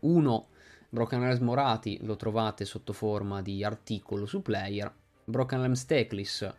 [0.00, 0.46] Uno
[0.88, 4.90] Broken Realms Morati lo trovate sotto forma di articolo su Player,
[5.24, 6.50] Broken Realms Teclis,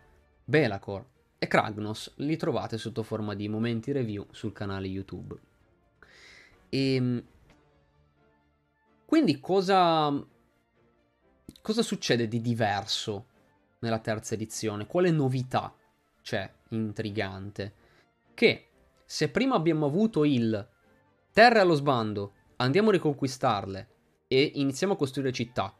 [0.44, 1.04] Belacor
[1.38, 5.36] e Kragnos li trovate sotto forma di momenti review sul canale YouTube.
[6.68, 7.24] E ehm,
[9.04, 10.12] quindi cosa,
[11.60, 13.26] cosa succede di diverso
[13.80, 14.86] nella terza edizione?
[14.86, 15.74] Quale novità
[16.22, 17.72] c'è intrigante?
[18.34, 18.68] Che
[19.04, 20.68] se prima abbiamo avuto il
[21.32, 23.88] terre allo sbando, andiamo a riconquistarle,
[24.26, 25.74] e iniziamo a costruire città.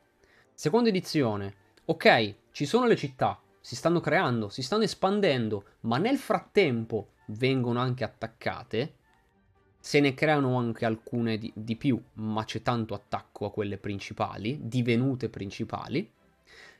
[0.52, 1.62] Seconda edizione.
[1.86, 7.80] Ok, ci sono le città, si stanno creando, si stanno espandendo, ma nel frattempo vengono
[7.80, 8.94] anche attaccate.
[9.84, 14.60] Se ne creano anche alcune di, di più, ma c'è tanto attacco a quelle principali,
[14.62, 16.10] divenute principali.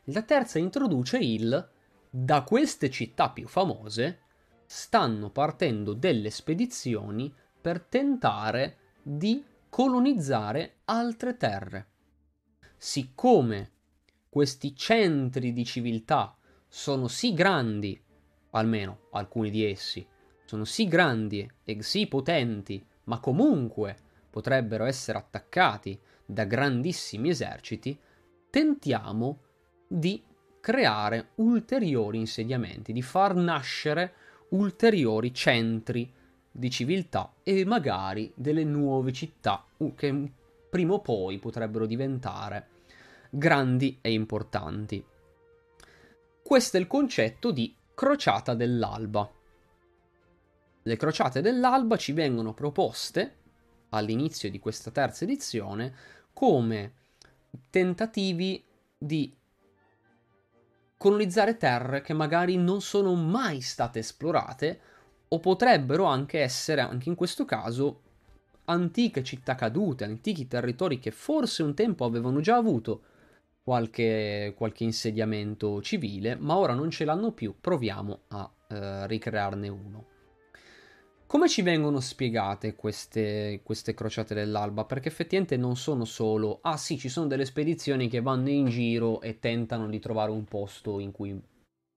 [0.05, 1.69] La terza introduce il
[2.09, 4.21] da queste città più famose
[4.65, 7.31] stanno partendo delle spedizioni
[7.61, 11.87] per tentare di colonizzare altre terre.
[12.75, 13.73] Siccome
[14.31, 16.35] questi centri di civiltà
[16.67, 18.03] sono sì grandi,
[18.53, 20.07] almeno alcuni di essi,
[20.47, 23.97] sono sì grandi e sì potenti ma comunque
[24.31, 27.99] potrebbero essere attaccati da grandissimi eserciti,
[28.51, 29.39] tentiamo
[29.87, 30.23] di
[30.61, 34.15] creare ulteriori insediamenti, di far nascere
[34.51, 36.11] ulteriori centri
[36.51, 40.33] di civiltà e magari delle nuove città che
[40.71, 42.69] prima o poi potrebbero diventare
[43.29, 45.05] grandi e importanti.
[46.43, 49.29] Questo è il concetto di crociata dell'alba.
[50.87, 53.37] Le crociate dell'alba ci vengono proposte
[53.89, 55.95] all'inizio di questa terza edizione
[56.35, 56.93] come
[57.71, 58.63] tentativi
[58.99, 59.35] di
[60.99, 64.81] colonizzare terre che magari non sono mai state esplorate
[65.29, 68.03] o potrebbero anche essere, anche in questo caso,
[68.67, 73.05] antiche città cadute, antichi territori che forse un tempo avevano già avuto
[73.63, 80.13] qualche, qualche insediamento civile, ma ora non ce l'hanno più, proviamo a eh, ricrearne uno.
[81.35, 84.85] Come ci vengono spiegate queste, queste crociate dell'alba?
[84.85, 89.21] Perché effettivamente non sono solo, ah sì, ci sono delle spedizioni che vanno in giro
[89.21, 91.37] e tentano di trovare un posto in cui,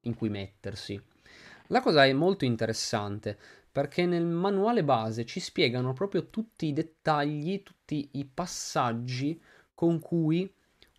[0.02, 1.00] in cui mettersi.
[1.68, 3.38] La cosa è molto interessante
[3.72, 9.40] perché nel manuale base ci spiegano proprio tutti i dettagli, tutti i passaggi
[9.76, 10.52] con cui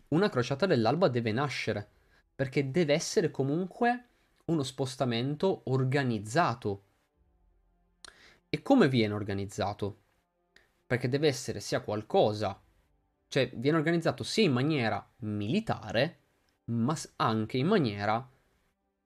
[0.07, 1.89] una crociata dell'alba deve nascere,
[2.33, 4.05] perché deve essere comunque
[4.45, 6.83] uno spostamento organizzato
[8.49, 10.01] e come viene organizzato?
[10.85, 12.59] Perché deve essere sia qualcosa,
[13.27, 16.17] cioè viene organizzato sia in maniera militare,
[16.65, 18.27] ma anche in maniera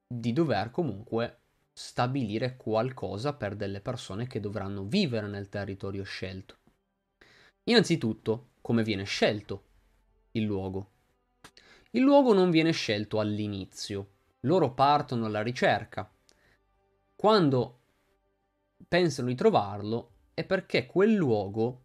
[0.08, 1.40] di dover comunque
[1.74, 6.58] stabilire qualcosa per delle persone che dovranno vivere nel territorio scelto.
[7.66, 9.64] Innanzitutto, come viene scelto
[10.32, 10.92] il luogo?
[11.92, 16.10] Il luogo non viene scelto all'inizio, loro partono alla ricerca.
[17.16, 17.83] Quando
[18.94, 21.82] pensano di trovarlo è perché quel luogo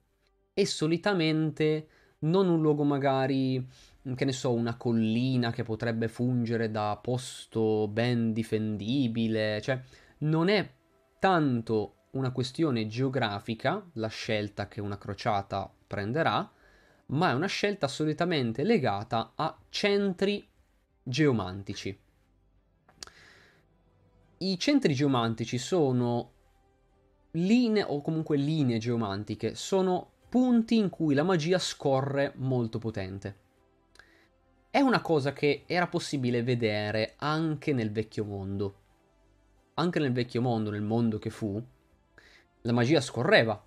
[0.52, 1.88] è solitamente
[2.20, 3.66] non un luogo magari,
[4.14, 9.80] che ne so, una collina che potrebbe fungere da posto ben difendibile, cioè
[10.18, 10.70] non è
[11.18, 16.46] tanto una questione geografica la scelta che una crociata prenderà,
[17.06, 20.46] ma è una scelta solitamente legata a centri
[21.02, 21.98] geomantici.
[24.40, 26.32] I centri geomantici sono
[27.32, 33.46] linee o comunque linee geomantiche sono punti in cui la magia scorre molto potente.
[34.70, 38.74] È una cosa che era possibile vedere anche nel vecchio mondo.
[39.74, 41.62] Anche nel vecchio mondo, nel mondo che fu,
[42.62, 43.62] la magia scorreva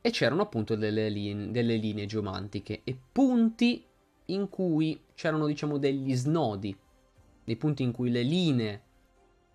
[0.00, 3.84] e c'erano appunto delle, linee, delle linee geomantiche e punti
[4.26, 6.76] in cui c'erano diciamo degli snodi,
[7.44, 8.82] dei punti in cui le linee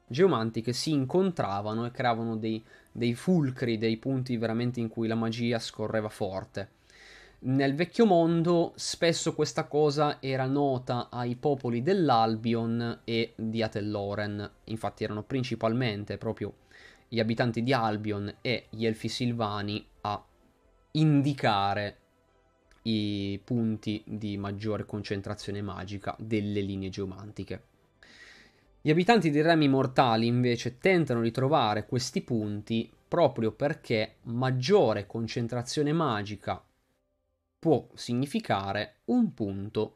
[0.07, 2.63] geomantiche si incontravano e creavano dei,
[2.94, 6.70] dei fulcri, dei punti veramente in cui la magia scorreva forte.
[7.39, 15.04] Nel vecchio mondo spesso questa cosa era nota ai popoli dell'Albion e di Atelloren, infatti
[15.04, 16.54] erano principalmente proprio
[17.10, 20.24] gli abitanti di Albion e gli elfi silvani a
[20.91, 21.98] indicare
[22.84, 27.72] i punti di maggiore concentrazione magica delle linee geomantiche.
[28.86, 35.93] Gli abitanti dei remi mortali invece tentano di trovare questi punti proprio perché maggiore concentrazione
[35.93, 36.61] magica
[37.59, 39.95] può significare un punto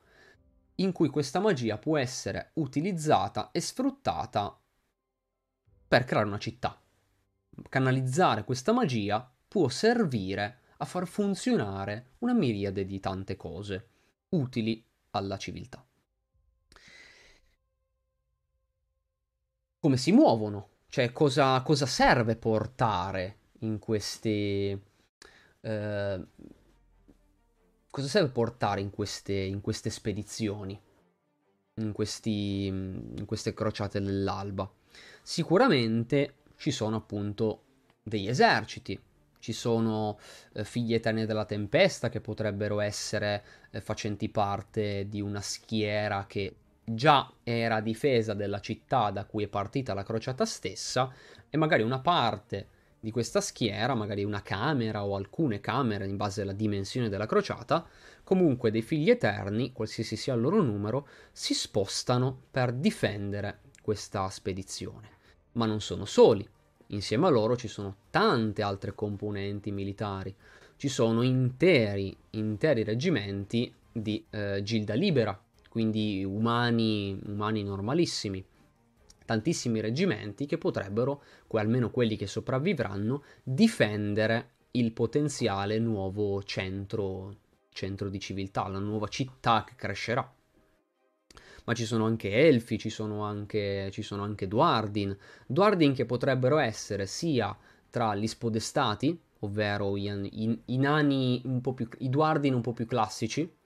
[0.76, 4.58] in cui questa magia può essere utilizzata e sfruttata
[5.86, 6.82] per creare una città.
[7.68, 13.88] Canalizzare questa magia può servire a far funzionare una miriade di tante cose
[14.30, 14.82] utili
[15.12, 15.87] alla civiltà.
[19.80, 24.82] Come si muovono, cioè cosa, cosa serve portare in queste...
[25.62, 26.26] Eh,
[27.90, 30.80] cosa serve portare in queste, in queste spedizioni,
[31.76, 34.70] in, questi, in queste crociate dell'alba?
[35.22, 37.64] Sicuramente ci sono appunto
[38.04, 39.00] degli eserciti,
[39.40, 40.20] ci sono
[40.54, 46.56] eh, figli eterni della tempesta che potrebbero essere eh, facenti parte di una schiera che
[46.90, 51.12] già era difesa della città da cui è partita la crociata stessa
[51.50, 52.68] e magari una parte
[53.00, 57.86] di questa schiera, magari una camera o alcune camere in base alla dimensione della crociata,
[58.24, 65.10] comunque dei figli eterni, qualsiasi sia il loro numero, si spostano per difendere questa spedizione.
[65.54, 66.48] Ma non sono soli,
[66.88, 70.34] insieme a loro ci sono tante altre componenti militari,
[70.78, 75.40] ci sono interi, interi reggimenti di eh, Gilda Libera,
[75.78, 78.44] quindi umani, umani normalissimi,
[79.26, 81.22] tantissimi reggimenti che potrebbero,
[81.52, 87.36] almeno quelli che sopravvivranno, difendere il potenziale nuovo centro,
[87.70, 90.34] centro di civiltà, la nuova città che crescerà.
[91.66, 95.16] Ma ci sono anche elfi, ci sono anche, ci sono anche Duardin,
[95.46, 97.56] Duardin che potrebbero essere sia
[97.92, 102.74] tra gli spodestati, ovvero i, i, i nani un po' più, i Duardin un po'
[102.74, 103.57] più classici,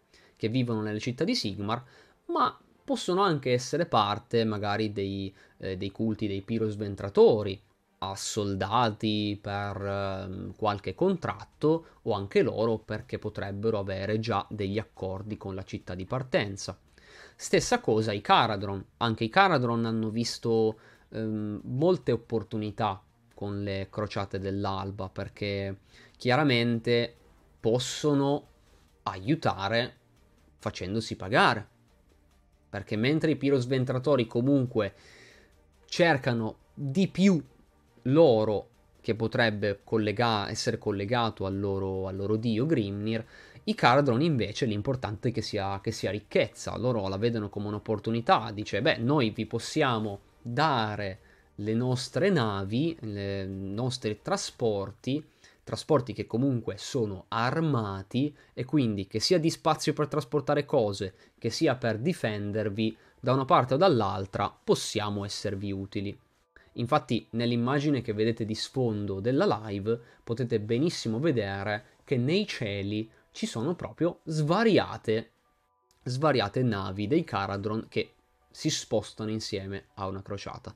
[0.41, 1.83] che vivono nelle città di Sigmar,
[2.29, 7.61] ma possono anche essere parte magari dei, eh, dei culti dei pirosventratori,
[8.15, 15.53] soldati per eh, qualche contratto o anche loro perché potrebbero avere già degli accordi con
[15.53, 16.75] la città di partenza.
[17.35, 20.79] Stessa cosa i Caradron, anche i Caradron hanno visto
[21.09, 22.99] ehm, molte opportunità
[23.35, 25.81] con le crociate dell'alba perché
[26.17, 27.15] chiaramente
[27.59, 28.47] possono
[29.03, 29.99] aiutare
[30.61, 31.67] facendosi pagare.
[32.69, 34.93] Perché mentre i pirosventratori comunque
[35.85, 37.43] cercano di più
[38.03, 38.69] loro
[39.01, 43.25] che potrebbe collega- essere collegato al loro, al loro, dio Grimnir,
[43.65, 48.51] i Cardron invece l'importante è che sia, che sia ricchezza, loro la vedono come un'opportunità,
[48.53, 51.19] dice beh noi vi possiamo dare
[51.55, 55.23] le nostre navi, i nostri trasporti
[55.63, 61.49] trasporti che comunque sono armati e quindi che sia di spazio per trasportare cose, che
[61.49, 66.17] sia per difendervi da una parte o dall'altra, possiamo esservi utili.
[66.75, 73.45] Infatti nell'immagine che vedete di sfondo della live potete benissimo vedere che nei cieli ci
[73.45, 75.31] sono proprio svariate,
[76.03, 78.13] svariate navi dei Caradron che
[78.49, 80.73] si spostano insieme a una crociata.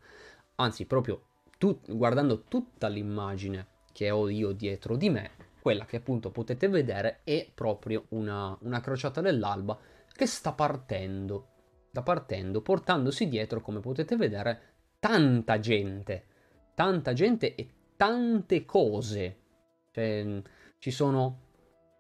[0.56, 1.24] Anzi, proprio
[1.58, 5.32] tu, guardando tutta l'immagine che ho io dietro di me,
[5.62, 9.80] quella che appunto potete vedere è proprio una, una crociata dell'alba
[10.12, 11.48] che sta partendo,
[11.92, 16.26] sta partendo, portandosi dietro, come potete vedere, tanta gente,
[16.74, 19.38] tanta gente e tante cose.
[19.92, 20.42] Cioè,
[20.78, 21.44] ci sono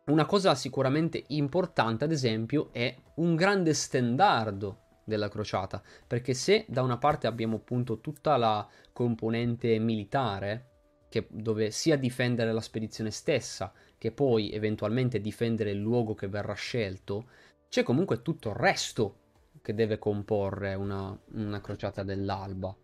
[0.07, 6.81] una cosa sicuramente importante, ad esempio, è un grande stendardo della crociata, perché se da
[6.81, 10.73] una parte abbiamo appunto tutta la componente militare,
[11.15, 16.53] che, dove sia difendere la spedizione stessa, che poi eventualmente difendere il luogo che verrà
[16.53, 17.29] scelto,
[17.69, 19.19] c'è comunque tutto il resto
[19.61, 22.75] che deve comporre una, una crociata dell'alba.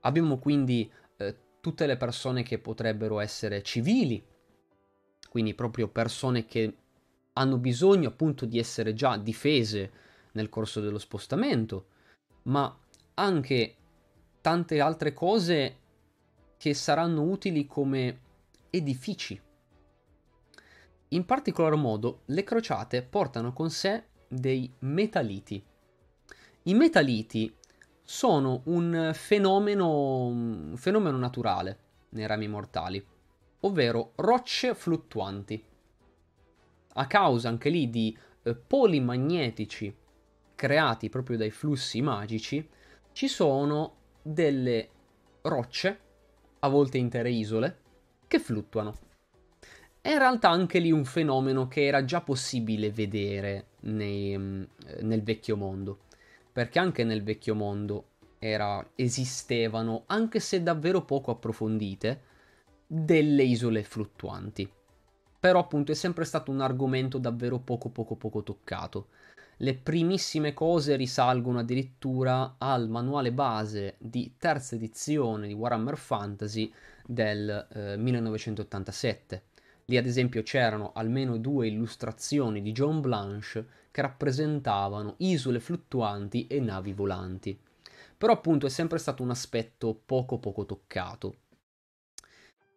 [0.00, 4.22] Abbiamo quindi eh, tutte le persone che potrebbero essere civili,
[5.30, 6.76] quindi proprio persone che
[7.32, 9.90] hanno bisogno appunto di essere già difese
[10.32, 11.86] nel corso dello spostamento,
[12.42, 12.78] ma
[13.14, 13.74] anche
[14.42, 15.78] tante altre cose
[16.60, 18.20] che saranno utili come
[18.68, 19.40] edifici.
[21.08, 25.64] In particolar modo, le crociate portano con sé dei metaliti.
[26.64, 27.56] I metaliti
[28.02, 31.78] sono un fenomeno, un fenomeno naturale
[32.10, 33.02] nei rami mortali,
[33.60, 35.64] ovvero rocce fluttuanti.
[36.92, 39.96] A causa anche lì di eh, poli magnetici
[40.54, 42.68] creati proprio dai flussi magici,
[43.12, 44.90] ci sono delle
[45.40, 46.08] rocce
[46.60, 47.76] a volte intere isole,
[48.26, 48.96] che fluttuano.
[50.00, 54.62] È in realtà anche lì un fenomeno che era già possibile vedere nei, mm,
[55.00, 56.00] nel vecchio mondo,
[56.52, 58.04] perché anche nel vecchio mondo
[58.38, 62.22] era, esistevano, anche se davvero poco approfondite,
[62.86, 64.70] delle isole fluttuanti.
[65.38, 69.08] Però appunto è sempre stato un argomento davvero poco poco poco toccato
[69.62, 76.72] le primissime cose risalgono addirittura al manuale base di terza edizione di Warhammer Fantasy
[77.04, 79.42] del eh, 1987.
[79.86, 86.58] Lì ad esempio c'erano almeno due illustrazioni di John Blanche che rappresentavano isole fluttuanti e
[86.60, 87.58] navi volanti.
[88.16, 91.34] Però appunto è sempre stato un aspetto poco poco toccato.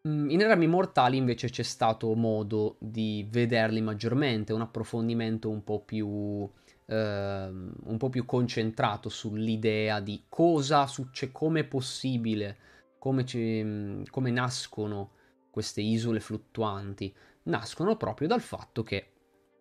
[0.05, 5.79] Mm, in Erami Mortali invece c'è stato modo di vederli maggiormente, un approfondimento un po'
[5.79, 6.49] più
[6.85, 12.57] un po' più concentrato sull'idea di cosa succede, come è possibile,
[12.99, 15.11] come, ci, come nascono
[15.49, 17.13] queste isole fluttuanti.
[17.43, 19.11] Nascono proprio dal fatto che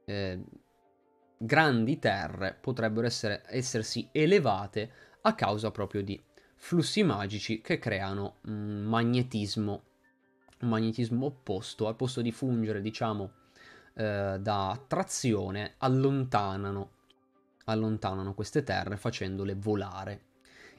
[0.04, 0.40] eh,
[1.38, 4.90] grandi terre potrebbero essere, essersi elevate
[5.22, 6.20] a causa proprio di
[6.56, 9.84] flussi magici che creano un magnetismo
[10.62, 13.32] magnetismo opposto, al posto di fungere, diciamo,
[13.94, 16.90] eh, da trazione, allontanano,
[17.64, 20.26] allontanano queste terre facendole volare.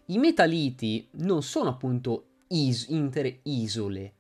[0.06, 4.14] I metaliti non sono appunto is- intere isole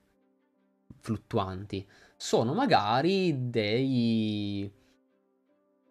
[1.00, 1.86] fluttuanti,
[2.16, 4.72] sono magari dei,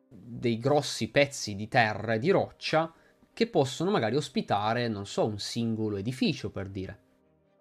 [0.09, 2.93] dei grossi pezzi di terra e di roccia
[3.35, 7.01] che possono magari ospitare, non so, un singolo edificio per dire.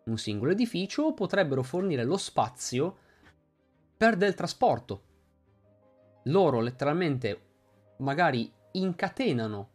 [0.05, 2.97] Un singolo edificio potrebbero fornire lo spazio
[3.95, 5.03] per del trasporto.
[6.24, 7.41] Loro letteralmente
[7.97, 9.69] magari incatenano,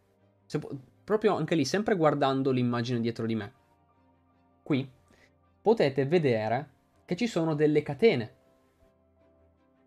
[1.04, 3.52] proprio anche lì, sempre guardando l'immagine dietro di me.
[4.62, 4.88] Qui
[5.62, 6.70] potete vedere
[7.04, 8.34] che ci sono delle catene.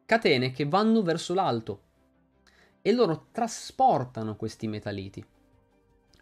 [0.06, 1.82] Catene che vanno verso l'alto
[2.82, 5.26] e loro trasportano questi metalliti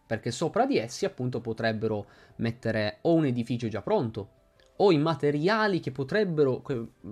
[0.07, 2.07] perché sopra di essi appunto potrebbero
[2.37, 4.35] mettere o un edificio già pronto
[4.77, 6.63] o i materiali che potrebbero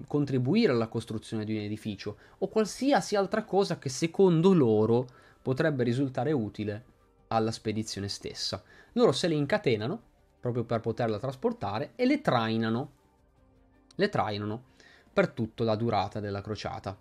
[0.08, 5.08] contribuire alla costruzione di un edificio o qualsiasi altra cosa che secondo loro
[5.46, 6.86] potrebbe risultare utile
[7.28, 8.64] alla spedizione stessa.
[8.94, 10.02] Loro se le incatenano
[10.40, 12.94] proprio per poterla trasportare e le trainano.
[13.94, 14.64] Le trainano
[15.14, 16.98] per tutta la durata della crociata.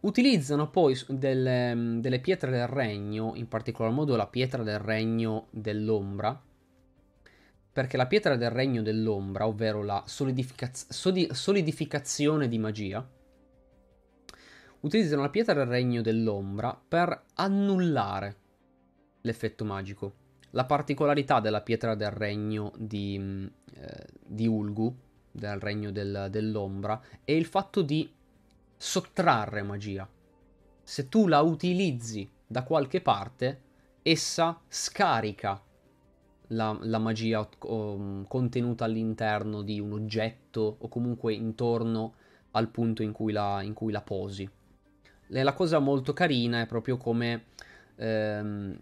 [0.00, 5.46] Utilizzano poi delle, mm, delle, pietre del regno, in particolar modo la pietra del regno
[5.48, 6.38] dell'ombra,
[7.72, 10.90] perché la pietra del regno dell'ombra, ovvero la solidificaz-
[11.32, 13.08] solidificazione di magia,
[14.80, 18.36] utilizzano la pietra del regno dell'ombra per annullare
[19.22, 20.14] l'effetto magico.
[20.50, 24.94] La particolarità della pietra del regno di, mm, eh, di Ulgu,
[25.30, 28.10] del regno del, dell'ombra, è il fatto di
[28.76, 30.08] sottrarre magia.
[30.82, 33.62] Se tu la utilizzi da qualche parte,
[34.02, 35.62] essa scarica
[36.48, 42.14] la, la magia um, contenuta all'interno di un oggetto o comunque intorno
[42.52, 44.48] al punto in cui la, in cui la posi.
[45.32, 47.44] E la cosa molto carina è proprio come
[47.96, 48.76] ehm,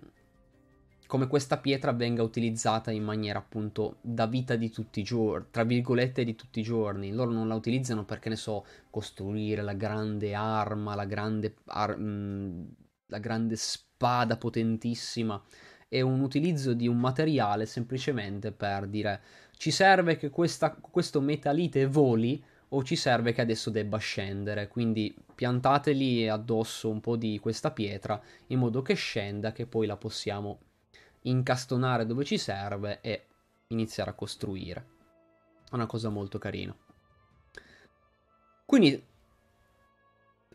[1.09, 5.64] come questa pietra venga utilizzata in maniera appunto da vita di tutti i giorni, tra
[5.64, 7.12] virgolette di tutti i giorni.
[7.12, 12.64] Loro non la utilizzano perché ne so, costruire la grande arma, la grande, ar- mm,
[13.07, 15.42] la grande spada potentissima.
[15.88, 19.22] È un utilizzo di un materiale semplicemente per dire
[19.57, 24.68] ci serve che questa, questo metalite voli o ci serve che adesso debba scendere.
[24.68, 29.96] Quindi piantateli addosso un po' di questa pietra in modo che scenda, che poi la
[29.96, 30.58] possiamo
[31.22, 33.26] incastonare dove ci serve e
[33.68, 34.86] iniziare a costruire.
[35.70, 36.74] È una cosa molto carina.
[38.64, 39.02] Quindi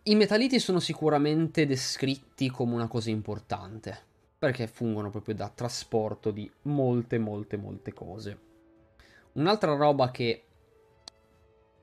[0.03, 3.97] i metalliti sono sicuramente descritti come una cosa importante,
[4.37, 8.39] perché fungono proprio da trasporto di molte, molte, molte cose.
[9.33, 10.43] Un'altra roba che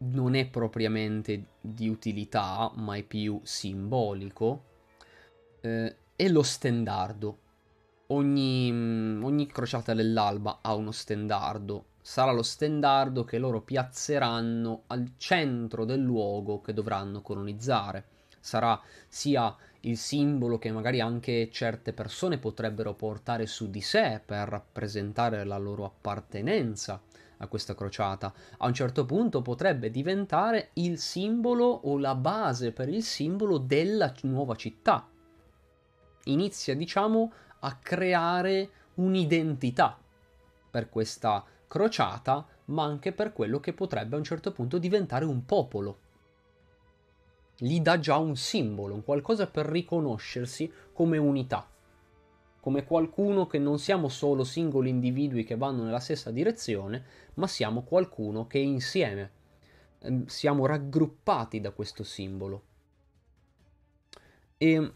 [0.03, 4.65] non è propriamente di utilità, ma è più simbolico,
[5.61, 7.39] eh, è lo stendardo
[8.11, 11.87] ogni, mm, ogni crociata dell'alba ha uno stendardo.
[12.03, 18.07] Sarà lo stendardo che loro piazzeranno al centro del luogo che dovranno colonizzare.
[18.41, 24.49] Sarà sia il simbolo che magari anche certe persone potrebbero portare su di sé per
[24.49, 27.01] rappresentare la loro appartenenza
[27.41, 28.32] a questa crociata.
[28.59, 34.12] A un certo punto potrebbe diventare il simbolo o la base per il simbolo della
[34.22, 35.09] nuova città.
[36.24, 39.99] Inizia, diciamo, a creare un'identità
[40.70, 45.45] per questa crociata, ma anche per quello che potrebbe a un certo punto diventare un
[45.45, 45.99] popolo.
[47.57, 51.68] Gli dà già un simbolo, un qualcosa per riconoscersi come unità,
[52.61, 57.05] come qualcuno che non siamo solo singoli individui che vanno nella stessa direzione,
[57.35, 59.31] ma siamo qualcuno che insieme
[60.01, 62.63] ehm, siamo raggruppati da questo simbolo.
[64.59, 64.93] E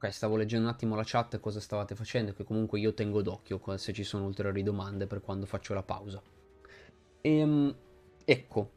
[0.00, 3.60] Ok, stavo leggendo un attimo la chat cosa stavate facendo, che comunque io tengo d'occhio
[3.76, 6.22] se ci sono ulteriori domande per quando faccio la pausa.
[7.20, 7.74] Ehm,
[8.24, 8.70] ecco,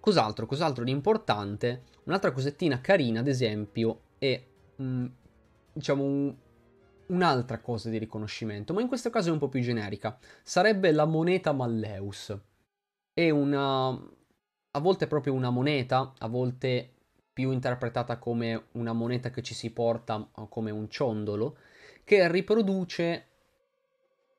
[0.00, 1.84] cos'altro, cos'altro di importante?
[2.04, 4.42] Un'altra cosettina carina, ad esempio, è,
[4.76, 5.06] mh, mm,
[5.74, 6.34] diciamo, un,
[7.06, 10.18] un'altra cosa di riconoscimento, ma in questo caso è un po' più generica.
[10.42, 12.36] Sarebbe la moneta Malleus.
[13.12, 13.88] È una...
[13.88, 16.94] a volte è proprio una moneta, a volte
[17.32, 21.56] più interpretata come una moneta che ci si porta come un ciondolo,
[22.04, 23.26] che riproduce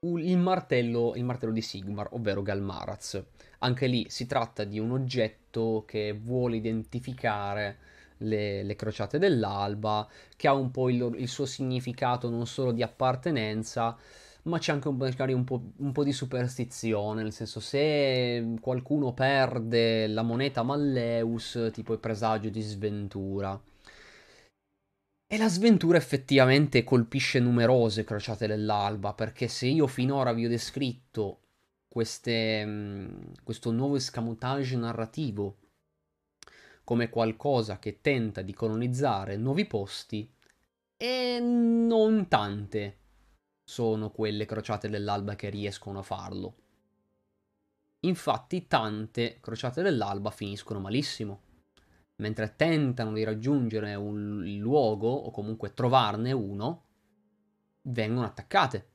[0.01, 3.24] il martello, il martello di Sigmar, ovvero Galmaraz.
[3.64, 7.78] Anche lì si tratta di un oggetto che vuole identificare
[8.18, 12.82] le, le crociate dell'alba, che ha un po' il, il suo significato non solo di
[12.82, 13.95] appartenenza,
[14.43, 20.07] ma c'è anche magari un po', un po' di superstizione, nel senso se qualcuno perde
[20.07, 23.59] la moneta Malleus, tipo il presagio di sventura.
[25.28, 31.39] E la sventura effettivamente colpisce numerose crociate dell'alba, perché se io finora vi ho descritto
[31.91, 35.57] queste, questo nuovo escamotage narrativo
[36.85, 40.33] come qualcosa che tenta di colonizzare nuovi posti,
[40.95, 42.99] e non tante
[43.63, 46.55] sono quelle crociate dell'alba che riescono a farlo.
[48.01, 51.41] Infatti tante crociate dell'alba finiscono malissimo
[52.21, 56.85] mentre tentano di raggiungere un luogo o comunque trovarne uno,
[57.81, 58.90] vengono attaccate.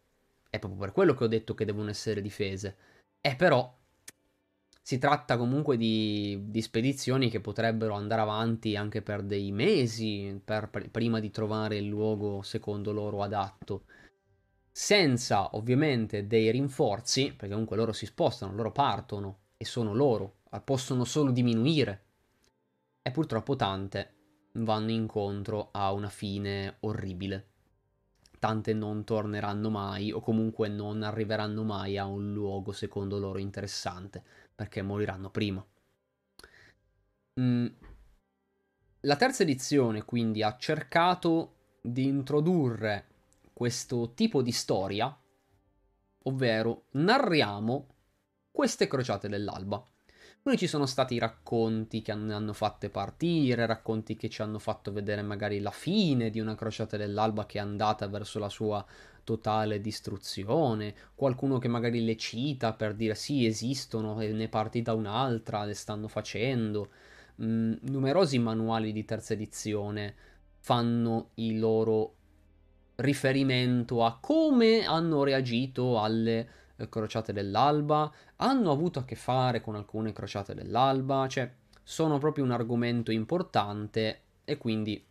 [0.57, 2.77] È proprio per quello che ho detto che devono essere difese.
[3.21, 3.75] E però
[4.81, 10.71] si tratta comunque di, di spedizioni che potrebbero andare avanti anche per dei mesi per,
[10.71, 13.85] per, prima di trovare il luogo secondo loro adatto.
[14.73, 21.05] Senza ovviamente dei rinforzi, perché comunque loro si spostano, loro partono e sono loro, possono
[21.05, 22.05] solo diminuire
[23.03, 24.15] e purtroppo tante
[24.53, 27.56] vanno incontro a una fine orribile.
[28.39, 34.23] Tante non torneranno mai o comunque non arriveranno mai a un luogo secondo loro interessante
[34.55, 35.65] perché moriranno prima.
[37.41, 37.67] Mm.
[39.01, 43.07] La terza edizione quindi ha cercato di introdurre
[43.53, 45.17] questo tipo di storia,
[46.25, 47.87] ovvero narriamo
[48.51, 49.83] queste crociate dell'alba.
[50.47, 54.93] Quindi ci sono stati racconti che ne hanno fatte partire, racconti che ci hanno fatto
[54.93, 58.87] vedere magari la fine di una crociata dell'alba che è andata verso la sua
[59.25, 64.95] totale distruzione, qualcuno che magari le cita per dire sì esistono e ne è partita
[64.95, 66.91] un'altra, le stanno facendo.
[67.43, 70.15] Mm, numerosi manuali di terza edizione
[70.61, 72.15] fanno il loro
[72.95, 80.13] riferimento a come hanno reagito alle crociate dell'alba, hanno avuto a che fare con alcune
[80.13, 81.51] crociate dell'alba, cioè
[81.83, 85.05] sono proprio un argomento importante e quindi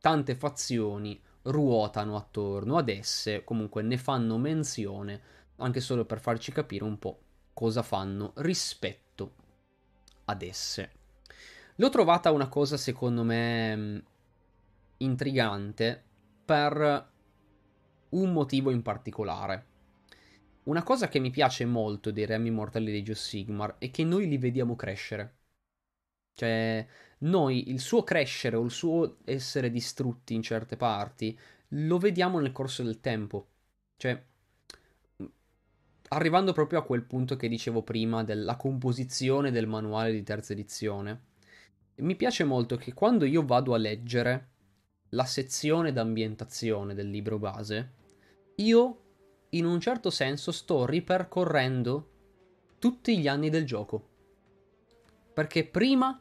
[0.00, 5.20] tante fazioni ruotano attorno ad esse, comunque ne fanno menzione,
[5.56, 7.20] anche solo per farci capire un po'
[7.54, 9.34] cosa fanno rispetto
[10.26, 10.92] ad esse.
[11.76, 13.98] L'ho trovata una cosa secondo me mm,
[14.98, 16.02] intrigante
[16.44, 17.10] per
[18.10, 19.66] un motivo in particolare.
[20.68, 24.28] Una cosa che mi piace molto dei Remi Mortali di Joe Sigmar è che noi
[24.28, 25.36] li vediamo crescere.
[26.34, 26.86] Cioè,
[27.20, 31.36] noi il suo crescere o il suo essere distrutti in certe parti
[31.68, 33.48] lo vediamo nel corso del tempo.
[33.96, 34.22] Cioè,
[36.08, 41.22] arrivando proprio a quel punto che dicevo prima della composizione del manuale di terza edizione,
[41.96, 44.48] mi piace molto che quando io vado a leggere
[45.10, 47.92] la sezione d'ambientazione del libro base,
[48.56, 49.07] io
[49.50, 52.08] in un certo senso sto ripercorrendo
[52.78, 54.06] tutti gli anni del gioco.
[55.32, 56.20] Perché prima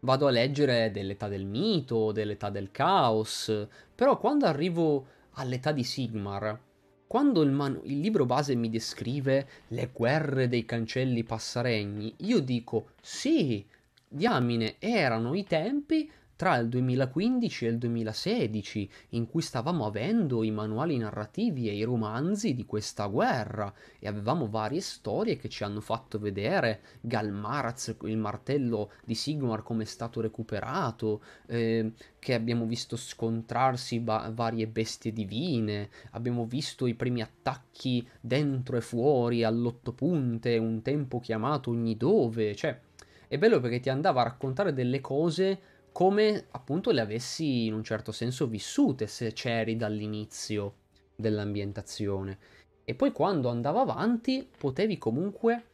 [0.00, 6.58] vado a leggere dell'età del mito, dell'età del caos, però quando arrivo all'età di Sigmar,
[7.06, 12.90] quando il, man- il, libro base mi descrive le guerre dei cancelli passaregni, io dico
[13.00, 13.66] sì,
[14.06, 16.10] diamine, erano i tempi
[16.40, 21.82] tra il 2015 e il 2016, in cui stavamo avendo i manuali narrativi e i
[21.82, 23.70] romanzi di questa guerra.
[23.98, 26.80] E avevamo varie storie che ci hanno fatto vedere.
[27.02, 34.32] Galmaraz, il martello di Sigmar, come è stato recuperato, eh, che abbiamo visto scontrarsi ba-
[34.32, 41.20] varie bestie divine, abbiamo visto i primi attacchi dentro e fuori all'otto punte, un tempo
[41.20, 42.80] chiamato ogni dove, cioè
[43.28, 45.60] è bello perché ti andava a raccontare delle cose
[46.00, 50.76] come appunto le avessi in un certo senso vissute se c'eri dall'inizio
[51.14, 52.38] dell'ambientazione.
[52.84, 55.64] E poi quando andava avanti potevi comunque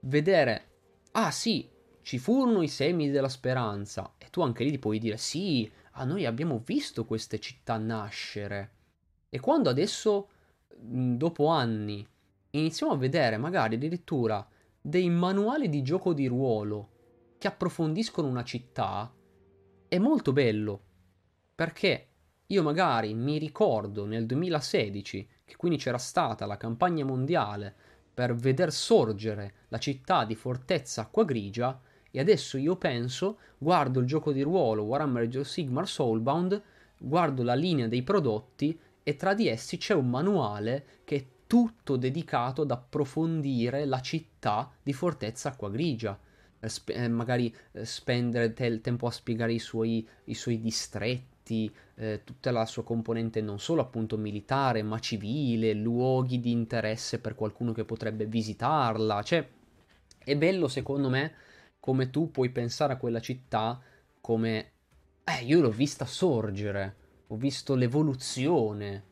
[0.00, 0.64] vedere,
[1.12, 1.70] ah sì,
[2.02, 4.14] ci furono i semi della speranza.
[4.18, 8.72] E tu anche lì puoi dire, sì, a noi abbiamo visto queste città nascere.
[9.28, 10.30] E quando adesso,
[10.74, 12.04] dopo anni,
[12.50, 14.44] iniziamo a vedere magari addirittura
[14.80, 16.88] dei manuali di gioco di ruolo
[17.38, 19.14] che approfondiscono una città,
[19.90, 20.80] è molto bello
[21.52, 22.06] perché
[22.46, 27.74] io magari mi ricordo nel 2016 che quindi c'era stata la campagna mondiale
[28.14, 34.06] per veder sorgere la città di Fortezza Acqua Grigia e adesso io penso, guardo il
[34.06, 36.62] gioco di ruolo Warhammer Age Sigmar Soulbound,
[36.96, 41.96] guardo la linea dei prodotti e tra di essi c'è un manuale che è tutto
[41.96, 46.16] dedicato ad approfondire la città di Fortezza Acqua Grigia
[46.68, 52.22] sp- eh, magari eh, spendere il tempo a spiegare i suoi, i suoi distretti, eh,
[52.24, 57.72] tutta la sua componente non solo appunto militare, ma civile, luoghi di interesse per qualcuno
[57.72, 59.22] che potrebbe visitarla.
[59.22, 59.48] Cioè,
[60.18, 61.34] è bello secondo me
[61.80, 63.80] come tu puoi pensare a quella città
[64.20, 64.72] come...
[65.24, 66.96] Eh, io l'ho vista sorgere,
[67.28, 69.04] ho visto l'evoluzione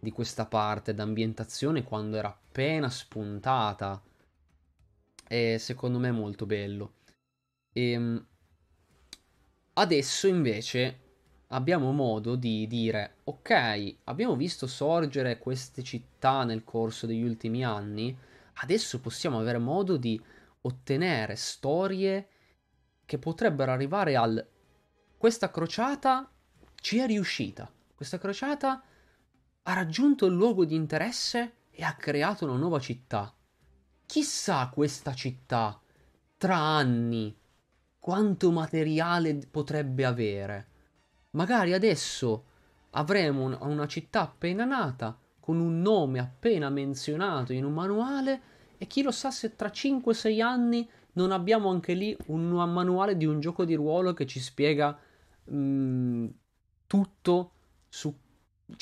[0.00, 4.02] di questa parte d'ambientazione quando era appena spuntata.
[5.28, 6.94] E secondo me molto bello.
[7.72, 8.26] E ehm,
[9.74, 11.00] adesso invece
[11.48, 18.16] abbiamo modo di dire ok, abbiamo visto sorgere queste città nel corso degli ultimi anni,
[18.54, 20.20] adesso possiamo avere modo di
[20.62, 22.28] ottenere storie
[23.04, 24.46] che potrebbero arrivare al
[25.16, 26.30] questa crociata
[26.74, 27.70] ci è riuscita.
[27.94, 28.82] Questa crociata
[29.62, 33.35] ha raggiunto il luogo di interesse e ha creato una nuova città.
[34.06, 35.78] Chissà questa città
[36.38, 37.36] tra anni
[37.98, 40.66] quanto materiale potrebbe avere.
[41.30, 42.44] Magari adesso
[42.90, 48.40] avremo un, una città appena nata con un nome appena menzionato in un manuale
[48.78, 53.26] e chi lo sa se tra 5-6 anni non abbiamo anche lì un, manuale di
[53.26, 54.96] un gioco di ruolo che ci spiega
[55.44, 56.26] mh, mm,
[56.86, 57.50] tutto
[57.88, 58.14] su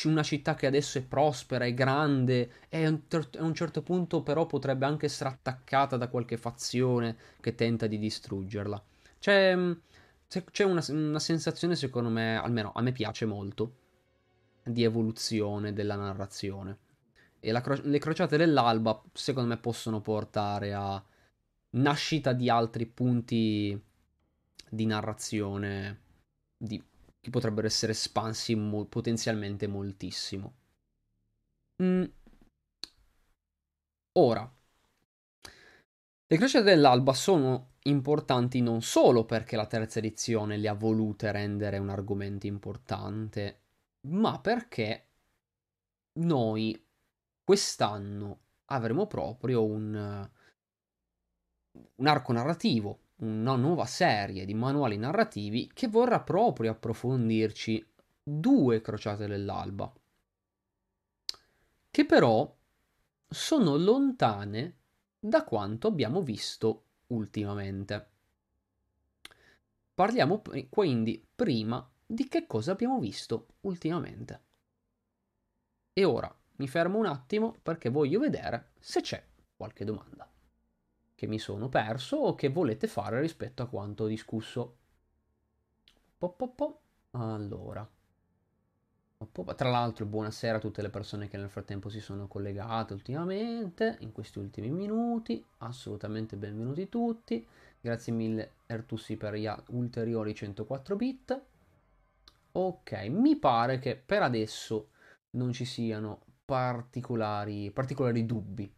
[0.05, 2.99] una città che adesso è prospera, è grande e a
[3.41, 8.83] un certo punto però potrebbe anche essere attaccata da qualche fazione che tenta di distruggerla.
[9.19, 9.73] C'è, mm,
[10.27, 13.77] c'è una, una sensazione, secondo me, almeno a me piace molto,
[14.63, 16.79] di evoluzione della narrazione.
[17.41, 21.03] E cro- le crociate dell'alba, secondo me, possono portare a
[21.71, 23.81] nascita di altri punti
[24.69, 26.01] di narrazione
[26.57, 26.83] di,
[27.25, 30.55] che potrebbero essere espansi mo- potenzialmente moltissimo.
[31.83, 32.05] Mm.
[34.19, 34.53] Ora,
[36.27, 41.79] le crociate dell'alba sono importanti non solo perché la terza edizione le ha volute rendere
[41.79, 43.61] un argomento importante,
[44.09, 45.09] ma perché
[46.19, 46.79] noi
[47.43, 50.29] quest'anno avremo proprio un,
[51.97, 57.85] un arco narrativo, una nuova serie di manuali narrativi che vorrà proprio approfondirci
[58.23, 59.91] due crociate dell'alba,
[61.91, 62.55] che però
[63.27, 64.77] sono lontane
[65.19, 68.09] da quanto abbiamo visto ultimamente.
[69.95, 74.43] Parliamo quindi prima di che cosa abbiamo visto ultimamente.
[75.93, 79.25] E ora mi fermo un attimo perché voglio vedere se c'è
[79.57, 80.34] qualche domanda
[81.25, 84.77] che mi sono perso o che volete fare rispetto a quanto discusso.
[86.19, 86.81] Po, po, po.
[87.13, 87.89] Allora.
[89.57, 94.13] Tra l'altro, buonasera a tutte le persone che nel frattempo si sono collegate ultimamente, in
[94.13, 95.43] questi ultimi minuti.
[95.59, 97.47] Assolutamente benvenuti tutti.
[97.81, 101.43] Grazie mille Ertussi per gli ulteriori 104 bit.
[102.53, 104.91] Ok, mi pare che per adesso
[105.31, 108.71] non ci siano particolari, particolari dubbi.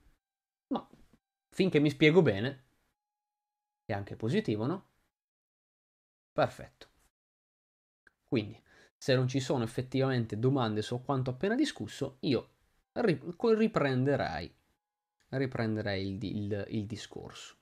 [1.57, 2.65] Finché mi spiego bene,
[3.87, 4.89] è anche positivo, no?
[6.31, 6.89] Perfetto.
[8.29, 8.63] Quindi,
[8.95, 12.51] se non ci sono effettivamente domande su quanto appena discusso, io
[12.93, 14.55] riprenderei,
[15.29, 17.57] riprenderei il, il, il discorso.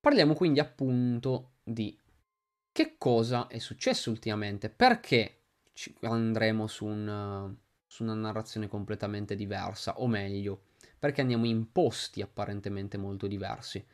[0.00, 1.96] Parliamo quindi appunto di
[2.72, 5.42] che cosa è successo ultimamente, perché
[6.00, 7.56] andremo su, un,
[7.86, 10.64] su una narrazione completamente diversa, o meglio,
[11.00, 13.84] perché andiamo in posti apparentemente molto diversi.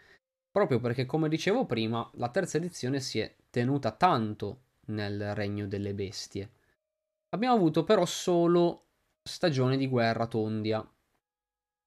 [0.50, 5.94] Proprio perché, come dicevo prima, la terza edizione si è tenuta tanto nel regno delle
[5.94, 6.50] bestie.
[7.30, 8.82] Abbiamo avuto però solo
[9.22, 10.88] Stagione di guerra Tondia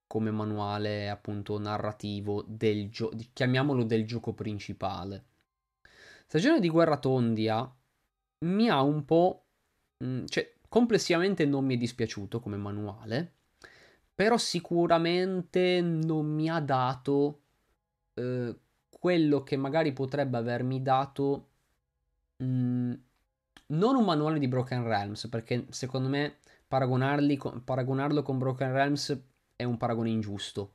[0.07, 5.25] come manuale appunto narrativo del gioco, chiamiamolo del gioco principale.
[6.25, 7.71] Stagione di guerra Tondia
[8.45, 9.45] mi ha un po'...
[10.03, 13.38] Mm, cioè, complessivamente non mi è dispiaciuto come manuale,
[14.19, 17.43] però sicuramente non mi ha dato
[18.15, 18.53] eh,
[18.89, 21.47] quello che magari potrebbe avermi dato
[22.35, 22.93] mh, mm,
[23.67, 29.17] non un manuale di Broken Realms, perché secondo me paragonarlo con Broken Realms
[29.55, 30.73] è un paragone ingiusto,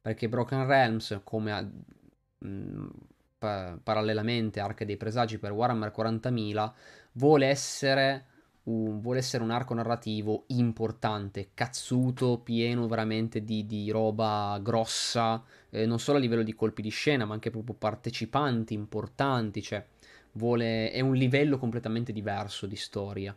[0.00, 2.88] perché Broken Realms, come a, mh, mm,
[3.36, 6.72] pa- parallelamente Arca dei Presagi per Warhammer 40.000,
[7.14, 8.26] vuole essere
[8.70, 15.86] un, vuole essere un arco narrativo importante, cazzuto, pieno veramente di, di roba grossa, eh,
[15.86, 19.84] non solo a livello di colpi di scena, ma anche proprio partecipanti importanti, cioè
[20.32, 23.36] vuole, è un livello completamente diverso di storia.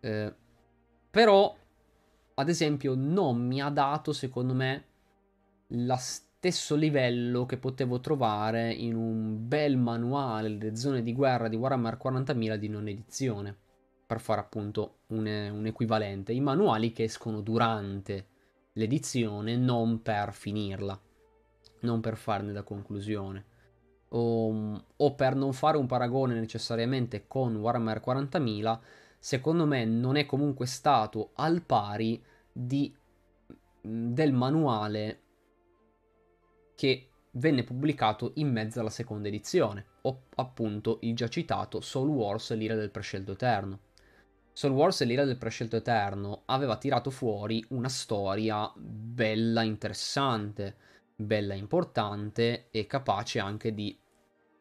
[0.00, 0.34] Eh,
[1.10, 1.56] però,
[2.34, 4.84] ad esempio, non mi ha dato, secondo me,
[5.68, 5.98] la,
[6.40, 11.98] stesso livello che potevo trovare in un bel manuale delle zone di guerra di Warhammer
[12.02, 13.56] 40.000 di non edizione,
[14.10, 16.32] per fare appunto un, un equivalente.
[16.32, 18.26] I manuali che escono durante
[18.72, 21.00] l'edizione, non per finirla,
[21.82, 23.44] non per farne la conclusione.
[24.08, 28.78] O, o per non fare un paragone necessariamente con Warhammer 40.000,
[29.20, 32.20] secondo me non è comunque stato al pari
[32.52, 32.92] di,
[33.80, 35.20] del manuale
[36.74, 42.52] che venne pubblicato in mezzo alla seconda edizione, o appunto il già citato Soul Wars
[42.56, 43.88] l'ira del prescelto eterno.
[44.60, 50.76] Soul Wars l'ira del prescelto eterno aveva tirato fuori una storia bella interessante,
[51.16, 53.98] bella importante e capace anche di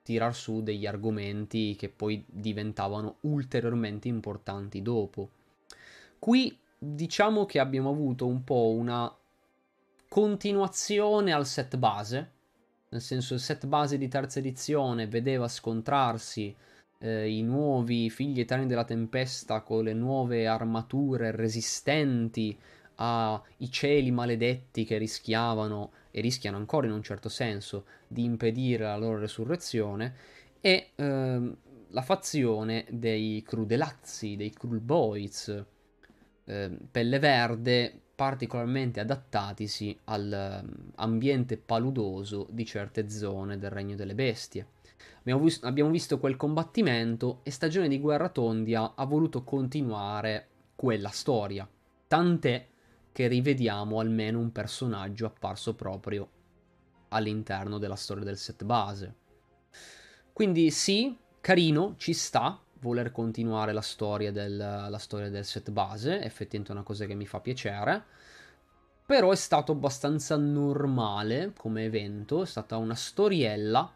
[0.02, 5.32] tirar su degli argomenti che poi diventavano ulteriormente importanti dopo.
[6.18, 9.14] Qui diciamo che abbiamo avuto un po' una
[10.08, 12.32] continuazione al set base,
[12.88, 16.56] nel senso il set base di terza edizione vedeva scontrarsi
[17.00, 22.58] eh, i nuovi figli eterni della tempesta con le nuove armature resistenti
[22.96, 28.98] ai cieli maledetti che rischiavano e rischiano ancora in un certo senso di impedire la
[28.98, 30.16] loro resurrezione
[30.60, 31.56] e eh,
[31.92, 35.66] la fazione dei crudelazzi, dei cruel boys,
[36.46, 44.68] eh, pelle verde particolarmente adattatisi all'ambiente ehm, paludoso di certe zone del regno delle bestie.
[45.20, 51.10] Abbiamo, vis- abbiamo visto quel combattimento e Stagione di Guerra Tondia ha voluto continuare quella
[51.10, 51.68] storia,
[52.08, 52.68] tant'è
[53.12, 56.30] che rivediamo almeno un personaggio apparso proprio
[57.10, 59.16] all'interno della storia del set base.
[60.32, 66.22] Quindi sì, carino, ci sta, voler continuare la storia, del, la storia del set base,
[66.22, 68.04] effettivamente è una cosa che mi fa piacere.
[69.06, 73.92] Però è stato abbastanza normale come evento, è stata una storiella,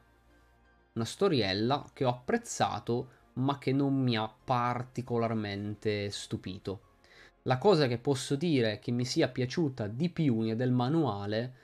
[0.94, 6.92] una storiella che ho apprezzato, ma che non mi ha particolarmente stupito.
[7.44, 11.56] La cosa che posso dire che mi sia piaciuta di più del manuale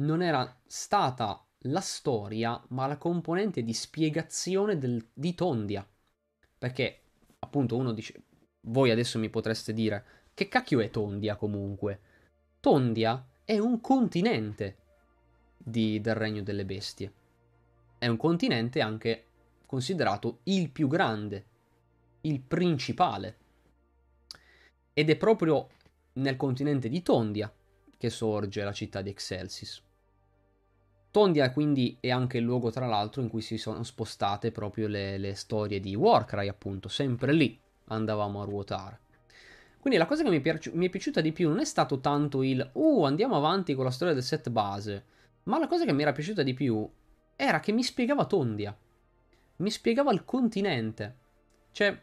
[0.00, 5.86] non era stata la storia, ma la componente di spiegazione del, di Tondia
[6.58, 7.00] perché
[7.38, 8.22] appunto uno dice,
[8.62, 10.04] voi adesso mi potreste dire,
[10.34, 12.00] che cacchio è Tondia comunque?
[12.60, 14.76] Tondia è un continente
[15.56, 17.12] di, del regno delle bestie.
[17.98, 19.24] È un continente anche
[19.66, 21.44] considerato il più grande,
[22.20, 23.36] il principale.
[24.94, 25.68] Ed è proprio
[26.14, 27.52] nel continente di Tondia
[27.96, 29.82] che sorge la città di Excelsis.
[31.10, 35.18] Tondia quindi è anche il luogo tra l'altro in cui si sono spostate proprio le,
[35.18, 39.00] le storie di Warcry appunto, sempre lì andavamo a ruotare.
[39.80, 42.44] Quindi la cosa che mi, piaci- mi, è piaciuta di più non è stato tanto
[42.44, 45.04] il uh andiamo avanti con la storia del set base,
[45.44, 46.88] ma la cosa che mi era piaciuta di più
[47.40, 48.76] era che mi spiegava Tondia,
[49.58, 51.16] mi spiegava il continente.
[51.70, 52.02] Cioè,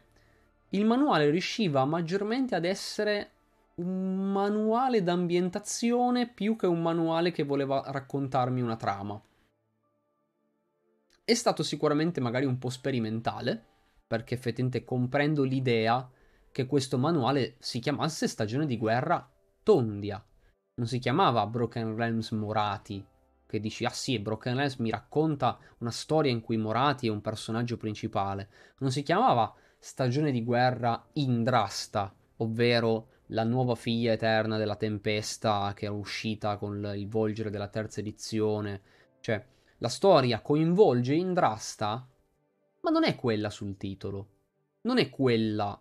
[0.70, 3.32] il manuale riusciva maggiormente ad essere
[3.74, 9.20] un manuale d'ambientazione più che un manuale che voleva raccontarmi una trama.
[11.22, 13.62] È stato sicuramente magari un po' sperimentale,
[14.06, 16.08] perché effettivamente comprendo l'idea
[16.50, 19.30] che questo manuale si chiamasse Stagione di guerra
[19.62, 20.24] Tondia.
[20.76, 23.04] Non si chiamava Broken Realms Morati,
[23.56, 27.20] che dici, ah sì, Broken Realms mi racconta una storia in cui Morati è un
[27.20, 28.48] personaggio principale.
[28.78, 35.86] Non si chiamava Stagione di guerra Indrasta, ovvero la nuova figlia eterna della tempesta che
[35.86, 38.82] è uscita con il volgere della terza edizione.
[39.20, 39.44] Cioè,
[39.78, 42.08] la storia coinvolge Indrasta,
[42.80, 44.28] ma non è quella sul titolo.
[44.82, 45.80] Non è quella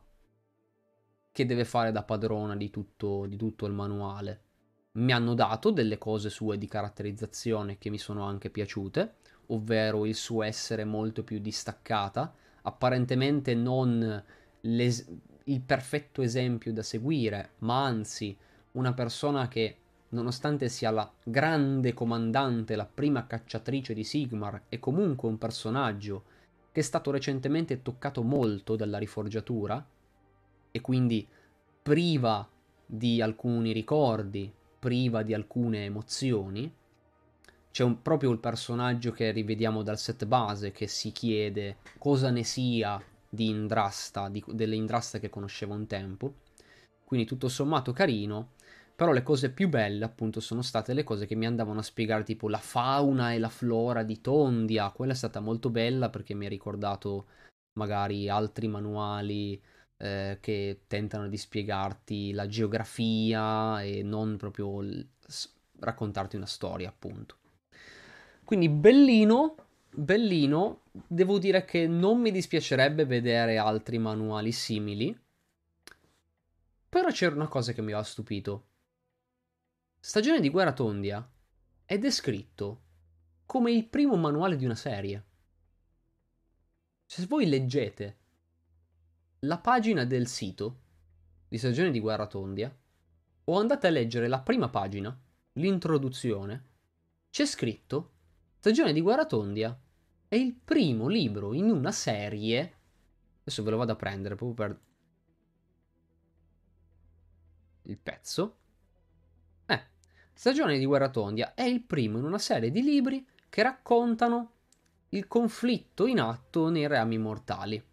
[1.31, 4.44] che deve fare da padrona di tutto, di tutto il manuale.
[4.95, 9.15] Mi hanno dato delle cose sue di caratterizzazione che mi sono anche piaciute,
[9.47, 14.23] ovvero il suo essere molto più distaccata, apparentemente non
[14.61, 18.35] il perfetto esempio da seguire, ma anzi
[18.71, 19.77] una persona che,
[20.09, 26.23] nonostante sia la grande comandante, la prima cacciatrice di Sigmar, è comunque un personaggio
[26.71, 29.85] che è stato recentemente toccato molto dalla riforgiatura
[30.71, 31.27] e quindi
[31.83, 32.49] priva
[32.85, 34.51] di alcuni ricordi,
[34.85, 36.71] priva di alcune emozioni.
[37.71, 42.43] C'è un, proprio il personaggio che rivediamo dal set base che si chiede cosa ne
[42.43, 46.35] sia di Indrasta, di, delle Indrasta che conoscevo un tempo.
[47.03, 48.51] Quindi tutto sommato carino.
[48.95, 52.23] Però le cose più belle, appunto, sono state le cose che mi andavano a spiegare,
[52.23, 54.91] tipo la fauna e la flora di Tondia.
[54.91, 57.25] Quella è stata molto bella perché mi ha ricordato
[57.73, 59.59] magari altri manuali
[59.97, 65.07] eh, che tentano di spiegarti la geografia e non proprio l-
[65.79, 67.37] raccontarti una storia, appunto.
[68.43, 69.55] Quindi bellino,
[69.91, 75.17] bellino, devo dire che non mi dispiacerebbe vedere altri manuali simili.
[76.87, 78.67] Però c'era una cosa che mi aveva stupito.
[79.99, 81.27] Stagione di Guerra Tondia
[81.83, 82.81] è descritto
[83.45, 85.23] come il primo manuale di una serie.
[87.05, 88.17] Se voi leggete
[89.45, 90.79] la pagina del sito
[91.47, 92.75] di Stagione di Guerra Tondia
[93.47, 95.17] o andate a leggere la prima pagina,
[95.53, 96.63] l'introduzione,
[97.29, 98.11] c'è scritto
[98.57, 99.79] Stagione di Guerra Tondia
[100.27, 102.73] è il primo libro in una serie.
[103.41, 104.79] Adesso ve lo vado a prendere proprio per
[107.83, 108.57] il pezzo.
[109.67, 109.81] Eh,
[110.33, 114.53] Stagione di Guerra Tondia è il primo in una serie di libri che raccontano
[115.09, 117.83] il conflitto in atto nei reami mortali.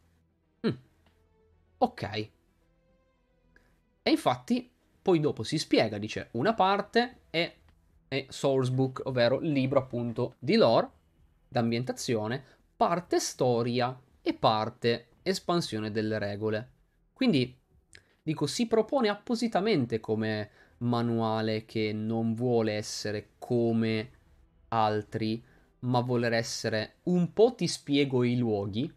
[1.83, 2.31] Ok.
[4.05, 4.71] E infatti,
[5.03, 7.53] poi dopo si spiega, dice, una parte è,
[8.07, 10.89] è Sourcebook, ovvero libro appunto di lore,
[11.49, 12.45] d'ambientazione,
[12.77, 16.71] parte storia e parte espansione delle regole.
[17.13, 17.59] Quindi
[18.23, 24.11] dico, si propone appositamente come manuale che non vuole essere come
[24.69, 25.45] altri,
[25.81, 28.89] ma voler essere un po' ti spiego i luoghi,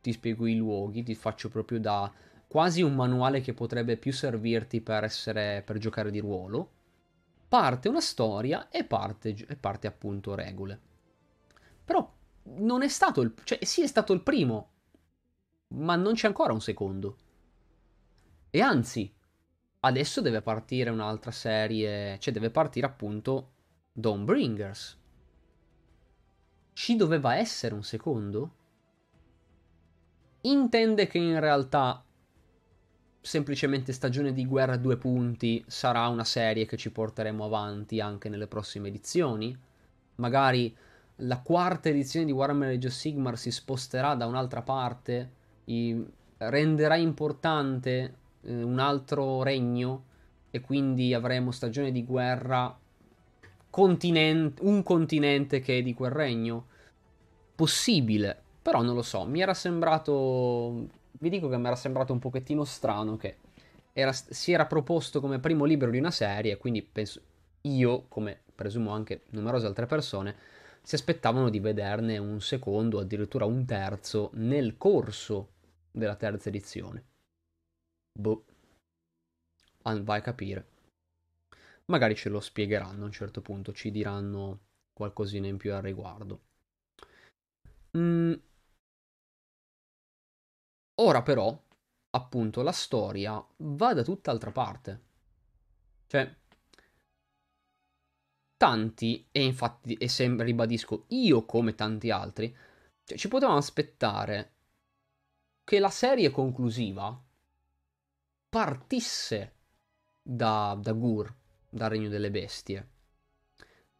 [0.00, 2.12] ti spiego i luoghi, ti faccio proprio da
[2.46, 6.70] quasi un manuale che potrebbe più servirti per essere per giocare di ruolo.
[7.48, 10.80] Parte una storia e parte, e parte appunto regole.
[11.84, 12.10] Però
[12.56, 14.70] non è stato il cioè sì è stato il primo,
[15.68, 17.16] ma non c'è ancora un secondo.
[18.50, 19.12] E anzi,
[19.80, 23.52] adesso deve partire un'altra serie, cioè deve partire appunto
[23.92, 24.96] Dawnbringers.
[26.72, 28.57] Ci doveva essere un secondo?
[30.42, 32.02] Intende che in realtà
[33.20, 38.28] semplicemente Stagione di Guerra a due punti sarà una serie che ci porteremo avanti anche
[38.28, 39.56] nelle prossime edizioni?
[40.16, 40.74] Magari
[41.22, 45.30] la quarta edizione di Warhammer Age of Sigmar si sposterà da un'altra parte,
[46.36, 50.04] renderà importante eh, un altro regno
[50.50, 52.78] e quindi avremo stagione di guerra
[53.70, 56.66] continent- un continente che è di quel regno
[57.54, 62.18] possibile però non lo so mi era sembrato vi dico che mi era sembrato un
[62.18, 63.38] pochettino strano che
[63.94, 67.22] era, si era proposto come primo libro di una serie quindi penso
[67.62, 70.36] io come presumo anche numerose altre persone
[70.82, 75.52] si aspettavano di vederne un secondo addirittura un terzo nel corso
[75.90, 77.04] della terza edizione
[78.18, 78.44] Boh.
[79.82, 80.66] Vai a capire.
[81.86, 84.58] Magari ce lo spiegheranno a un certo punto, ci diranno
[84.92, 86.40] qualcosina in più al riguardo.
[87.96, 88.34] Mm.
[91.00, 91.56] Ora però,
[92.10, 95.02] appunto, la storia va da tutt'altra parte.
[96.06, 96.36] Cioè,
[98.56, 102.54] tanti, e infatti, e sempre ribadisco, io come tanti altri,
[103.04, 104.54] cioè, ci potevamo aspettare
[105.62, 107.22] che la serie conclusiva
[108.48, 109.52] partisse
[110.20, 111.32] da, da Gur,
[111.68, 112.88] dal regno delle bestie.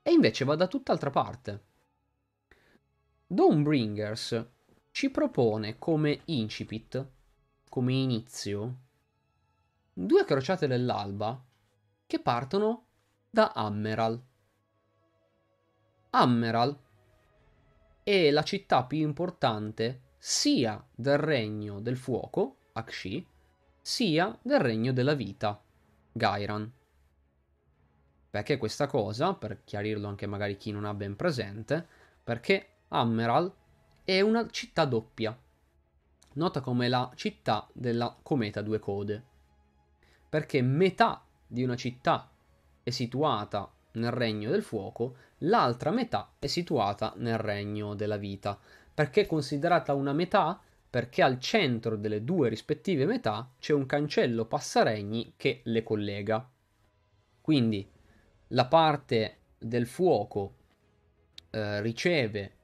[0.03, 1.67] E invece va da tutt'altra parte.
[3.27, 4.47] Dawnbringers
[4.91, 7.07] ci propone come incipit,
[7.69, 8.79] come inizio,
[9.93, 11.41] due crociate dell'alba
[12.07, 12.87] che partono
[13.31, 14.21] da Ammeral.
[16.11, 16.79] Ammeral
[18.03, 23.27] è la città più importante sia del regno del fuoco, Akshi,
[23.81, 25.63] sia del regno della vita,
[26.13, 26.73] Gairan.
[28.31, 31.87] Perché questa cosa, per chiarirlo anche magari chi non ha ben presente,
[32.23, 33.53] perché Ammeral
[34.09, 35.39] è una città doppia,
[36.33, 39.23] nota come la città della cometa due code,
[40.31, 42.31] perché metà di una città
[42.83, 48.59] è situata nel regno del fuoco, l'altra metà è situata nel regno della vita.
[48.95, 50.59] Perché è considerata una metà?
[50.91, 56.51] perché al centro delle due rispettive metà c'è un cancello passaregni che le collega.
[57.43, 57.87] Quindi
[58.49, 60.55] la parte del fuoco
[61.51, 62.58] eh, riceve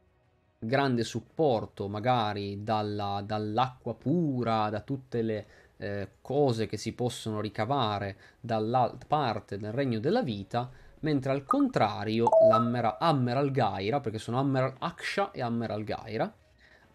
[0.66, 5.46] grande supporto magari dalla, dall'acqua pura, da tutte le
[5.76, 10.70] eh, cose che si possono ricavare dalla parte del regno della vita,
[11.00, 16.32] mentre al contrario l'Ammeral Gaira, perché sono Ammeral Aksha e Ammeral Gaira,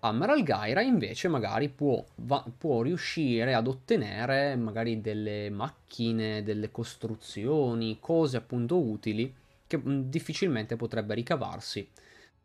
[0.01, 7.97] Ammeral Gaira invece magari può, va, può, riuscire ad ottenere magari delle macchine, delle costruzioni,
[7.99, 9.33] cose appunto utili
[9.67, 11.87] che mm, difficilmente potrebbe ricavarsi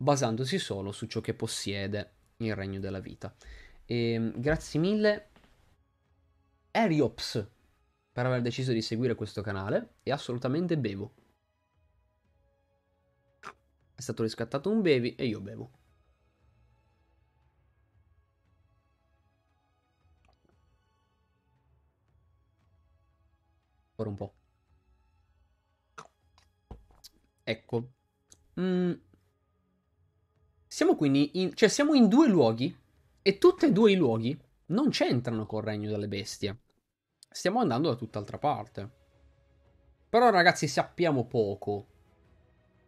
[0.05, 3.35] basandosi solo su ciò che possiede il regno della vita.
[3.87, 5.31] E, ehm, grazie mille
[6.71, 7.49] Eriops
[8.13, 11.15] per aver deciso di seguire questo canale e assolutamente bevo.
[13.95, 15.71] È stato riscattato un bevi e io bevo.
[23.97, 24.35] Ora un po'.
[27.45, 27.93] Ecco.
[28.61, 28.93] Mm.
[30.75, 31.55] Siamo quindi in...
[31.55, 32.77] Cioè, siamo in due luoghi
[33.23, 34.37] e tutti e due i luoghi
[34.67, 36.63] non c'entrano col regno delle bestie.
[37.31, 38.91] Stiamo andando da tutt'altra parte.
[40.09, 41.87] Però, ragazzi, sappiamo poco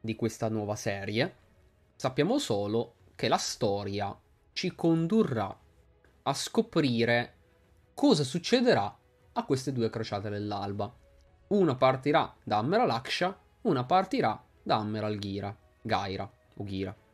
[0.01, 1.37] di questa nuova serie.
[1.95, 4.21] Sappiamo solo che la storia
[4.53, 5.57] ci condurrà
[6.25, 7.35] a scoprire
[7.95, 8.99] cosa succederà
[9.33, 10.93] a queste due crociate dell'alba.
[11.51, 13.01] Una partirà da Ammeral
[13.61, 17.05] una partirà da Ammeral Gira, Gaira o Gira.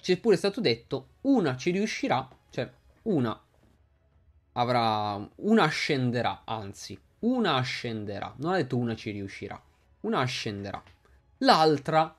[0.00, 2.70] Ci è pure stato detto, una ci riuscirà, cioè
[3.02, 3.38] una
[4.52, 9.60] avrà, una ascenderà, anzi, una ascenderà, non ha detto una ci riuscirà,
[10.00, 10.82] una ascenderà.
[11.38, 12.14] L'altra,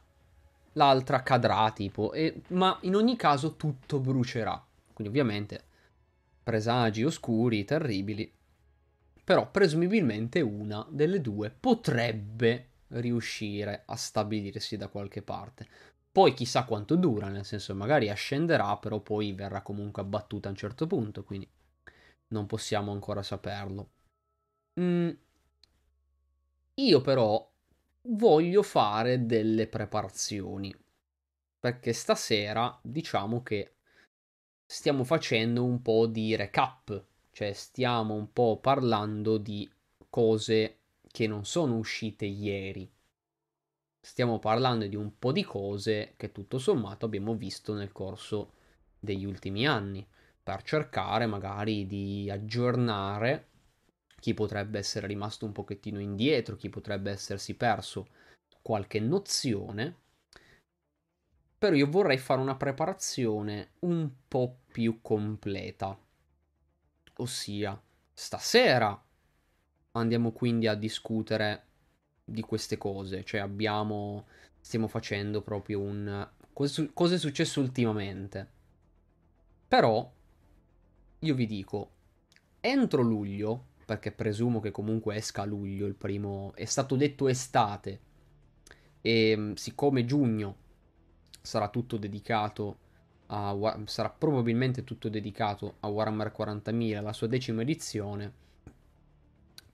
[0.73, 4.63] l'altra cadrà tipo, e, ma in ogni caso tutto brucerà.
[4.93, 5.63] Quindi ovviamente
[6.43, 8.31] presagi oscuri, terribili,
[9.23, 15.67] però presumibilmente una delle due potrebbe riuscire a stabilirsi da qualche parte.
[16.11, 20.57] Poi chissà quanto dura, nel senso magari ascenderà, però poi verrà comunque abbattuta a un
[20.57, 21.49] certo punto, quindi
[22.29, 23.89] non possiamo ancora saperlo.
[24.79, 25.09] Mm.
[26.75, 27.49] Io però
[28.03, 30.73] voglio fare delle preparazioni,
[31.59, 33.75] perché stasera diciamo che
[34.65, 39.69] stiamo facendo un po' di recap, cioè stiamo un po' parlando di
[40.09, 40.79] cose
[41.09, 42.89] che non sono uscite ieri.
[44.03, 48.53] Stiamo parlando di un po' di cose che tutto sommato abbiamo visto nel corso
[48.99, 50.05] degli ultimi anni,
[50.43, 53.49] per cercare magari di aggiornare
[54.19, 58.07] chi potrebbe essere rimasto un pochettino indietro, chi potrebbe essersi perso
[58.61, 59.95] qualche nozione.
[61.57, 65.95] Però io vorrei fare una preparazione un po' più completa.
[67.17, 67.79] Ossia,
[68.13, 68.99] stasera
[69.91, 71.65] andiamo quindi a discutere
[72.31, 74.25] di queste cose, cioè abbiamo
[74.59, 78.59] stiamo facendo proprio un cosa è successo ultimamente.
[79.67, 80.11] Però
[81.19, 81.89] io vi dico
[82.59, 87.99] entro luglio, perché presumo che comunque esca a luglio il primo è stato detto estate
[89.01, 90.55] e mm, siccome giugno
[91.41, 92.77] sarà tutto dedicato
[93.27, 98.33] a sarà probabilmente tutto dedicato a Warhammer 40.000, la sua decima edizione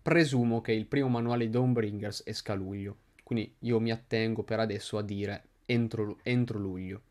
[0.07, 2.95] presumo che il primo manuale di Dawnbringers esca a luglio.
[3.23, 7.01] Quindi io mi attengo per adesso a dire entro, entro luglio.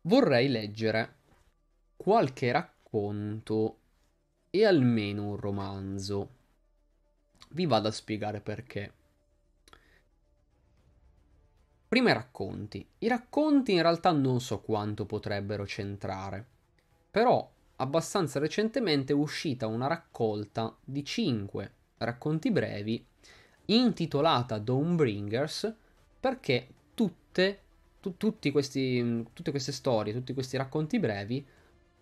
[0.00, 1.16] Vorrei leggere
[1.94, 3.78] qualche racconto
[4.48, 6.30] e almeno un romanzo.
[7.50, 8.92] Vi vado a spiegare perché.
[11.88, 12.88] Prima i racconti.
[13.00, 16.42] I racconti in realtà non so quanto potrebbero centrare,
[17.10, 23.04] però abbastanza recentemente è uscita una raccolta di 5 racconti brevi
[23.66, 25.74] intitolata Dawnbringers
[26.20, 27.60] perché tutte,
[28.00, 28.14] tu,
[28.52, 31.44] questi, tutte queste storie, tutti questi racconti brevi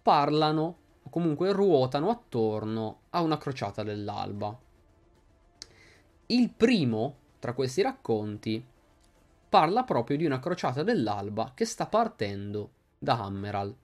[0.02, 4.58] parlano o comunque ruotano attorno a una crociata dell'alba.
[6.26, 8.64] Il primo tra questi racconti
[9.48, 13.74] parla proprio di una crociata dell'alba che sta partendo da Hammeral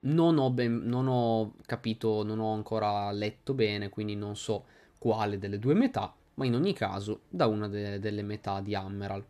[0.00, 4.64] non ho, ben, non ho capito, non ho ancora letto bene, quindi non so
[4.98, 9.24] quale delle due metà, ma in ogni caso da una de- delle metà di Ammeral.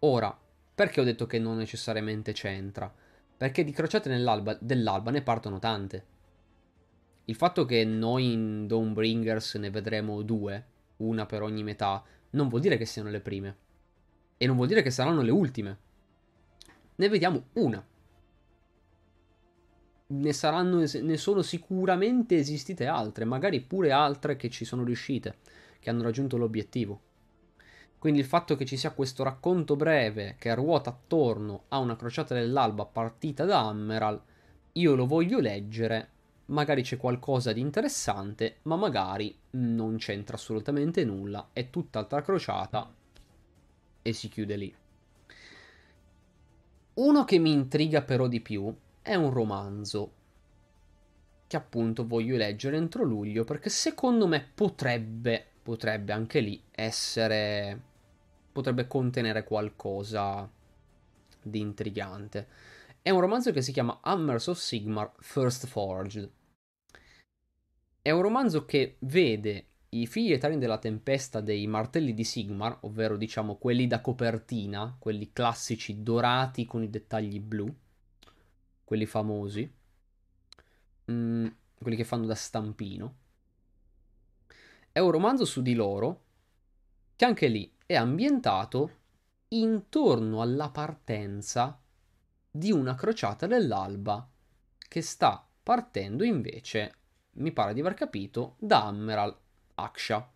[0.00, 0.36] Ora,
[0.74, 2.92] perché ho detto che non necessariamente c'entra?
[3.36, 4.08] Perché di crociate
[4.60, 6.12] dell'alba ne partono tante.
[7.26, 10.64] Il fatto che noi in Dawnbringers ne vedremo due,
[10.98, 13.56] una per ogni metà, non vuol dire che siano le prime.
[14.36, 15.78] E non vuol dire che saranno le ultime.
[16.96, 17.84] Ne vediamo una
[20.06, 25.38] ne saranno, ne sono sicuramente esistite altre, magari pure altre che ci sono riuscite,
[25.80, 27.00] che hanno raggiunto l'obiettivo.
[27.98, 32.34] Quindi il fatto che ci sia questo racconto breve che ruota attorno a una crociata
[32.34, 34.20] dell'alba partita da Ammeral,
[34.72, 36.10] io lo voglio leggere,
[36.46, 42.92] magari c'è qualcosa di interessante, ma magari non c'entra assolutamente nulla, è tutt'altra crociata
[44.02, 44.74] e si chiude lì.
[46.94, 48.72] Uno che mi intriga però di più
[49.04, 50.12] è un romanzo
[51.46, 57.80] che appunto voglio leggere entro luglio perché secondo me potrebbe, potrebbe anche lì essere,
[58.50, 60.50] potrebbe contenere qualcosa
[61.42, 62.48] di intrigante.
[63.02, 66.30] È un romanzo che si chiama Hammers of Sigmar First Forged.
[68.00, 73.18] È un romanzo che vede i figli eterni della tempesta dei martelli di Sigmar, ovvero
[73.18, 77.72] diciamo quelli da copertina, quelli classici dorati con i dettagli blu,
[78.84, 79.72] quelli famosi,
[81.10, 81.46] mm,
[81.80, 83.16] quelli che fanno da stampino.
[84.92, 86.22] È un romanzo su di loro
[87.16, 88.98] che anche lì è ambientato
[89.48, 91.80] intorno alla partenza
[92.50, 94.28] di una crociata dell'alba
[94.78, 96.94] che sta partendo invece,
[97.32, 99.36] mi pare di aver capito, da Ammeral
[99.74, 100.32] Aksha.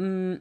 [0.00, 0.34] Mm,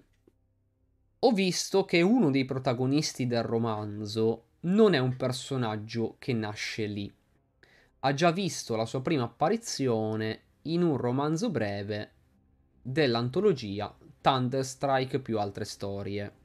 [1.19, 7.11] ho visto che uno dei protagonisti del romanzo non è un personaggio che nasce lì.
[7.99, 12.11] Ha già visto la sua prima apparizione in un romanzo breve
[12.81, 16.39] dell'antologia Thunderstrike più altre storie.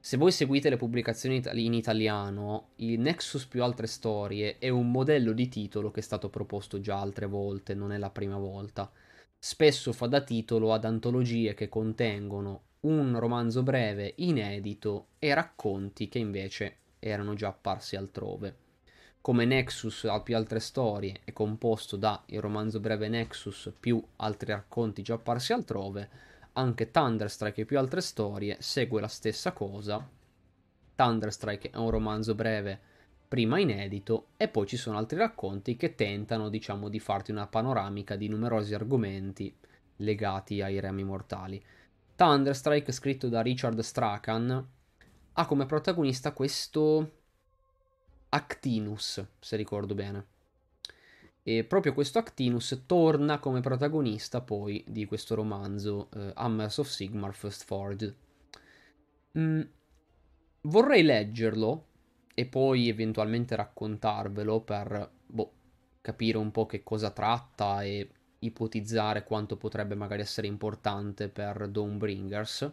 [0.00, 5.32] Se voi seguite le pubblicazioni in italiano, il Nexus più altre storie è un modello
[5.32, 8.90] di titolo che è stato proposto già altre volte, non è la prima volta.
[9.38, 16.18] Spesso fa da titolo ad antologie che contengono un romanzo breve inedito e racconti che
[16.18, 18.56] invece erano già apparsi altrove.
[19.22, 24.52] Come Nexus a più altre storie è composto da il romanzo breve Nexus più altri
[24.52, 26.08] racconti già apparsi altrove,
[26.52, 30.06] anche Thunderstrike e più altre storie segue la stessa cosa.
[30.94, 32.78] Thunderstrike è un romanzo breve,
[33.26, 38.14] prima inedito, e poi ci sono altri racconti che tentano, diciamo, di farti una panoramica
[38.14, 39.56] di numerosi argomenti
[39.96, 41.64] legati ai remi mortali.
[42.16, 44.68] Thunderstrike, scritto da Richard Strachan,
[45.32, 47.10] ha come protagonista questo
[48.28, 50.26] Actinus, se ricordo bene.
[51.42, 57.34] E proprio questo Actinus torna come protagonista poi di questo romanzo eh, Hammers of Sigmar
[57.34, 58.16] First Forged.
[59.38, 59.60] Mm,
[60.62, 61.86] vorrei leggerlo
[62.34, 65.52] e poi eventualmente raccontarvelo per boh,
[66.00, 68.08] capire un po' che cosa tratta e
[68.44, 72.72] ipotizzare quanto potrebbe magari essere importante per Dawnbringers.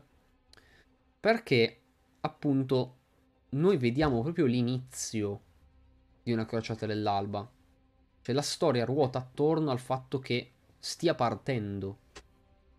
[1.19, 1.81] Perché
[2.21, 2.95] appunto
[3.49, 5.41] noi vediamo proprio l'inizio
[6.23, 7.49] di una crociata dell'alba
[8.21, 11.97] cioè la storia ruota attorno al fatto che stia partendo.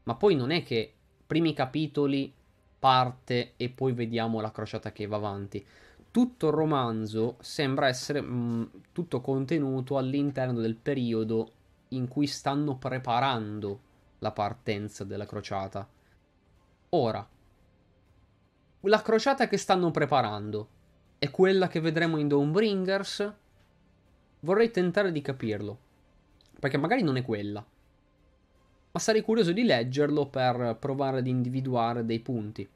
[0.05, 0.93] Ma poi non è che
[1.27, 2.33] primi capitoli
[2.79, 5.65] parte e poi vediamo la crociata che va avanti.
[6.11, 11.53] Tutto il romanzo sembra essere mh, mm, tutto contenuto all'interno del periodo
[11.95, 13.81] in cui stanno preparando
[14.19, 15.89] la partenza della crociata.
[16.91, 17.27] Ora,
[18.81, 20.69] la crociata che stanno preparando
[21.19, 23.41] è quella che vedremo in Dawnbringers
[24.45, 25.79] Vorrei tentare di capirlo,
[26.59, 27.65] perché magari non è quella.
[28.91, 32.69] Ma sarei curioso di leggerlo per provare ad individuare dei punti.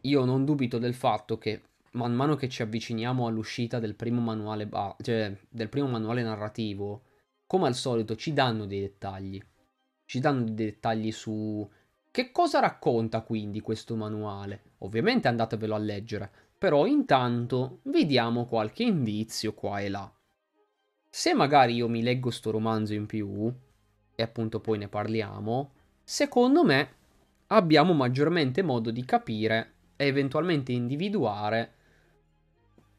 [0.00, 1.62] Io non dubito del fatto che
[1.92, 7.02] man mano che ci avviciniamo all'uscita del primo manuale, ba- cioè del primo manuale narrativo,
[7.48, 9.42] come al solito ci danno dei dettagli.
[10.04, 11.68] Ci danno dei dettagli su
[12.10, 14.74] che cosa racconta quindi questo manuale.
[14.78, 20.12] Ovviamente andatevelo a leggere, però intanto vediamo qualche indizio qua e là.
[21.08, 23.50] Se magari io mi leggo sto romanzo in più,
[24.14, 25.72] e appunto poi ne parliamo,
[26.04, 26.94] secondo me
[27.46, 31.72] abbiamo maggiormente modo di capire e eventualmente individuare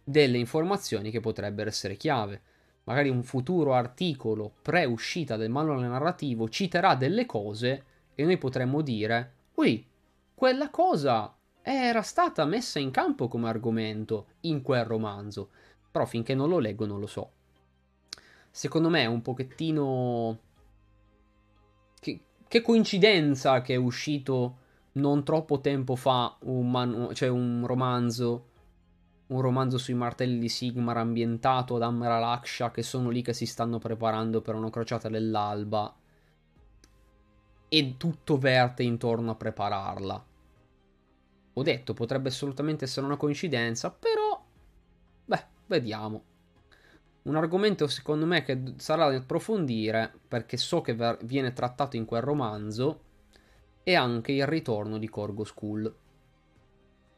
[0.04, 2.42] delle informazioni che potrebbero essere chiave.
[2.90, 7.84] Magari un futuro articolo pre-uscita del manuale narrativo citerà delle cose
[8.16, 9.86] e noi potremmo dire, ui,
[10.34, 15.50] quella cosa era stata messa in campo come argomento in quel romanzo,
[15.92, 17.32] però finché non lo leggo non lo so.
[18.50, 20.40] Secondo me è un pochettino...
[22.00, 24.58] Che, che coincidenza che è uscito
[24.94, 28.49] non troppo tempo fa un, manu- cioè un romanzo
[29.30, 33.80] un romanzo sui martelli di Sigmar ambientato ad Amralaksha che sono lì che si stanno
[33.80, 35.96] preparando per una crociata dell'alba
[37.68, 40.26] e tutto verte intorno a prepararla
[41.60, 44.42] ho detto, potrebbe assolutamente essere una coincidenza, però,
[45.26, 46.24] beh, vediamo.
[47.24, 52.22] Un argomento secondo me che sarà da approfondire, perché so che viene trattato in quel
[52.22, 53.02] romanzo,
[53.84, 55.94] è anche il ritorno di Corgo School.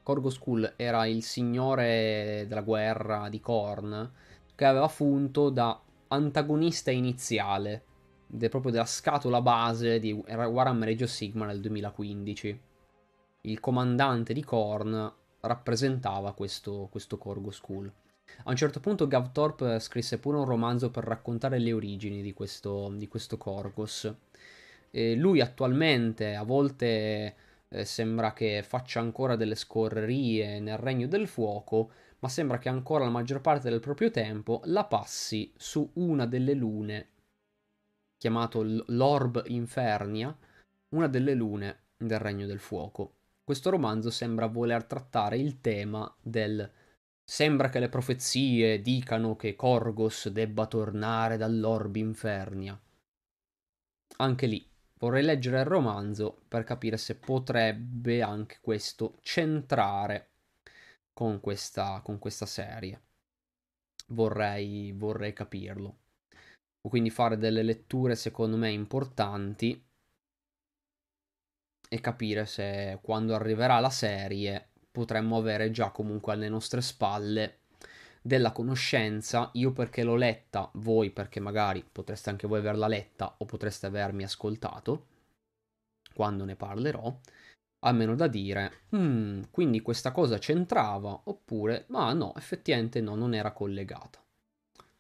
[0.04, 4.12] Corgo School era il signore della guerra di Korn,
[4.56, 7.84] che aveva funto da antagonista iniziale,
[8.28, 12.70] de, proprio della scatola base di Warhammer Age of Sigma nel 2015
[13.42, 15.12] il comandante di Korn
[15.42, 17.92] rappresentava questo, questo Corgo School.
[18.44, 22.34] A un certo punto Gav Thorpe scrisse pure un romanzo per raccontare le origini di
[22.34, 24.14] questo, di questo Corgos.
[24.92, 27.36] E lui attualmente a volte
[27.74, 33.06] eh, sembra che faccia ancora delle scorrerie nel regno del fuoco, ma sembra che ancora
[33.06, 37.10] la maggior parte del proprio tempo la passi su una delle lune
[38.22, 40.38] chiamato L'Orb Infernia,
[40.90, 43.16] una delle lune del Regno del Fuoco.
[43.44, 46.70] Questo romanzo sembra voler trattare il tema del
[47.24, 52.80] sembra che le profezie dicano che Corgos debba tornare dall'Orb Infernia.
[54.18, 54.71] Anche lì
[55.02, 60.30] vorrei leggere il romanzo per capire se potrebbe anche questo centrare
[61.12, 63.02] con questa, con questa serie.
[64.08, 65.98] Vorrei, vorrei capirlo.
[66.82, 69.84] O quindi fare delle letture secondo me importanti
[71.90, 77.61] e capire se quando arriverà la serie potremmo avere già comunque alle nostre spalle
[78.22, 83.46] della conoscenza, io perché l'ho letta, voi perché magari potreste anche voi averla letta o
[83.46, 85.08] potreste avermi ascoltato,
[86.14, 87.20] quando ne parlerò,
[87.80, 93.52] almeno da dire, hmm, quindi questa cosa c'entrava, oppure, ma no, effettivamente no, non era
[93.54, 94.24] collegata.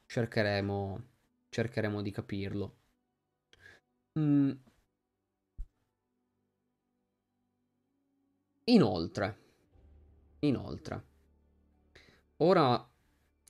[0.05, 1.01] Cercheremo,
[1.49, 2.75] cercheremo di capirlo.
[4.19, 4.51] Mm.
[8.65, 9.37] Inoltre,
[10.39, 11.03] inoltre,
[12.37, 12.90] ora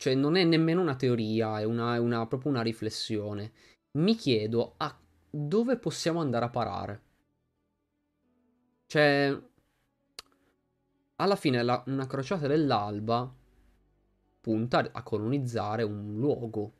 [0.02, 3.52] cioè non è nemmeno una teoria, è, una, è una, proprio una riflessione.
[4.00, 5.00] Mi chiedo a
[5.30, 7.02] dove possiamo andare a parare.
[8.88, 9.40] Cioè,
[11.18, 13.32] alla fine la, una crociata dell'alba
[14.42, 16.74] punta a colonizzare un luogo.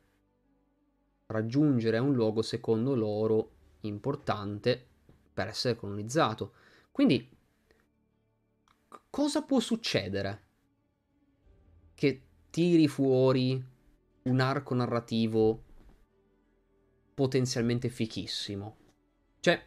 [1.26, 4.84] Raggiungere un luogo secondo loro importante
[5.32, 6.54] per essere colonizzato.
[6.90, 7.30] Quindi,
[9.10, 10.42] cosa può succedere?
[11.94, 13.64] Che tiri fuori
[14.24, 15.62] un arco narrativo
[17.14, 18.76] potenzialmente fichissimo.
[19.40, 19.58] Cioè,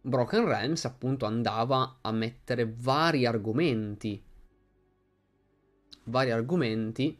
[0.00, 4.22] Broken Realms appunto andava a mettere vari argomenti.
[6.04, 7.18] Vari argomenti.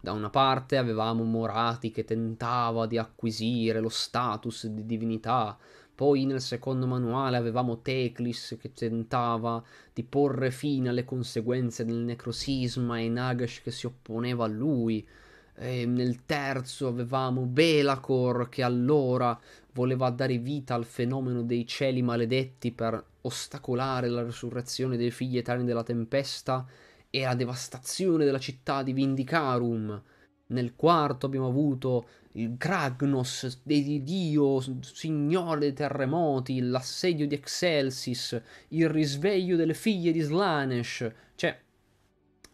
[0.00, 5.58] Da una parte avevamo Morati che tentava di acquisire lo status di divinità,
[5.94, 9.62] poi nel secondo manuale avevamo Teclis che tentava
[9.92, 15.06] di porre fine alle conseguenze del necrosisma e Nagash che si opponeva a lui.
[15.54, 19.38] E nel terzo avevamo Belacor che allora
[19.74, 25.64] voleva dare vita al fenomeno dei cieli maledetti per ostacolare la resurrezione dei figli eterni
[25.64, 26.66] della tempesta
[27.10, 30.02] e la devastazione della città di Vindicarum.
[30.46, 38.88] Nel quarto abbiamo avuto il Kragnos di Dio, signore dei terremoti, l'assedio di Excelsis, il
[38.88, 41.12] risveglio delle figlie di Slanesh.
[41.34, 41.60] Cioè,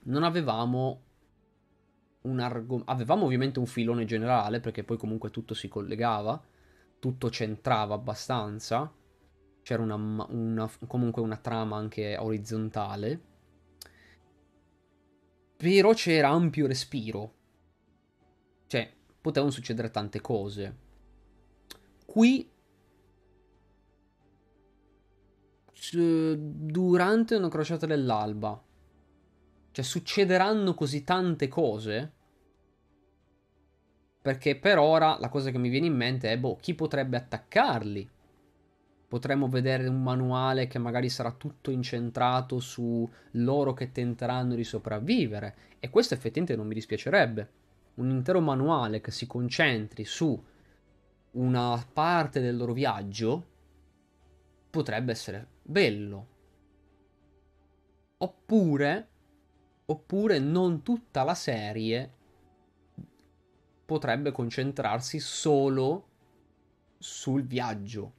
[0.04, 1.02] non avevamo
[2.22, 2.90] un argomento.
[2.90, 6.42] Avevamo ovviamente un filone generale, perché poi comunque tutto si collegava,
[6.98, 8.92] tutto centrava abbastanza.
[9.62, 13.20] C'era una, una, comunque una trama anche orizzontale.
[15.56, 17.34] Però c'era ampio respiro
[18.68, 18.92] cioè,
[19.28, 20.76] potevano succedere tante cose.
[22.06, 22.50] Qui,
[25.92, 28.58] durante una crociata dell'alba,
[29.70, 32.12] cioè, succederanno così tante cose.
[34.22, 38.08] Perché per ora la cosa che mi viene in mente è, boh, chi potrebbe attaccarli?
[39.08, 45.56] Potremmo vedere un manuale che magari sarà tutto incentrato su loro che tenteranno di sopravvivere.
[45.80, 47.66] E questo effettivamente non mi dispiacerebbe
[47.98, 50.40] un intero manuale che si concentri su
[51.32, 53.46] una parte del loro viaggio
[54.70, 56.26] potrebbe essere bello.
[58.18, 59.08] Oppure,
[59.86, 62.14] oppure non tutta la serie
[63.84, 66.06] potrebbe concentrarsi solo
[66.98, 68.12] sul viaggio.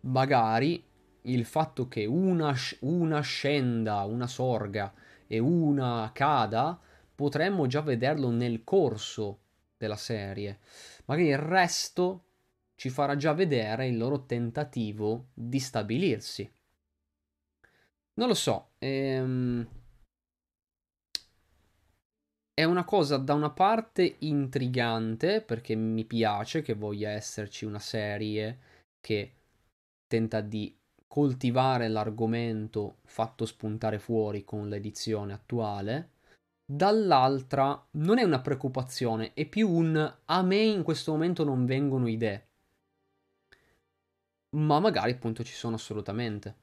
[0.00, 0.82] Magari
[1.22, 4.92] il fatto che una, una scenda, una sorga
[5.26, 6.78] e una cada
[7.22, 9.42] potremmo già vederlo nel corso
[9.76, 10.58] della serie.
[11.04, 12.24] Magari il resto
[12.74, 16.52] ci farà già vedere il loro tentativo di stabilirsi.
[18.14, 18.72] Non lo so.
[18.78, 19.68] Ehm...
[22.54, 28.58] È una cosa da una parte intrigante perché mi piace che voglia esserci una serie
[29.00, 29.36] che
[30.08, 30.76] tenta di
[31.06, 36.11] coltivare l'argomento fatto spuntare fuori con l'edizione attuale
[36.64, 42.08] dall'altra non è una preoccupazione, è più un a me in questo momento non vengono
[42.08, 42.46] idee.
[44.50, 46.60] Ma magari appunto ci sono assolutamente.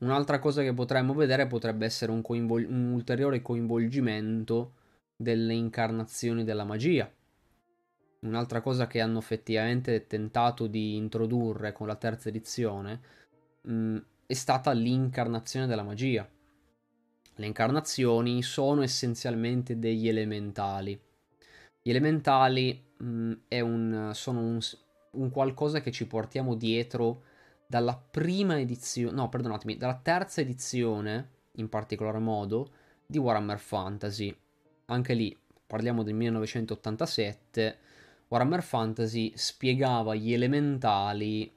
[0.00, 4.74] Un'altra cosa che potremmo vedere potrebbe essere un, coinvol- un ulteriore coinvolgimento
[5.16, 7.10] delle incarnazioni della magia.
[8.20, 13.00] Un'altra cosa che hanno effettivamente tentato di introdurre con la terza edizione
[13.62, 16.28] mh, è stata l'incarnazione della magia
[17.38, 21.00] le incarnazioni sono essenzialmente degli elementali.
[21.80, 23.32] Gli elementali mh, mm,
[23.62, 24.58] un, sono un,
[25.12, 27.22] un qualcosa che ci portiamo dietro
[27.66, 32.70] dalla prima edizione, no, perdonatemi, dalla terza edizione, in particolar modo,
[33.06, 34.36] di Warhammer Fantasy.
[34.86, 35.36] Anche lì,
[35.66, 37.78] parliamo del 1987,
[38.28, 41.50] Warhammer Fantasy spiegava gli elementali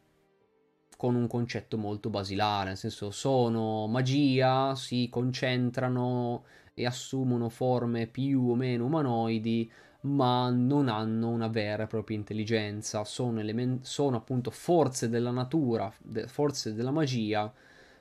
[1.01, 6.43] con un concetto molto basilare, nel senso sono magia, si concentrano
[6.75, 9.71] e assumono forme più o meno umanoidi,
[10.01, 15.91] ma non hanno una vera e propria intelligenza, sono, element- sono appunto forze della natura,
[15.97, 17.51] de- forze della magia,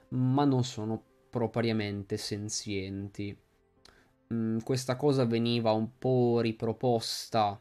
[0.08, 3.34] ma non sono propriamente senzienti.
[4.34, 7.58] Mm, questa cosa veniva un po' riproposta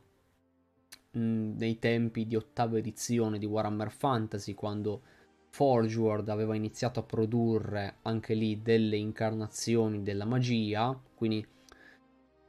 [1.18, 5.02] mm, nei tempi di ottava edizione di Warhammer Fantasy, quando
[5.50, 11.46] Forge World aveva iniziato a produrre anche lì delle incarnazioni della magia, quindi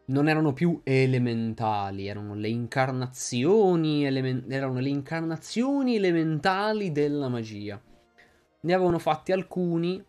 [0.07, 7.81] non erano più elementali, erano le incarnazioni, elemen- erano le incarnazioni elementali della magia.
[8.63, 10.05] Ne avevano fatti alcuni,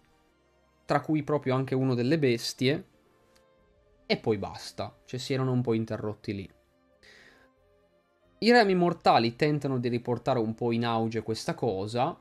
[0.85, 2.85] tra cui proprio anche uno delle bestie,
[4.05, 6.49] e poi basta, cioè si erano un po' interrotti lì.
[8.39, 12.19] I remi mortali tentano di riportare un po' in auge questa cosa,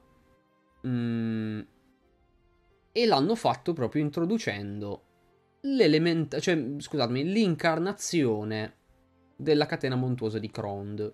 [0.87, 1.61] mm,
[2.93, 5.03] e l'hanno fatto proprio introducendo
[5.63, 8.75] l'elemento, cioè, scusatemi, l'incarnazione
[9.37, 11.13] della catena montuosa di Krond.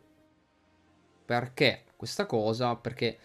[1.25, 2.77] Perché questa cosa?
[2.77, 3.19] Perché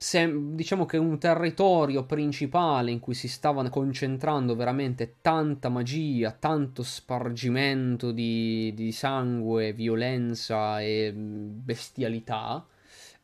[0.00, 6.82] se, diciamo che un territorio principale in cui si stava concentrando veramente tanta magia, tanto
[6.82, 12.64] spargimento di, di sangue, violenza e bestialità,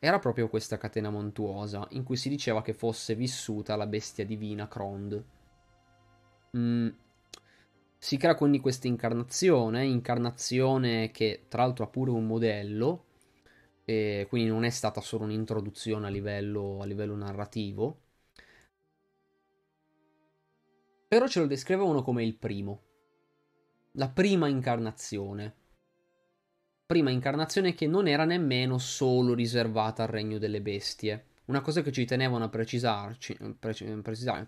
[0.05, 4.67] era proprio questa catena montuosa, in cui si diceva che fosse vissuta la bestia divina
[4.67, 5.23] Krond.
[6.55, 6.89] Mm,
[7.97, 13.05] si crea quindi questa incarnazione, incarnazione che tra l'altro ha pure un modello,
[13.83, 18.01] quindi non è stata solo un'introduzione a livello, a livello narrativo.
[21.07, 22.81] Però ce lo descrivevano come il primo,
[23.93, 25.64] la prima incarnazione.
[26.87, 31.25] Prima incarnazione che non era nemmeno solo riservata al regno delle bestie.
[31.45, 34.47] Una cosa che ci tenevano a precisarci, precisare,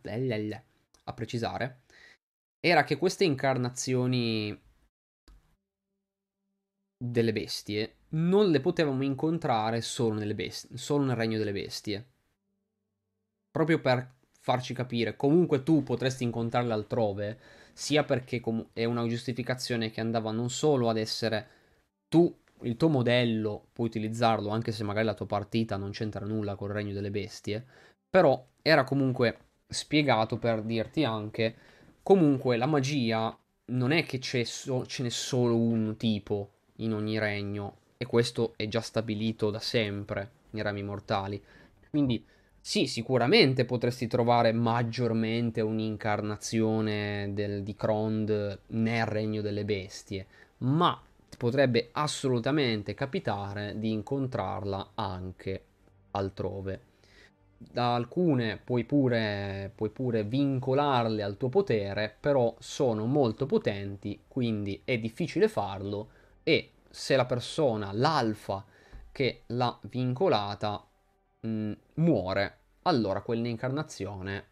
[1.04, 1.82] a precisare
[2.60, 4.56] era che queste incarnazioni
[6.96, 12.06] delle bestie non le potevamo incontrare solo, bestie, solo nel regno delle bestie.
[13.50, 17.40] Proprio per farci capire, comunque tu potresti incontrarle altrove,
[17.74, 21.57] sia perché com- è una giustificazione che andava non solo ad essere
[22.08, 26.56] tu, il tuo modello, puoi utilizzarlo anche se magari la tua partita non c'entra nulla
[26.56, 27.64] col regno delle bestie,
[28.10, 31.56] però era comunque spiegato per dirti anche
[32.08, 33.38] Comunque la magia
[33.72, 38.70] non è che so- ce n'è solo un tipo in ogni regno e questo è
[38.70, 41.44] già stabilito da sempre nei rami mortali.
[41.90, 42.24] Quindi
[42.62, 50.26] sì, sicuramente potresti trovare maggiormente un'incarnazione del, di Krond nel regno delle bestie,
[50.60, 50.98] ma
[51.38, 55.64] potrebbe assolutamente capitare di incontrarla anche
[56.12, 56.88] altrove
[57.58, 64.82] da alcune puoi pure, puoi pure vincolarle al tuo potere, però sono molto potenti, quindi
[64.86, 66.10] è difficile farlo
[66.44, 68.64] e se la persona, l'alfa
[69.12, 70.86] che l'ha vincolata,
[71.42, 74.46] mh, mm, muore, allora quell'incarnazione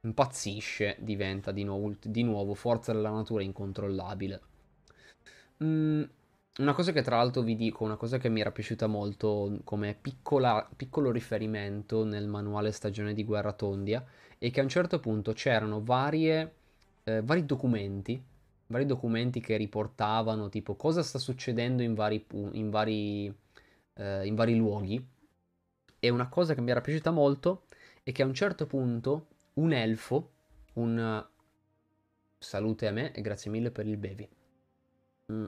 [0.00, 4.40] impazzisce, diventa di nuovo, di nuovo forza della natura incontrollabile.
[5.64, 6.02] Mm,
[6.58, 9.94] una cosa che tra l'altro vi dico, una cosa che mi era piaciuta molto come
[10.00, 14.04] piccola, piccolo riferimento nel manuale Stagione di Guerra Tondia
[14.38, 16.54] è che a un certo punto c'erano varie,
[17.04, 18.22] eh, vari documenti,
[18.68, 23.34] vari documenti che riportavano tipo cosa sta succedendo in vari, in vari,
[23.94, 25.04] eh, in vari luoghi
[25.98, 27.64] e una cosa che mi era piaciuta molto
[28.02, 30.30] è che a un certo punto un elfo,
[30.74, 31.26] un
[32.38, 34.28] salute a me e grazie mille per il bevi.
[35.30, 35.46] Mm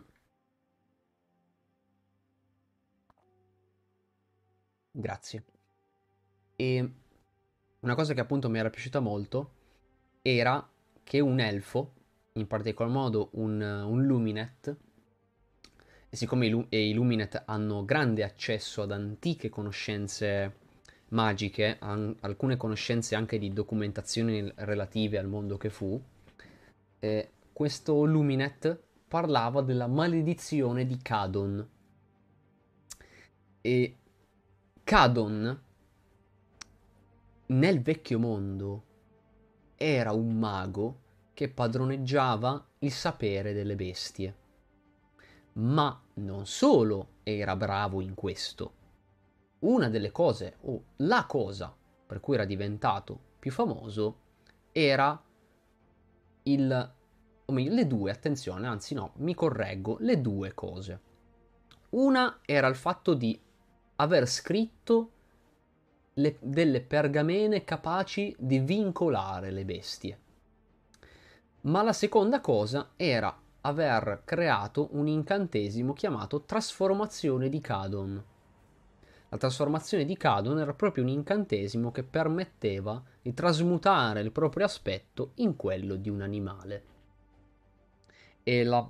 [4.91, 5.45] Grazie.
[6.57, 6.93] E
[7.81, 9.53] una cosa che appunto mi era piaciuta molto
[10.23, 10.69] era
[11.05, 11.93] che un elfo,
[12.33, 14.77] in particolar modo un, un Luminet,
[16.11, 20.57] e siccome i, i Luminet hanno grande accesso ad antiche conoscenze
[21.11, 26.01] magiche, an- alcune conoscenze anche di documentazioni relative al mondo che fu,
[26.99, 31.69] eh, questo Luminet parlava della maledizione di Cadon.
[33.61, 33.97] E
[34.85, 35.63] Cadon
[37.47, 38.85] nel vecchio mondo
[39.77, 41.01] era un mago
[41.33, 44.37] che padroneggiava il sapere delle bestie.
[45.55, 48.75] Ma non solo era bravo in questo.
[49.61, 51.75] Una delle cose, o la cosa
[52.09, 54.21] per cui era diventato più famoso,
[54.73, 55.23] era
[56.45, 56.97] il...
[57.51, 61.01] o meglio, le due, attenzione, anzi no, mi correggo, le due cose.
[61.91, 63.41] Una era il fatto di
[63.97, 65.11] aver scritto
[66.15, 70.19] le, delle pergamene capaci di vincolare le bestie.
[71.63, 78.25] Ma la seconda cosa era aver creato un incantesimo chiamato trasformazione di Cadon.
[79.31, 85.33] La trasformazione di Cadon era proprio un incantesimo che permetteva di trasmutare il proprio aspetto
[85.37, 86.97] in quello di un animale.
[88.49, 88.89] E la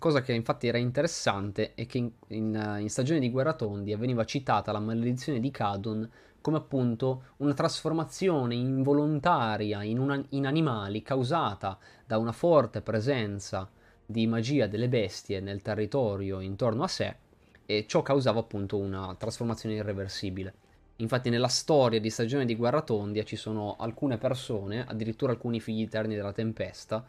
[0.00, 4.24] cosa che infatti era interessante è che in, in, in stagione di Guerra Tondia veniva
[4.24, 6.10] citata la maledizione di Cadon
[6.40, 13.70] come appunto una trasformazione involontaria in, una, in animali causata da una forte presenza
[14.04, 17.14] di magia delle bestie nel territorio intorno a sé
[17.64, 20.52] e ciò causava appunto una trasformazione irreversibile.
[20.96, 25.82] Infatti nella storia di stagione di Guerra Tondia ci sono alcune persone, addirittura alcuni figli
[25.82, 27.06] eterni della tempesta,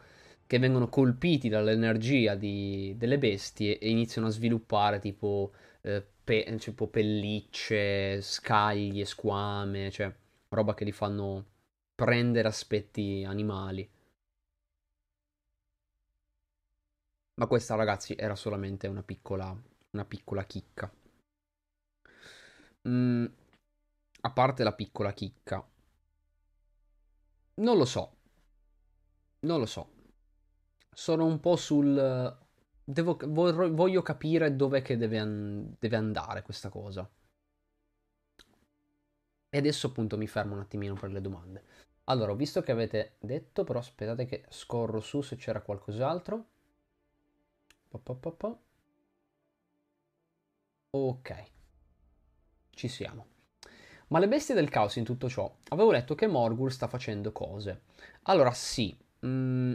[0.48, 5.52] che vengono colpiti dall'energia di, delle bestie e iniziano a sviluppare tipo
[5.82, 10.12] eh, pe- tipo pellicce, scaglie, squame, cioè
[10.50, 11.46] roba che li fanno
[11.94, 13.88] prendere aspetti animali.
[17.36, 19.58] Ma questa, ragazzi, era solamente una piccola,
[19.92, 20.92] una piccola chicca.
[22.88, 23.26] Mm,
[24.22, 25.64] a parte la piccola chicca,
[27.56, 28.12] non lo so.
[29.40, 29.88] Non lo so.
[30.98, 32.36] Sono un po' sul
[32.82, 37.08] Devo, voglio capire dov'è che deve, deve andare questa cosa.
[39.48, 41.62] E adesso appunto mi fermo un attimino per le domande.
[42.06, 46.46] Allora, ho visto che avete detto, però aspettate che scorro su se c'era qualcos'altro.
[47.88, 48.60] Po, po, po, po.
[50.90, 51.44] Ok.
[52.70, 53.26] Ci siamo.
[54.08, 55.54] Ma le bestie del caos in tutto ciò?
[55.68, 57.82] Avevo letto che Morgur sta facendo cose.
[58.22, 58.98] Allora, sì.
[59.24, 59.74] Mm,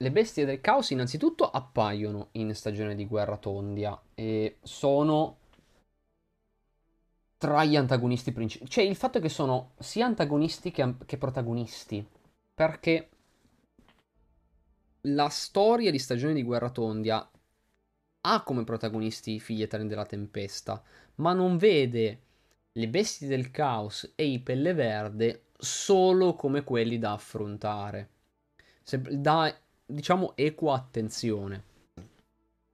[0.00, 5.36] le bestie del caos innanzitutto appaiono in stagione di guerra tondia e sono
[7.36, 8.70] tra gli antagonisti principali.
[8.70, 12.06] Cioè il fatto che sono sia antagonisti che, che protagonisti.
[12.54, 13.08] Perché
[15.02, 17.28] la storia di stagione di guerra tondia
[18.20, 20.82] ha come protagonisti i figli eterni della tempesta,
[21.16, 22.22] ma non vede
[22.72, 28.10] le bestie del caos e i pelle verde solo come quelli da affrontare.
[29.12, 29.54] Da
[29.88, 31.64] diciamo, equa attenzione.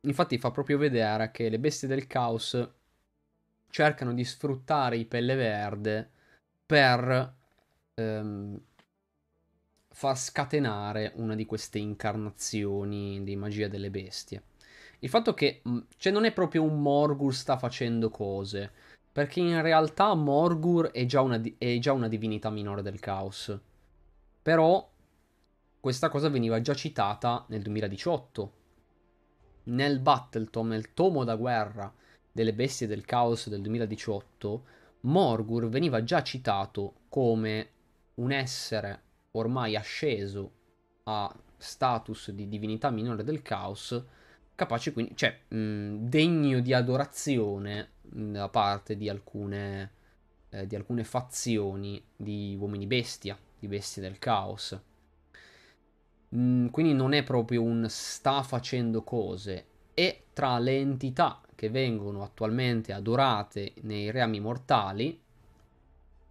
[0.01, 2.69] Infatti fa proprio vedere che le bestie del caos
[3.71, 6.11] cercano di sfruttare i pelle verde
[6.67, 7.35] per
[7.95, 8.61] ehm,
[9.89, 14.43] far scatenare una di queste incarnazioni di magia delle bestie.
[14.99, 18.71] Il fatto che mm, cioè non è proprio un Morgur sta facendo cose,
[19.13, 23.57] perché in realtà Morgur è già una, è già una divinità minore del caos.
[24.43, 24.91] Però
[25.85, 28.53] questa cosa veniva già citata nel 2018.
[29.65, 31.93] Nel Battletom, nel tomo da guerra
[32.33, 34.65] delle bestie del caos del 2018,
[35.01, 37.69] Morgur veniva già citato come
[38.15, 39.03] un essere
[39.33, 40.53] ormai asceso
[41.03, 44.03] a status di divinità minore del caos,
[44.55, 49.93] capace quindi, cioè, mh, degno di adorazione da parte di alcune,
[50.49, 54.81] eh, di alcune fazioni di uomini bestia, di bestie del caos.
[56.37, 62.23] Mm, quindi non è proprio un sta facendo cose, è tra le entità che vengono
[62.23, 65.21] attualmente adorate nei reami mortali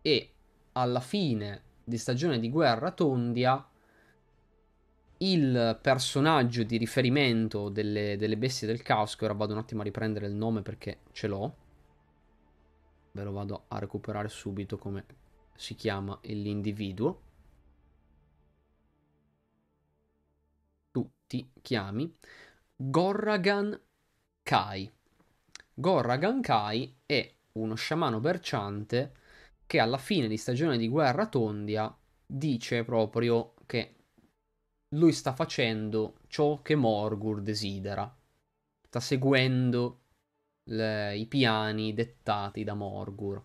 [0.02, 0.30] e
[0.74, 3.66] alla fine di stagione di guerra tondia
[5.20, 9.86] il personaggio di riferimento delle, delle bestie del caos, che ora vado un attimo a
[9.86, 11.56] riprendere il nome perché ce l'ho,
[13.12, 15.06] ve lo vado a recuperare subito come
[15.56, 17.20] si chiama l'individuo.
[21.34, 22.16] Ti chiami
[22.76, 23.80] Gorragan
[24.44, 24.92] Kai.
[25.74, 29.14] Gorragan Kai è uno sciamano berciante
[29.66, 31.92] che alla fine di stagione di guerra tondia
[32.24, 33.96] dice proprio che
[34.90, 38.16] lui sta facendo ciò che Morgur desidera.
[38.86, 40.02] Sta seguendo
[40.66, 43.42] le, i piani dettati da Morgur.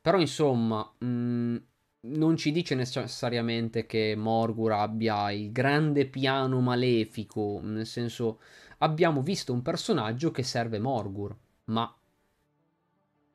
[0.00, 1.56] Però insomma, mh, mm,
[2.02, 8.40] non ci dice necessariamente che Morgur abbia il grande piano malefico, nel senso
[8.78, 11.94] abbiamo visto un personaggio che serve Morgur, ma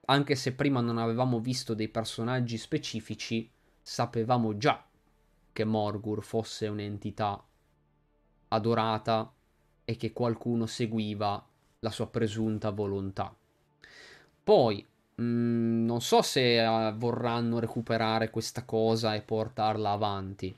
[0.08, 3.50] anche se prima non avevamo visto dei personaggi specifici,
[3.82, 4.84] sapevamo già
[5.52, 7.44] che Morgur fosse un'entità
[8.48, 9.32] adorata
[9.84, 11.48] e che qualcuno seguiva
[11.80, 13.36] la sua presunta volontà.
[14.44, 14.86] Poi,
[15.22, 20.56] mm, non so se uh, vorranno recuperare questa cosa e portarla avanti.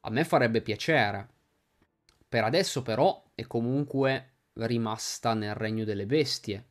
[0.00, 1.28] A me farebbe piacere.
[2.28, 6.64] Per adesso però è comunque rimasta nel regno delle bestie.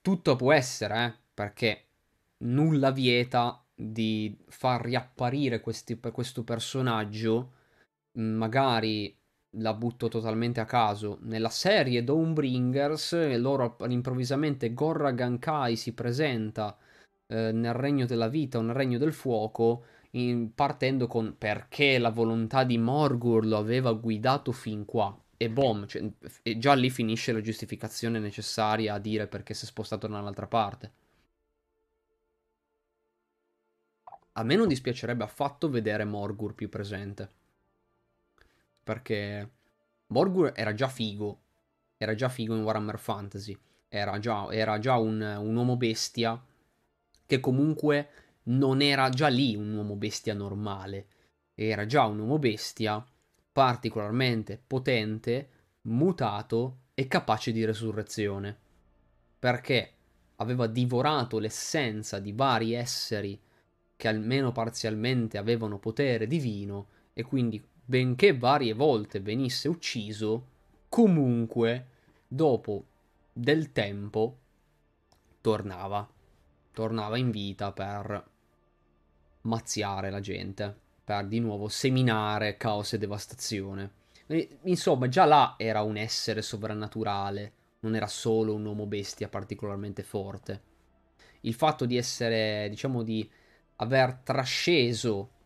[0.00, 1.84] Tutto può essere, eh, perché
[2.38, 7.52] nulla vieta di far riapparire questi, questo personaggio,
[8.12, 9.19] magari
[9.54, 16.76] la butto totalmente a caso, nella serie Dawnbringers, loro improvvisamente Gorra Gankai si presenta
[17.26, 22.64] eh, nel regno della vita nel regno del fuoco, in, partendo con perché la volontà
[22.64, 25.16] di Morgur lo aveva guidato fin qua.
[25.36, 26.04] E boom, cioè,
[26.42, 30.92] e già lì finisce la giustificazione necessaria a dire perché si è spostato dall'altra parte.
[34.32, 37.39] A me non dispiacerebbe affatto vedere Morgur più presente.
[38.90, 39.48] Perché
[40.08, 41.42] Morgur era già figo.
[41.96, 43.56] Era già figo in Warhammer Fantasy.
[43.88, 46.42] Era già, era già un, un uomo bestia.
[47.24, 48.08] Che comunque
[48.44, 51.06] non era già lì un uomo bestia normale.
[51.54, 53.04] Era già un uomo bestia
[53.52, 55.48] particolarmente potente,
[55.82, 58.58] mutato e capace di resurrezione.
[59.38, 59.92] Perché
[60.36, 63.40] aveva divorato l'essenza di vari esseri
[63.94, 70.46] che almeno parzialmente avevano potere divino e quindi benché varie volte venisse ucciso,
[70.88, 71.86] comunque
[72.28, 72.84] dopo
[73.32, 74.38] del tempo
[75.40, 76.08] tornava,
[76.70, 78.30] tornava in vita per
[79.40, 80.72] mazziare la gente,
[81.02, 83.90] per di nuovo seminare caos e devastazione.
[84.62, 90.62] Insomma, già là era un essere sovrannaturale, non era solo un uomo bestia particolarmente forte.
[91.40, 93.28] Il fatto di essere, diciamo, di
[93.76, 95.38] aver trasceso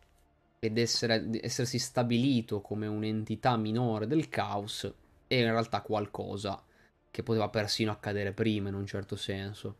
[0.59, 4.91] ed essere, essersi stabilito come un'entità minore del caos
[5.27, 6.63] è in realtà qualcosa
[7.11, 9.77] che poteva persino accadere prima in un certo senso.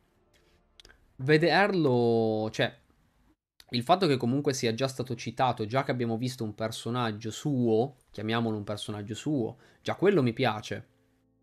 [1.18, 2.73] Vederlo, cioè,
[3.69, 7.97] il fatto che comunque sia già stato citato, già che abbiamo visto un personaggio suo,
[8.11, 10.88] chiamiamolo un personaggio suo, già quello mi piace.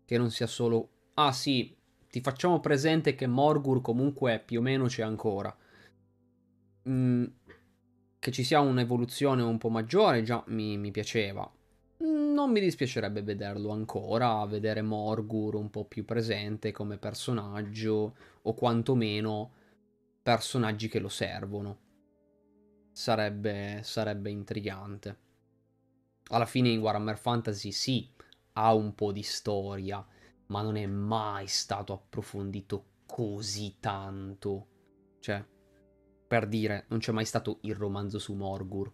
[0.05, 1.75] Che non sia solo, ah sì,
[2.09, 5.55] ti facciamo presente che Morgur comunque più o meno c'è ancora
[6.87, 7.25] mm,
[8.23, 11.51] che ci sia un'evoluzione un po' maggiore già mi, mi piaceva.
[11.97, 19.51] Non mi dispiacerebbe vederlo ancora, vedere Morgur un po' più presente come personaggio, o quantomeno
[20.23, 21.79] personaggi che lo servono.
[22.93, 25.17] Sarebbe, sarebbe intrigante.
[26.29, 28.09] Alla fine in Warhammer Fantasy sì,
[28.53, 30.05] ha un po' di storia,
[30.45, 34.67] ma non è mai stato approfondito così tanto.
[35.19, 35.45] Cioè,
[36.33, 38.91] per dire, non c'è mai stato il romanzo su Morgur.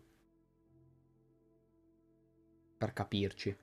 [2.78, 3.58] Per capirci.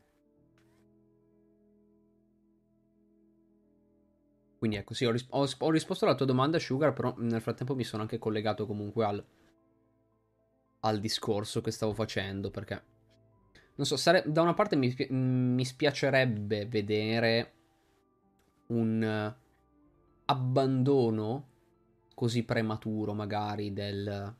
[4.57, 7.75] Quindi ecco, sì, ho, ris- ho, ho, risposto alla tua domanda, Sugar, però nel frattempo
[7.75, 9.23] mi sono anche collegato comunque al,
[10.81, 12.83] al discorso che stavo facendo, perché...
[13.75, 17.53] Non so, sare- da una parte mi, mi spiacerebbe vedere
[18.69, 19.35] un
[20.25, 21.56] abbandono
[22.17, 24.35] così prematuro magari del,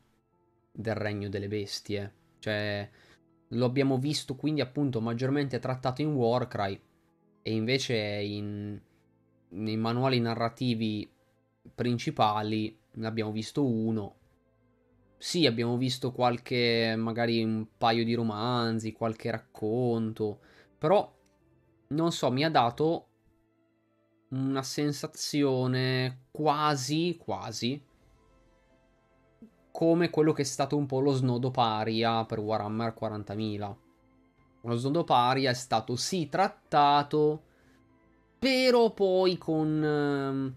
[0.71, 2.13] del regno delle bestie.
[2.39, 2.89] Cioè,
[3.49, 6.81] lo abbiamo visto quindi appunto maggiormente trattato in Warcry
[7.43, 8.81] e invece in,
[9.49, 11.07] nei manuali narrativi
[11.75, 14.15] principali ne abbiamo visto uno.
[15.19, 20.39] Sì, abbiamo visto qualche, magari un paio di romanzi, qualche racconto,
[20.79, 21.15] però
[21.89, 23.06] non so, mi ha dato
[24.29, 27.81] una sensazione quasi, quasi
[29.77, 33.77] come quello che è stato un po' lo snodo paria per Warhammer 40.000.
[34.61, 37.43] Lo snodo paria è stato sì trattato,
[38.39, 40.55] però poi con, ehm,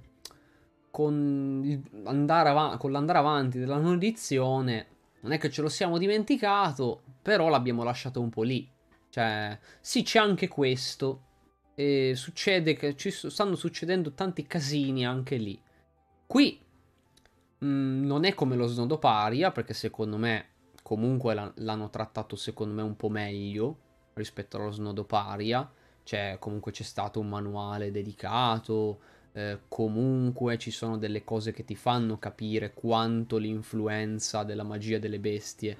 [0.91, 4.87] con, andare av- con l'andare avanti della non edizione
[5.21, 8.67] non è che ce lo siamo dimenticato, però l'abbiamo lasciato un po' lì.
[9.11, 11.25] Cioè, sì, c'è anche questo,
[11.75, 15.61] e succede che ci stanno succedendo tanti casini anche lì.
[16.27, 16.61] Qui
[17.59, 20.47] mh, mm, non è come lo snodo paria, perché secondo me
[20.83, 23.79] comunque l'hanno trattato secondo me un po' meglio
[24.15, 25.71] rispetto allo snodo paria.
[26.03, 29.01] Cioè, comunque c'è stato un manuale dedicato.
[29.33, 35.21] Eh, comunque ci sono delle cose che ti fanno capire quanto l'influenza della magia delle
[35.21, 35.79] bestie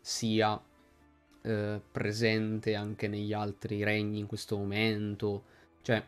[0.00, 0.60] sia
[1.48, 5.44] eh, presente anche negli altri regni in questo momento.
[5.82, 6.04] Cioè,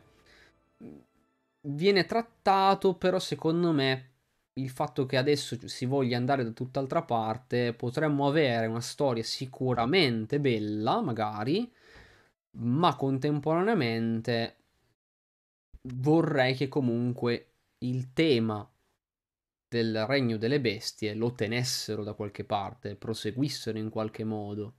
[1.63, 4.09] viene trattato, però secondo me
[4.55, 10.41] il fatto che adesso si voglia andare da tutt'altra parte, potremmo avere una storia sicuramente
[10.41, 11.71] bella, magari,
[12.59, 14.57] ma contemporaneamente
[15.95, 17.47] vorrei che comunque
[17.79, 18.69] il tema
[19.69, 24.75] del regno delle bestie lo tenessero da qualche parte, proseguissero in qualche modo.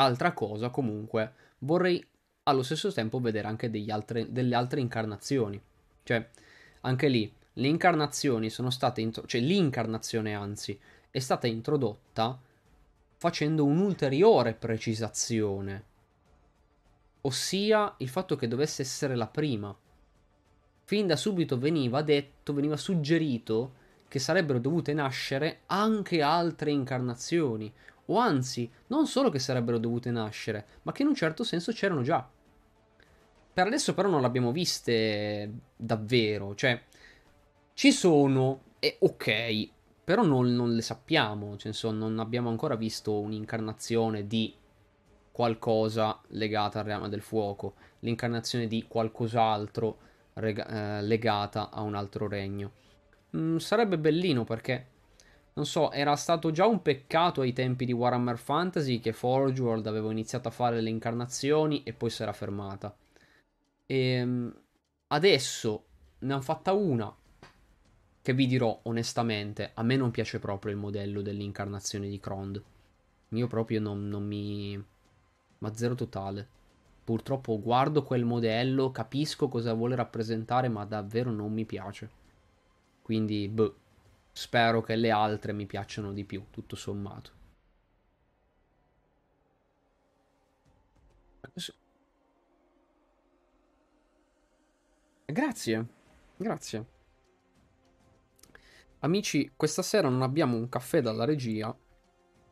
[0.00, 2.02] Altra cosa, comunque, vorrei
[2.44, 5.60] allo stesso tempo vedere anche altre, delle altre incarnazioni.
[6.02, 6.26] Cioè,
[6.80, 10.78] anche lì, le incarnazioni sono state, intro- cioè l'incarnazione anzi,
[11.10, 12.40] è stata introdotta
[13.18, 15.84] facendo un'ulteriore precisazione,
[17.20, 19.76] ossia il fatto che dovesse essere la prima.
[20.84, 23.74] Fin da subito veniva detto, veniva suggerito
[24.08, 27.70] che sarebbero dovute nascere anche altre incarnazioni,
[28.12, 32.02] o anzi, non solo che sarebbero dovute nascere, ma che in un certo senso c'erano
[32.02, 32.28] già.
[33.52, 36.80] Per adesso però non l'abbiamo viste davvero, cioè
[37.74, 39.68] ci sono, e ok,
[40.04, 44.54] però non, non le sappiamo, cioè, non abbiamo ancora visto un'incarnazione di
[45.32, 49.98] qualcosa legata al reame del fuoco, l'incarnazione di qualcos'altro
[50.34, 52.72] rega- eh, legata a un altro regno.
[53.36, 54.86] Mm, sarebbe bellino perché,
[55.60, 59.86] non so, era stato già un peccato ai tempi di Warhammer Fantasy che Forge World
[59.86, 62.96] aveva iniziato a fare le incarnazioni e poi si era fermata.
[63.84, 64.54] E ehm,
[65.08, 65.84] adesso
[66.20, 67.14] ne hanno fatta una
[68.22, 72.62] che vi dirò onestamente, a me non piace proprio il modello dell'incarnazione di Krond.
[73.28, 74.82] Io proprio non, non mi...
[75.58, 76.48] ma zero totale.
[77.04, 82.08] Purtroppo guardo quel modello, capisco cosa vuole rappresentare, ma davvero non mi piace.
[83.02, 83.74] Quindi, boh,
[84.40, 87.30] spero che le altre mi piacciono di più, tutto sommato.
[95.26, 95.86] Grazie,
[96.38, 96.86] grazie.
[99.00, 101.74] Amici, questa sera non abbiamo un caffè dalla regia,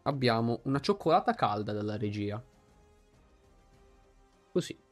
[0.02, 2.42] abbiamo una cioccolata calda dalla regia.
[4.52, 4.87] Così.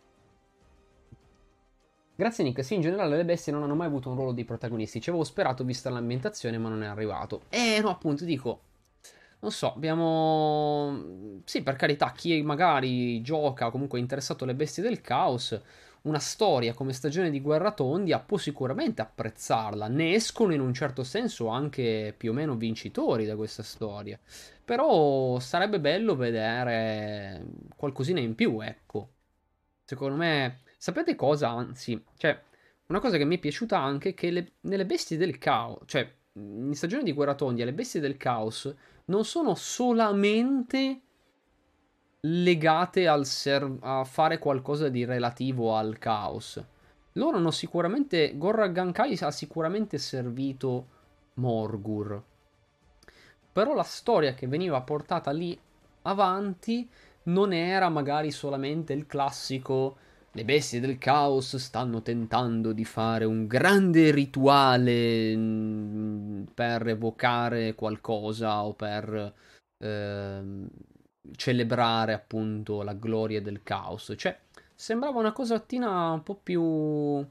[2.18, 5.02] Grazie Nick, sì, in generale le bestie non hanno mai avuto un ruolo di protagonisti.
[5.02, 7.42] Ci avevo sperato vista l'ambientazione, ma non è arrivato.
[7.50, 8.60] Eh, no, appunto, dico,
[9.40, 11.40] non so, abbiamo...
[11.44, 15.60] Sì, per carità, chi magari gioca o comunque è interessato alle bestie del caos,
[16.02, 19.86] una storia come Stagione di Guerra Tondia può sicuramente apprezzarla.
[19.88, 24.18] Ne escono in un certo senso anche più o meno vincitori da questa storia.
[24.64, 27.44] Però sarebbe bello vedere
[27.76, 29.10] qualcosina in più, ecco.
[29.84, 31.48] Secondo me, sapete cosa?
[31.50, 32.40] Anzi, cioè,
[32.86, 36.10] una cosa che mi è piaciuta anche è che le, nelle bestie del caos, cioè,
[36.34, 38.72] in Stagione di Guerra Tondia, le bestie del caos
[39.06, 41.00] non sono solamente
[42.20, 46.62] legate ser- a fare qualcosa di relativo al caos.
[47.12, 48.36] Loro hanno sicuramente.
[48.36, 50.86] Gorra Gankai ha sicuramente servito
[51.34, 52.22] Morgur.
[53.52, 55.58] Però la storia che veniva portata lì
[56.02, 56.88] avanti
[57.24, 59.96] non era magari solamente il classico.
[60.36, 68.62] Le bestie del caos stanno tentando di fare un grande rituale mm, per evocare qualcosa
[68.62, 69.34] o per.
[69.78, 70.68] Ehm,
[71.34, 74.14] celebrare appunto la gloria del caos.
[74.16, 74.38] Cioè,
[74.74, 76.62] sembrava una cosatina un po' più.
[76.62, 77.26] un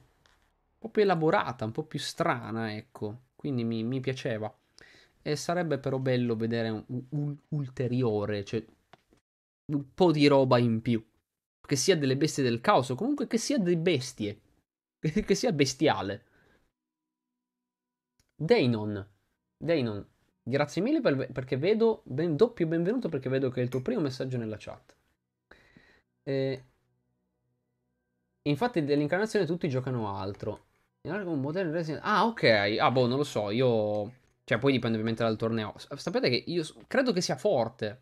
[0.80, 3.22] po' più elaborata, un po' più strana, ecco.
[3.36, 4.54] Quindi mi, mi piaceva.
[5.22, 8.64] E sarebbe però bello vedere un, un ulteriore, cioè
[9.74, 11.04] un po' di roba in più.
[11.66, 14.40] Che sia delle bestie del caos, o comunque che sia delle bestie.
[15.00, 16.24] che sia bestiale.
[18.36, 19.06] Deinon.
[19.58, 20.06] Deinon,
[20.48, 24.02] Grazie mille per, perché vedo, ben, doppio benvenuto perché vedo che è il tuo primo
[24.02, 24.96] messaggio nella chat.
[26.24, 26.64] Eh,
[28.44, 30.66] infatti dell'incarnazione tutti giocano altro.
[32.02, 32.78] Ah, ok.
[32.80, 33.50] Ah, boh, non lo so.
[33.50, 34.14] Io...
[34.44, 35.74] Cioè, poi dipende ovviamente dal torneo.
[35.78, 38.02] Sapete che io credo che sia forte.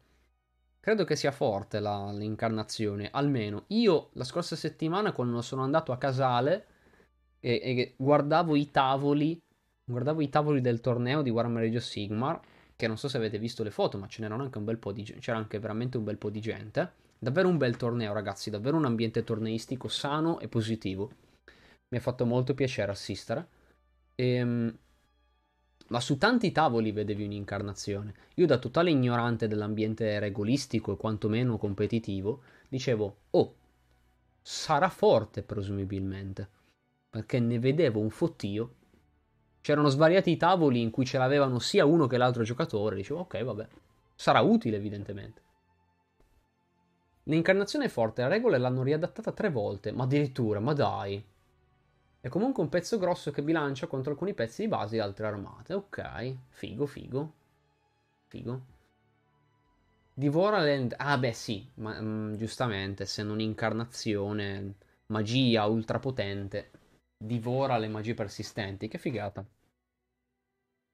[0.84, 3.08] Credo che sia forte la, l'incarnazione.
[3.10, 3.64] Almeno.
[3.68, 6.66] Io la scorsa settimana, quando sono andato a Casale
[7.40, 9.42] e, e guardavo i tavoli
[9.86, 12.40] guardavo i tavoli del torneo di Warhammer Age Sigmar,
[12.76, 14.92] che non so se avete visto le foto, ma ce n'erano anche un bel po'
[14.92, 16.92] di gente, c'era anche veramente un bel po' di gente.
[17.18, 21.12] Davvero un bel torneo, ragazzi, davvero un ambiente torneistico sano e positivo.
[21.90, 23.48] Mi ha fatto molto piacere assistere.
[24.16, 24.78] Ehm,
[25.88, 28.14] ma su tanti tavoli vedevi un'incarnazione.
[28.36, 33.56] Io da totale ignorante dell'ambiente regolistico e quantomeno competitivo, dicevo, oh,
[34.42, 36.50] sarà forte presumibilmente.
[37.10, 38.76] Perché ne vedevo un fottio
[39.64, 42.98] c'erano svariati tavoli in cui ce l'avevano sia uno che l'altro giocatore.
[42.98, 43.68] Dicevo, ok, vabbè,
[44.14, 45.42] sarà utile evidentemente.
[47.24, 51.24] L'incarnazione è forte, la regola l'hanno riadattata tre volte, ma addirittura, ma dai.
[52.24, 55.74] È comunque un pezzo grosso che bilancia contro alcuni pezzi di base di altre armate.
[55.74, 57.34] Ok, figo, figo.
[58.28, 58.66] Figo.
[60.14, 60.96] Divora Land...
[60.98, 64.76] Ah beh sì, ma mm, giustamente, essendo un'incarnazione
[65.08, 66.72] magia ultra potente
[67.18, 68.88] divora le magie persistenti.
[68.88, 69.46] Che figata.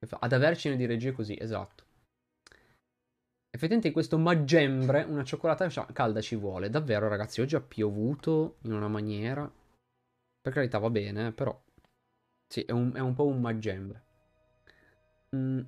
[0.09, 1.83] Ad avercene di regie così, esatto.
[3.51, 6.71] Effettivamente questo maggembre, una cioccolata calda ci vuole.
[6.71, 9.57] Davvero, ragazzi, oggi ha piovuto in una maniera...
[10.49, 11.55] Per carità va bene, però...
[12.47, 14.03] Sì, è un, è un po' un maggembre.
[15.35, 15.59] Mm.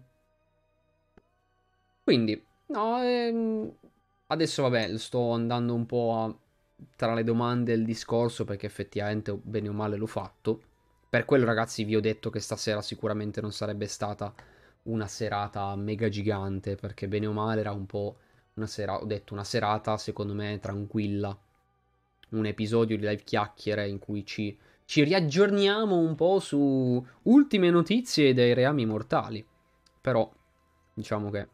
[2.03, 3.71] Quindi, no, ehm...
[4.25, 6.35] adesso vabbè, sto andando un po' a...
[6.95, 10.63] tra le domande e il discorso perché effettivamente bene o male l'ho fatto.
[11.07, 14.33] Per quello, ragazzi, vi ho detto che stasera sicuramente non sarebbe stata
[14.83, 18.17] una serata mega gigante, perché bene o male era un po'
[18.55, 21.39] una serata, ho detto, una serata secondo me tranquilla.
[22.29, 24.57] Un episodio di live chiacchiere in cui ci,
[24.91, 29.41] ci riaggiorniamo un po' su ultime notizie dei reami mortali.
[30.01, 30.29] Però,
[30.93, 31.47] diciamo che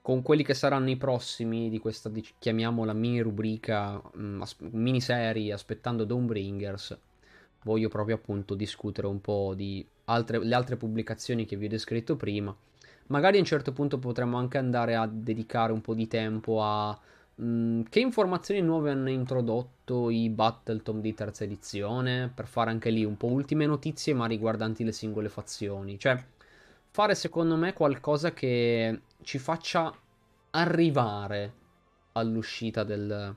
[0.00, 2.10] con quelli che saranno i prossimi di questa,
[2.40, 4.42] chiamiamola mini rubrica, mm,
[4.72, 6.98] miniserie aspettando Dawnbringers,
[7.62, 12.16] voglio proprio appunto discutere un po' di altre, le altre pubblicazioni che vi ho descritto
[12.16, 12.52] prima.
[13.06, 16.98] Magari a un certo punto potremmo anche andare a dedicare un po' di tempo a
[17.40, 23.04] mm, che informazioni nuove hanno introdotto i Battletom di terza edizione, per fare anche lì
[23.04, 25.98] un po' ultime notizie ma riguardanti le singole fazioni.
[25.98, 26.22] Cioè,
[26.90, 29.94] fare secondo me qualcosa che ci faccia
[30.50, 31.60] arrivare
[32.12, 33.34] all'uscita del,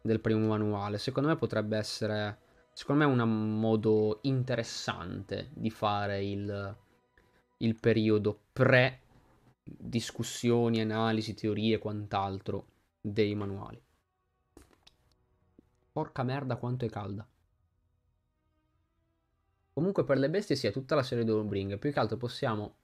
[0.00, 0.98] del primo manuale.
[0.98, 2.38] Secondo me potrebbe essere
[2.72, 6.76] secondo me un modo interessante di fare il,
[7.58, 9.00] il periodo pre
[9.62, 12.64] discussioni, analisi, teorie e quant'altro
[13.00, 13.82] dei manuali.
[15.92, 17.26] Porca merda quanto è calda.
[19.72, 21.78] Comunque per le bestie sia tutta la serie di Bring.
[21.78, 22.76] Più che altro possiamo...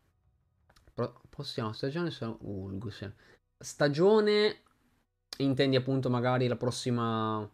[1.28, 1.72] Possiamo...
[1.72, 2.38] Stagione sono...
[2.40, 3.10] Ulgus.
[3.59, 4.62] Stagione...
[5.38, 7.47] Intendi appunto magari la prossima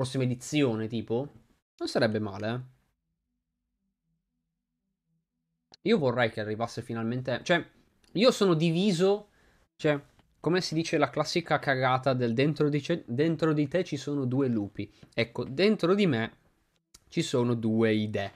[0.00, 1.28] prossima edizione, tipo,
[1.76, 2.48] non sarebbe male.
[2.48, 2.60] Eh.
[5.82, 7.42] Io vorrei che arrivasse finalmente.
[7.44, 7.62] Cioè,
[8.12, 9.28] io sono diviso.
[9.76, 10.02] Cioè,
[10.40, 13.04] come si dice la classica cagata del dentro di, ce...
[13.06, 14.90] dentro di te ci sono due lupi.
[15.12, 16.38] Ecco, dentro di me
[17.08, 18.32] ci sono due idee.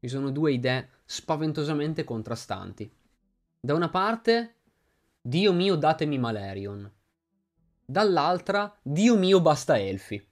[0.00, 2.90] Ci sono due idee spaventosamente contrastanti.
[3.60, 4.56] Da una parte,
[5.20, 6.90] Dio mio, datemi Malerion.
[7.84, 10.24] Dall'altra, Dio mio, basta Elfi.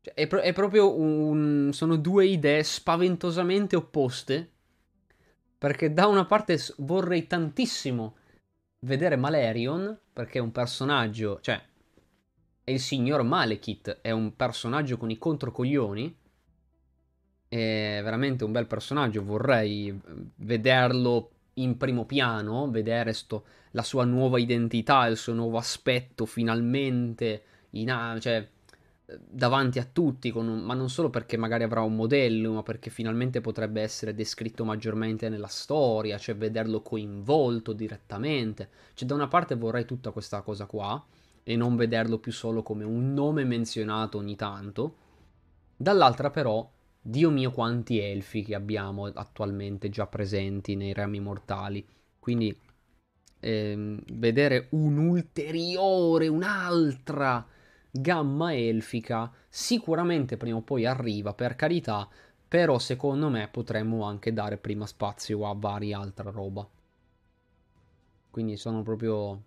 [0.00, 1.70] Cioè, è, pro- è, proprio un...
[1.72, 4.52] sono due idee spaventosamente opposte.
[5.56, 8.16] Perché da una parte vorrei tantissimo
[8.80, 11.60] vedere Malerion, perché è un personaggio, cioè,
[12.64, 16.16] è il signor Malekith, è un personaggio con i controcoglioni.
[17.48, 19.98] È veramente un bel personaggio, vorrei
[20.36, 27.42] vederlo in primo piano, vedere sto, la sua nuova identità, il suo nuovo aspetto finalmente,
[27.70, 28.46] in, cioè,
[29.16, 33.40] davanti a tutti, un, ma non solo perché magari avrà un modello, ma perché finalmente
[33.40, 38.68] potrebbe essere descritto maggiormente nella storia, cioè vederlo coinvolto direttamente.
[38.92, 41.02] Cioè da una parte vorrei tutta questa cosa qua
[41.42, 44.96] e non vederlo più solo come un nome menzionato ogni tanto.
[45.74, 46.70] Dall'altra però,
[47.00, 51.86] Dio mio quanti elfi che abbiamo attualmente già presenti nei rami mortali.
[52.18, 52.54] Quindi
[53.40, 57.46] ehm, vedere un'ulteriore, un'altra
[57.90, 59.32] gamma elfica.
[59.48, 62.08] Sicuramente prima o poi arriva, per carità,
[62.46, 66.66] però secondo me potremmo anche dare prima spazio a varia altra roba.
[68.30, 69.42] Quindi sono proprio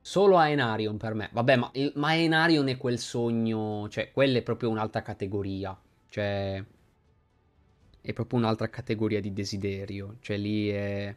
[0.00, 1.28] solo a Enarion per me.
[1.32, 5.78] Vabbè, ma, ma Enarion è quel sogno, cioè quella è proprio un'altra categoria,
[6.08, 6.64] cioè
[8.00, 11.14] è proprio un'altra categoria di desiderio, cioè lì è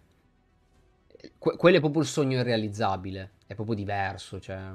[1.38, 4.72] que- quello è proprio il sogno irrealizzabile, è proprio diverso, cioè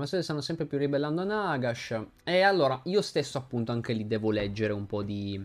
[0.00, 2.02] Ma se stanno sempre più ribellando a Nagash.
[2.24, 5.38] E allora, io stesso appunto anche lì devo leggere un po' di...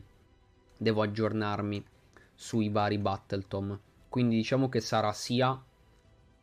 [0.77, 1.85] Devo aggiornarmi
[2.33, 3.77] sui vari Battletom.
[4.07, 5.61] Quindi diciamo che sarà sia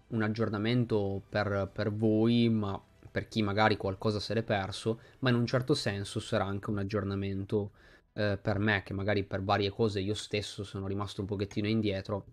[0.09, 2.79] un aggiornamento per, per voi, ma
[3.11, 6.77] per chi magari qualcosa se l'è perso, ma in un certo senso sarà anche un
[6.77, 7.71] aggiornamento
[8.13, 12.27] eh, per me, che magari per varie cose io stesso sono rimasto un pochettino indietro.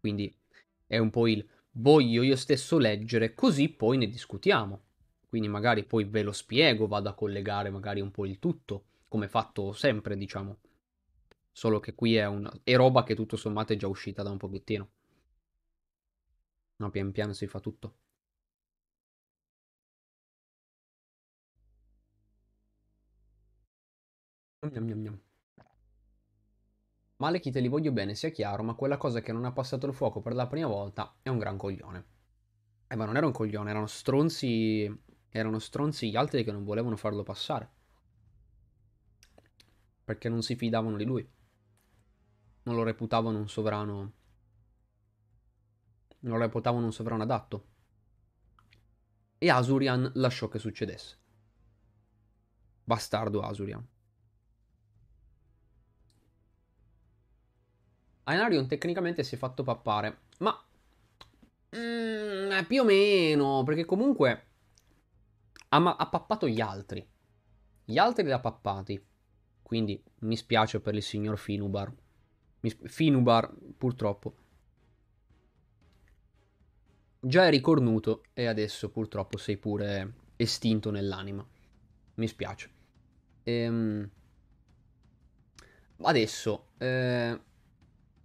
[0.00, 0.36] Quindi
[0.84, 4.80] è un po' il voglio io stesso leggere, così poi ne discutiamo.
[5.28, 9.28] Quindi magari poi ve lo spiego, vado a collegare magari un po' il tutto, come
[9.28, 10.58] fatto sempre, diciamo.
[11.52, 12.52] Solo che qui è, una...
[12.64, 14.88] è roba che tutto sommato è già uscita da un pochettino.
[16.78, 17.96] No, pian piano si fa tutto.
[24.70, 25.20] Gnam, gnam.
[27.18, 30.20] Malekith li voglio bene, sia chiaro, ma quella cosa che non ha passato il fuoco
[30.20, 32.04] per la prima volta è un gran coglione.
[32.88, 35.04] Eh, ma non era un coglione, erano stronzi.
[35.36, 37.68] Erano stronzi gli altri che non volevano farlo passare.
[40.02, 41.28] Perché non si fidavano di lui.
[42.62, 44.12] Non lo reputavano un sovrano.
[46.20, 47.66] Non lo reputavano un sovrano adatto.
[49.36, 51.18] E Asurian lasciò che succedesse.
[52.82, 53.86] Bastardo Asurian.
[58.24, 60.58] Ainarion tecnicamente si è fatto pappare, ma
[61.76, 64.54] mm, più o meno, perché comunque
[65.76, 67.06] ha, ma- ha pappato gli altri.
[67.84, 69.04] Gli altri li ha pappati.
[69.62, 71.92] Quindi mi spiace per il signor Finubar.
[72.62, 74.36] Sp- Finubar, purtroppo.
[77.20, 81.46] Già eri cornuto e adesso purtroppo sei pure estinto nell'anima.
[82.14, 82.70] Mi spiace.
[83.42, 84.10] Ehm...
[85.98, 87.40] Adesso, eh...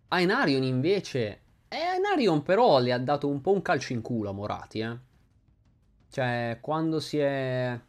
[0.10, 1.42] Ainarion invece...
[1.68, 5.10] Eh, Ainarion però le ha dato un po' un calcio in culo a Morati, eh.
[6.12, 7.80] Cioè, quando si è...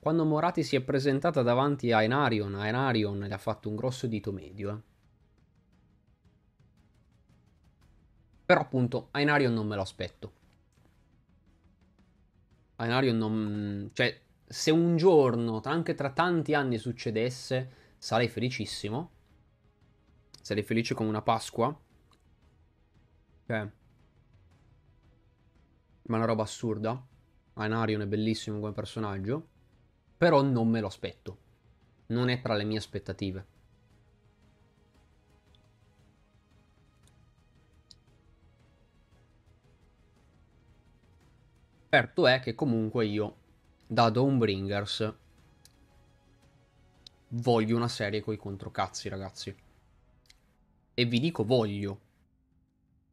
[0.00, 4.32] Quando Morati si è presentata davanti a Ainarion, Ainarion le ha fatto un grosso dito
[4.32, 4.92] medio, eh.
[8.44, 10.32] Però appunto, Ainarion non me lo aspetto.
[12.76, 13.90] Ainarion non...
[13.92, 19.12] Cioè, se un giorno, anche tra tanti anni succedesse, sarei felicissimo.
[20.42, 21.80] Sarei felice come una Pasqua.
[23.46, 23.70] Cioè...
[26.04, 27.02] Ma è una roba assurda.
[27.54, 29.48] Ainarion è bellissimo come personaggio.
[30.16, 31.38] Però non me lo aspetto.
[32.06, 33.46] Non è tra le mie aspettative.
[41.94, 43.36] Certo è che comunque io,
[43.86, 45.14] da Dawnbringers,
[47.28, 49.56] voglio una serie coi controcazzi, ragazzi.
[50.94, 52.00] E vi dico voglio.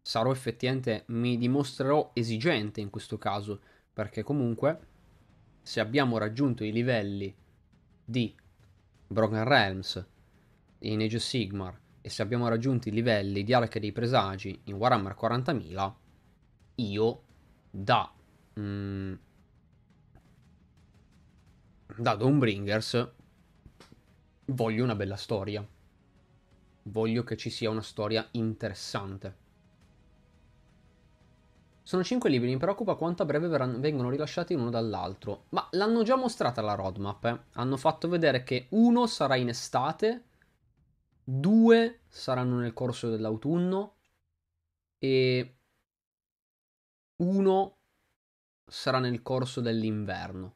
[0.02, 3.62] Sarò effettivamente, mi dimostrerò esigente in questo caso,
[3.94, 4.88] perché comunque,
[5.62, 7.34] se abbiamo raggiunto i livelli
[8.04, 8.36] di
[9.08, 10.06] Broken Realms
[10.80, 14.76] in Age of Sigmar, e se abbiamo raggiunto i livelli di Arca dei Presagi in
[14.76, 15.94] Warhammer 40.000,
[16.76, 17.22] io
[17.70, 18.12] da
[18.60, 19.14] mm,
[21.98, 23.12] da Dawnbringers
[24.46, 25.66] voglio una bella storia.
[26.84, 29.41] Voglio che ci sia una storia interessante.
[31.84, 35.46] Sono 5 libri, mi preoccupa quanto a breve verranno, vengono rilasciati uno dall'altro.
[35.50, 37.26] Ma l'hanno già mostrata la roadmap.
[37.26, 37.40] Eh?
[37.54, 40.26] Hanno fatto vedere che uno sarà in estate,
[41.24, 43.96] due saranno nel corso dell'autunno
[45.00, 45.56] e
[47.18, 47.78] uno
[48.66, 50.56] sarà nel corso dell'inverno.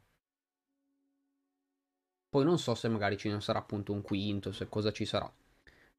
[2.30, 5.32] Poi non so se magari ci sarà appunto un quinto, se cosa ci sarà.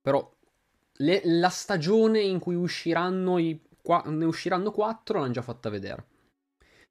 [0.01, 0.35] Però
[0.99, 6.07] le, la stagione in cui usciranno i, qua, ne usciranno quattro l'hanno già fatta vedere.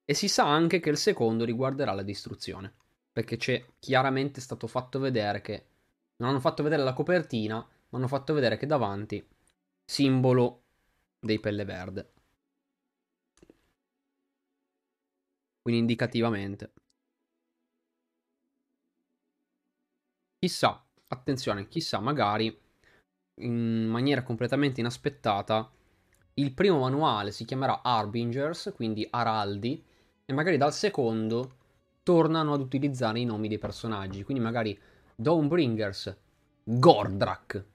[0.05, 2.73] E si sa anche che il secondo riguarderà la distruzione.
[3.11, 5.65] Perché c'è chiaramente stato fatto vedere che
[6.17, 9.25] non hanno fatto vedere la copertina, ma hanno fatto vedere che davanti
[9.83, 10.63] simbolo
[11.19, 12.13] dei pelle verde.
[15.65, 16.71] quindi indicativamente.
[20.37, 22.55] Chissà, attenzione, chissà, magari
[23.41, 25.71] in maniera completamente inaspettata
[26.35, 29.83] il primo manuale si chiamerà Harbingers, quindi Araldi,
[30.25, 31.57] e magari dal secondo
[32.03, 34.77] tornano ad utilizzare i nomi dei personaggi, quindi magari
[35.15, 36.17] Dawnbringers,
[36.63, 37.65] Gordrak.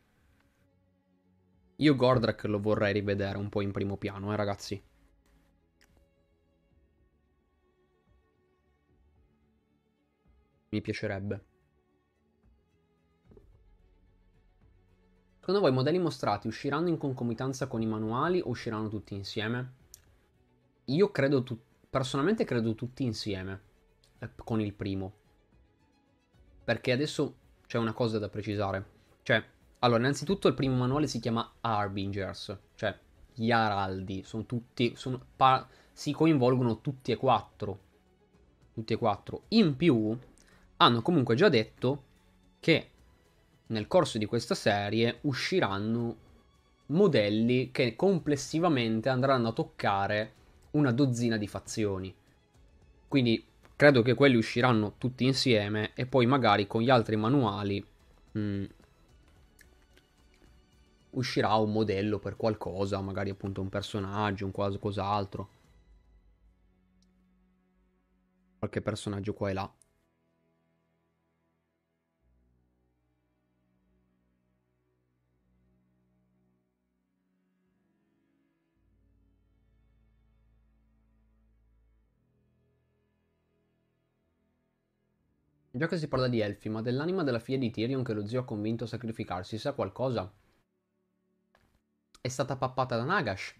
[1.77, 4.82] Io Gordrak lo vorrei rivedere un po' in primo piano, eh ragazzi.
[10.69, 11.50] Mi piacerebbe.
[15.41, 19.73] Secondo voi i modelli mostrati usciranno in concomitanza con i manuali o usciranno tutti insieme?
[20.85, 21.59] Io credo, tu-
[21.89, 23.61] personalmente credo tutti insieme,
[24.19, 25.15] eh, con il primo.
[26.62, 27.37] Perché adesso
[27.67, 28.85] c'è una cosa da precisare.
[29.23, 29.43] Cioè,
[29.79, 32.97] allora, innanzitutto il primo manuale si chiama Harbingers, cioè
[33.33, 37.81] gli araldi, sono tutti, sono, pa- si coinvolgono tutti e quattro.
[38.75, 39.45] Tutti e quattro.
[39.49, 40.17] In più,
[40.77, 42.05] hanno comunque già detto
[42.61, 42.91] che
[43.71, 46.29] nel corso di questa serie usciranno
[46.87, 50.33] modelli che complessivamente andranno a toccare
[50.73, 52.15] una dozzina di fazioni.
[53.09, 53.45] Quindi
[53.77, 57.85] credo che quelli usciranno tutti insieme e poi magari con gli altri manuali
[58.33, 58.65] mh, mm,
[61.11, 65.49] uscirà un modello per qualcosa, magari appunto un personaggio, un qualcos'altro.
[68.59, 69.75] Qualche personaggio qua e là.
[85.81, 88.40] Già che si parla di elfi, ma dell'anima della figlia di Tyrion che lo zio
[88.40, 90.31] ha convinto a sacrificarsi, sa qualcosa?
[92.20, 93.55] È stata pappata da Nagash.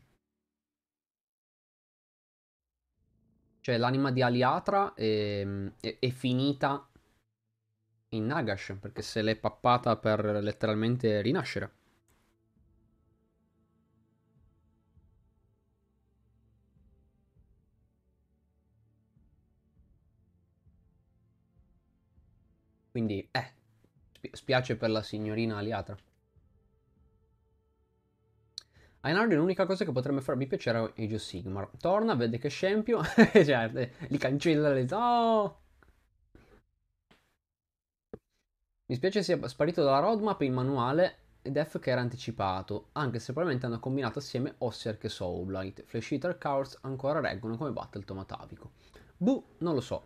[3.60, 5.47] Cioè l'anima di Aliatra è,
[5.80, 6.86] è, è finita
[8.10, 11.80] in Nagash, perché se l'è pappata per letteralmente rinascere.
[23.01, 23.55] Quindi, eh,
[24.32, 25.97] spiace per la signorina Aliatra.
[29.01, 31.70] Einhard è l'unica cosa che potrebbe farmi piacere a Age of Sigmar.
[31.78, 33.01] Torna, vede che scempio,
[33.32, 34.86] cioè, li cancella le...
[34.93, 35.60] Oh!
[38.85, 43.64] Mi spiace sia sparito dalla roadmap il manuale Def che era anticipato, anche se probabilmente
[43.64, 45.85] hanno combinato assieme Ossiarch e Soulblight.
[45.85, 48.72] Flash Eater Courts ancora reggono come battle tomatavico.
[49.16, 50.05] Buh, non lo so.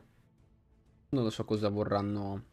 [1.09, 2.53] Non lo so cosa vorranno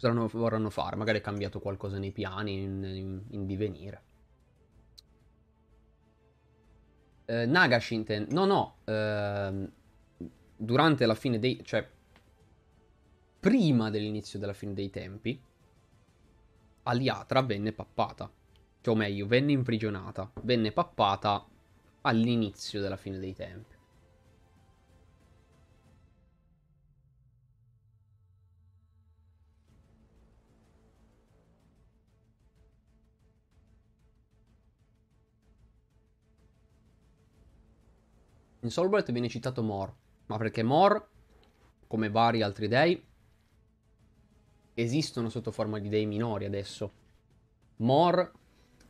[0.00, 0.96] cosa vorranno fare.
[0.96, 4.02] Magari è cambiato qualcosa nei piani, in, in, in divenire.
[7.26, 9.70] Eh, Nagashinten, no, no, eh,
[10.56, 11.62] durante la fine dei...
[11.62, 11.86] cioè,
[13.40, 15.40] prima dell'inizio della fine dei tempi,
[16.84, 18.30] Aliatra venne pappata.
[18.80, 20.30] Cioè, o meglio, venne imprigionata.
[20.42, 21.46] Venne pappata
[22.02, 23.76] all'inizio della fine dei tempi.
[38.60, 39.94] In Soulblight viene citato Mor,
[40.26, 41.08] ma perché Mor,
[41.86, 43.02] come vari altri dei,
[44.74, 46.92] esistono sotto forma di dei minori adesso.
[47.76, 48.18] Mor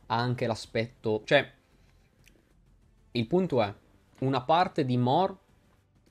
[0.07, 1.21] ha anche l'aspetto...
[1.23, 1.53] Cioè,
[3.11, 3.73] il punto è,
[4.19, 5.37] una parte di Mor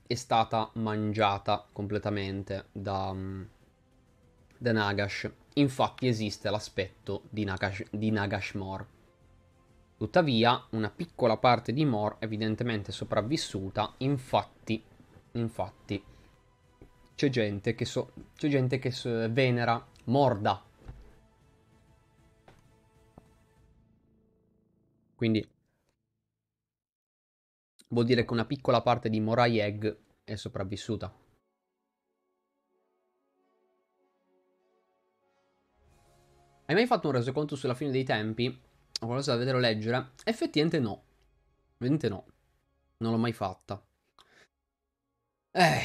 [0.07, 3.15] è stata mangiata completamente da,
[4.57, 5.31] da Nagash.
[5.55, 8.87] Infatti esiste l'aspetto di Nagash, di Nagash Mor.
[9.99, 14.81] Tuttavia, una piccola parte di Mor evidentemente sopravvissuta, infatti,
[15.33, 16.01] infatti,
[17.15, 20.63] c'è gente che, so, c'è gente che so, venera Morda.
[25.15, 25.45] Quindi
[27.89, 29.85] vuol dire che una piccola parte di Morai Egg
[30.23, 31.13] è sopravvissuta.
[36.67, 38.67] Hai mai fatto un resoconto sulla fine dei tempi?
[39.07, 40.11] Qualcosa da vedere o leggere?
[40.23, 41.03] Effettivamente no.
[41.71, 42.25] Effettivamente no.
[42.97, 43.81] Non l'ho mai fatta.
[45.51, 45.81] Eh,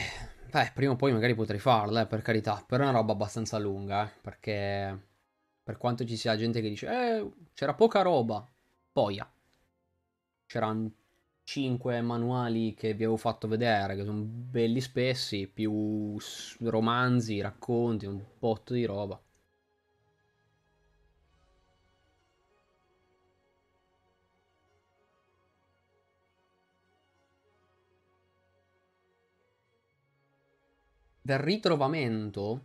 [0.51, 2.63] beh, prima o poi magari potrei farla, eh, per carità.
[2.67, 5.07] Però è una roba abbastanza lunga, eh, perché
[5.63, 8.47] per quanto ci sia gente che dice, eh, c'era poca roba.
[8.93, 9.29] Poia.
[10.47, 10.91] C'erano
[11.43, 16.17] 5 manuali che vi avevo fatto vedere, che sono belli spessi, più
[16.61, 19.21] romanzi, racconti, un botto di roba.
[31.27, 32.61] Del ritrovamento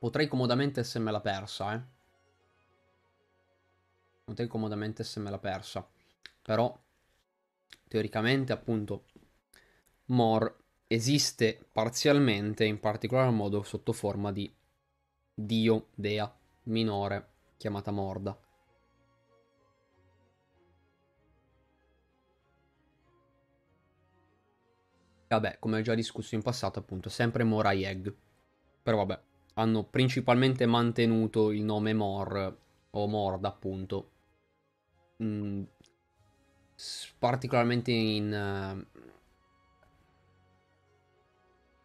[0.00, 1.82] potrei comodamente essermela persa, eh.
[4.24, 5.88] Potrei comodamente essermela persa.
[6.42, 6.76] Però,
[7.86, 9.04] teoricamente, appunto,
[10.06, 14.52] Mor esiste parzialmente, in particolar modo sotto forma di
[15.32, 18.36] dio, dea, minore, chiamata Morda.
[25.28, 28.08] Vabbè, come ho già discusso in passato, appunto, sempre Morai Egg.
[28.82, 29.20] Però vabbè,
[29.54, 32.58] hanno principalmente mantenuto il nome Mor,
[32.90, 34.10] o Mord appunto.
[35.22, 35.62] Mm,
[37.18, 38.86] particolarmente in...
[38.94, 39.06] Uh,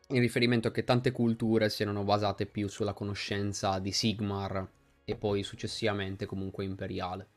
[0.10, 4.70] in riferimento a che tante culture siano basate più sulla conoscenza di Sigmar
[5.06, 7.28] e poi successivamente comunque imperiale.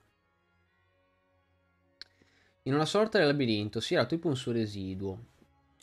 [2.65, 5.25] In una sorta di labirinto si era tipo un suo residuo,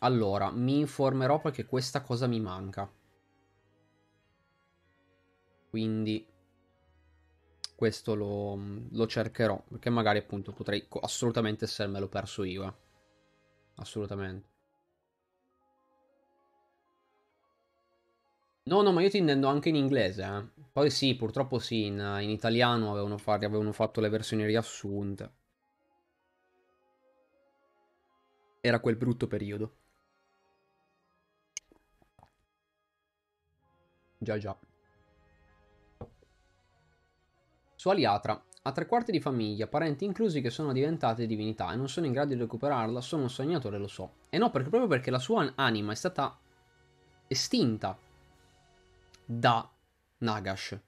[0.04, 2.90] allora, mi informerò perché questa cosa mi manca.
[5.70, 6.26] Quindi
[7.76, 8.56] questo lo,
[8.92, 12.64] lo cercherò, perché magari appunto potrei assolutamente essermelo perso io.
[12.66, 12.74] Eh.
[13.76, 14.48] Assolutamente.
[18.66, 20.22] No, no, ma io ti intendo anche in inglese.
[20.24, 20.64] Eh.
[20.74, 25.32] Poi sì, purtroppo sì, in, in italiano avevano, far, avevano fatto le versioni riassunte.
[28.62, 29.76] Era quel brutto periodo.
[34.24, 34.58] Già già.
[37.76, 41.90] Su Aliatra, ha tre quarti di famiglia, parenti inclusi che sono diventate divinità e non
[41.90, 44.14] sono in grado di recuperarla, sono un sognatore, lo so.
[44.30, 46.38] E no, perché proprio perché la sua anima è stata
[47.28, 47.98] estinta
[49.26, 49.70] da
[50.20, 50.80] Nagash.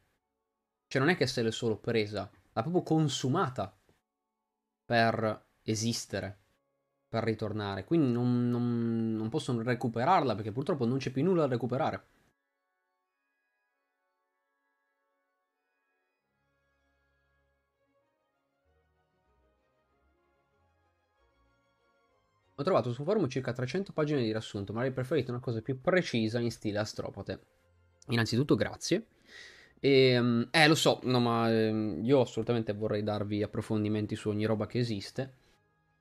[0.88, 3.78] Cioè non è che se l'è solo presa, l'ha proprio consumata
[4.86, 6.40] per esistere,
[7.10, 7.84] per ritornare.
[7.84, 12.04] Quindi non, non, non possono recuperarla perché purtroppo non c'è più nulla da recuperare.
[22.58, 25.82] Ho trovato su forum circa 300 pagine di riassunto, ma avrei preferito una cosa più
[25.82, 27.40] precisa in stile astropate.
[28.08, 29.08] Innanzitutto grazie.
[29.80, 34.46] E, ehm, eh, lo so, no, ma eh, io assolutamente vorrei darvi approfondimenti su ogni
[34.46, 35.34] roba che esiste.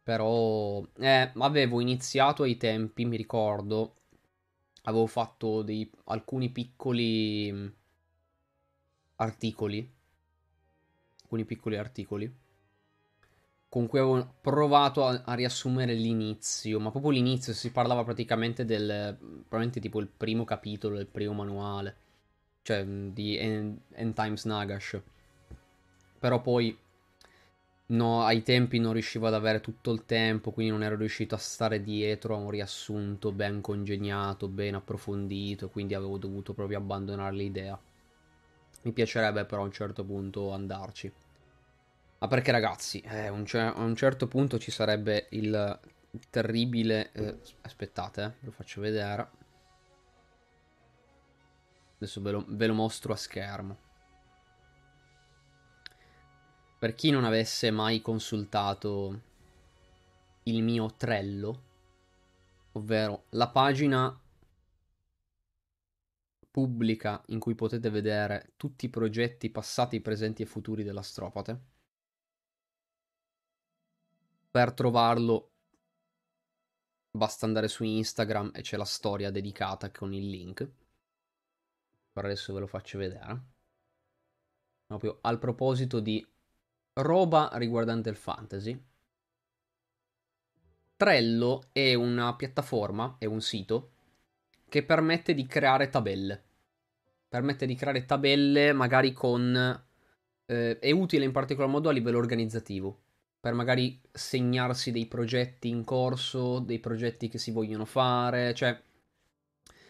[0.05, 3.97] Però, eh, avevo iniziato ai tempi, mi ricordo,
[4.83, 7.67] avevo fatto dei, alcuni piccoli mm,
[9.17, 9.93] articoli.
[11.23, 12.43] Alcuni piccoli articoli
[13.75, 19.17] con cui avevo provato a, a, riassumere l'inizio, ma proprio l'inizio si parlava praticamente del,
[19.19, 21.97] probabilmente tipo il primo capitolo del primo manuale,
[22.63, 25.01] cioè di End, End Times Nagash.
[26.21, 26.79] Però poi
[27.87, 31.39] no, ai tempi non riuscivo ad avere tutto il tempo, quindi non ero riuscito a
[31.39, 37.77] stare dietro a un riassunto ben congegnato, ben approfondito, quindi avevo dovuto proprio abbandonare l'idea.
[38.83, 41.13] Mi piacerebbe però a un certo punto andarci.
[42.25, 45.79] Ma perché ragazzi, eh, un cer- a un certo punto ci sarebbe il
[46.31, 47.13] terribile...
[47.13, 49.31] Eh, aspettate, eh, lo faccio vedere.
[51.97, 53.77] Adesso ve lo, ve lo mostro a schermo.
[56.79, 59.21] Per chi non avesse mai consultato
[60.45, 61.63] il mio Trello,
[62.73, 64.19] ovvero la pagina
[66.51, 71.73] pubblica in cui potete vedere tutti i progetti passati, presenti e futuri dell'astropate
[74.55, 75.51] per trovarlo
[77.11, 80.71] basta andare su Instagram e c'è la storia dedicata con il link.
[82.13, 83.47] Per adesso ve lo faccio vedere.
[84.87, 86.25] Proprio al proposito di
[87.01, 88.81] roba riguardante il fantasy.
[90.95, 93.91] Trello è una piattaforma, è un sito
[94.69, 96.45] che permette di creare tabelle.
[97.27, 99.85] Permette di creare tabelle magari con...
[100.47, 103.04] Eh, è utile in particolar modo a livello organizzativo
[103.45, 108.75] per magari segnarsi dei progetti in corso, dei progetti che si vogliono fare, cioè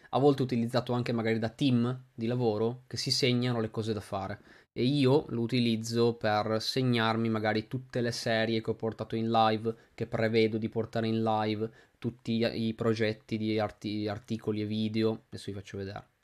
[0.09, 4.01] a volte utilizzato anche magari da team di lavoro che si segnano le cose da
[4.01, 4.41] fare
[4.73, 9.73] e io lo utilizzo per segnarmi magari tutte le serie che ho portato in live,
[9.93, 15.45] che prevedo di portare in live, tutti i progetti di arti- articoli e video, adesso
[15.49, 16.14] vi faccio vedere.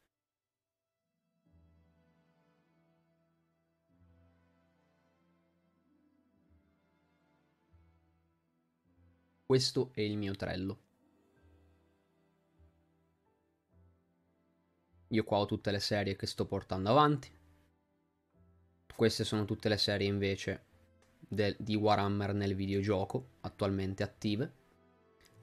[9.51, 10.80] Questo è il mio trello.
[15.09, 17.30] Io qua ho tutte le serie che sto portando avanti.
[18.95, 20.63] Queste sono tutte le serie invece
[21.19, 24.53] del, di Warhammer nel videogioco attualmente attive.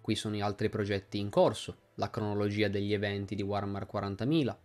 [0.00, 4.56] Qui sono gli altri progetti in corso, la cronologia degli eventi di Warhammer 40.000.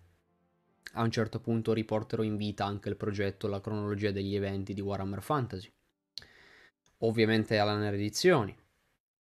[0.93, 4.79] A un certo punto riporterò in vita anche il progetto La cronologia degli eventi di
[4.79, 5.69] Warhammer Fantasy.
[6.99, 8.61] Ovviamente alla edizioni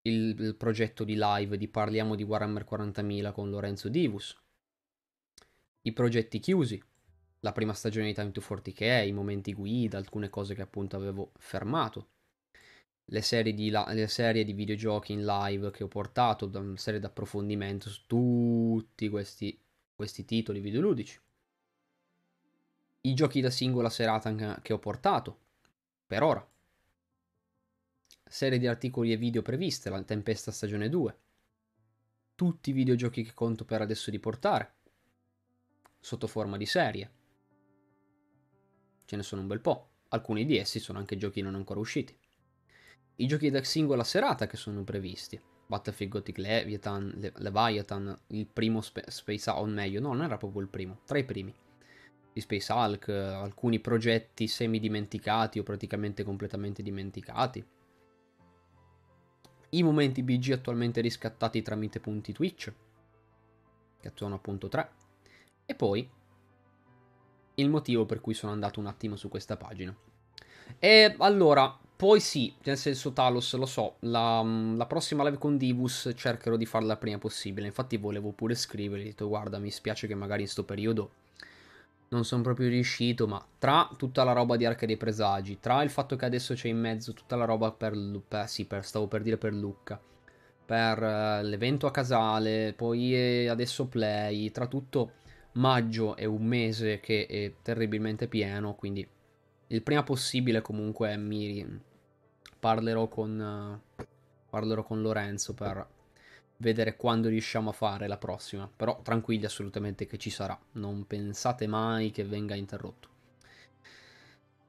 [0.03, 4.37] il, il progetto di live di Parliamo di Warhammer 40.000 con Lorenzo Divus,
[5.81, 6.81] i progetti chiusi,
[7.41, 11.31] la prima stagione di Time to 40k, i momenti guida, alcune cose che appunto avevo
[11.37, 12.07] fermato,
[13.05, 17.05] le serie di, le serie di videogiochi in live che ho portato, una serie di
[17.05, 19.59] approfondimento su tutti questi,
[19.93, 21.19] questi titoli videoludici,
[23.01, 25.39] i giochi da singola serata che ho portato,
[26.07, 26.52] per ora,
[28.33, 31.17] serie di articoli e video previste, la Tempesta stagione 2,
[32.33, 34.73] tutti i videogiochi che conto per adesso di portare,
[35.99, 37.11] sotto forma di serie.
[39.05, 42.17] Ce ne sono un bel po', alcuni di essi sono anche giochi non ancora usciti.
[43.17, 48.81] I giochi da singola serata che sono previsti, Battlefield Gothic Leviathan, Le- Leviathan, il primo
[48.81, 51.53] Sp- Space Hulk, o meglio, no, non era proprio il primo, tra i primi.
[52.33, 57.63] Di Space Hulk, alcuni progetti semi dimenticati o praticamente completamente dimenticati
[59.73, 62.73] i momenti BG attualmente riscattati tramite punti Twitch,
[63.99, 64.89] che sono appunto 3,
[65.65, 66.09] e poi
[67.55, 69.95] il motivo per cui sono andato un attimo su questa pagina.
[70.79, 76.11] E allora, poi sì, nel senso Talos, lo so, la, la, prossima live con Divus
[76.15, 80.15] cercherò di farla prima possibile, infatti volevo pure scrivere, ho detto guarda mi spiace che
[80.15, 81.11] magari in questo periodo
[82.13, 85.89] non sono proprio riuscito, ma tra tutta la roba di Arca dei Presagi, tra il
[85.89, 87.93] fatto che adesso c'è in mezzo tutta la roba per,
[88.27, 89.99] per sì, per, stavo per dire per Lucca,
[90.65, 95.13] per uh, l'evento a Casale, poi eh, adesso Play, tra tutto
[95.53, 99.07] maggio è un mese che è terribilmente pieno, quindi
[99.67, 101.81] il prima possibile comunque mi
[102.59, 104.03] parlerò con, uh,
[104.49, 105.87] parlerò con Lorenzo per
[106.63, 108.69] vedere quando riusciamo a fare la prossima.
[108.73, 110.57] Però tranquilli assolutamente che ci sarà.
[110.73, 113.09] Non pensate mai che venga interrotto.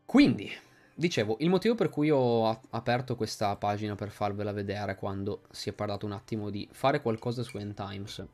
[0.04, 0.50] Quindi,
[0.94, 5.72] dicevo, il motivo per cui ho aperto questa pagina per farvela vedere quando si è
[5.72, 8.26] parlato un attimo di fare qualcosa su End Times.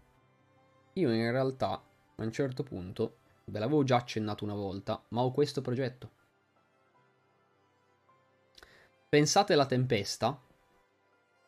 [0.95, 1.83] Io in realtà, a
[2.23, 6.11] un certo punto, ve l'avevo già accennato una volta, ma ho questo progetto.
[9.09, 10.41] Pensate alla tempesta,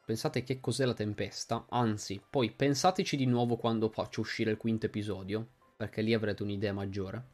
[0.04, 4.86] Pensate che cos'è la tempesta, anzi, poi pensateci di nuovo quando faccio uscire il quinto
[4.86, 7.24] episodio, perché lì avrete un'idea maggiore.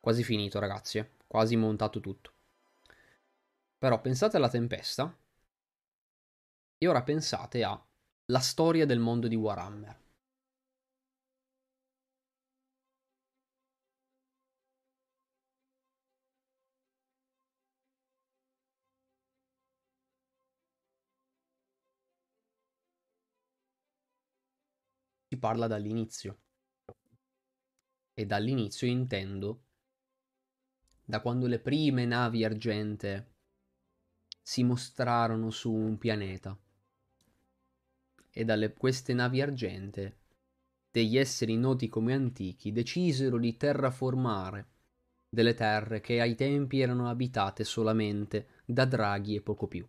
[0.00, 1.10] Quasi finito, ragazzi, eh?
[1.26, 2.32] quasi montato tutto.
[3.78, 5.16] Però pensate alla tempesta
[6.78, 7.80] e ora pensate a
[8.26, 10.05] la storia del mondo di Warhammer.
[25.36, 26.38] Si parla dall'inizio.
[28.14, 29.64] E dall'inizio intendo
[31.04, 33.34] da quando le prime navi argente
[34.42, 36.58] si mostrarono su un pianeta.
[38.30, 40.20] E dalle queste navi argente
[40.90, 44.70] degli esseri noti come antichi decisero di terraformare
[45.28, 49.86] delle terre che ai tempi erano abitate solamente da draghi e poco più.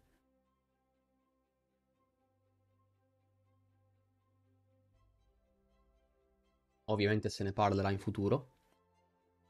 [6.89, 8.51] Ovviamente se ne parlerà in futuro,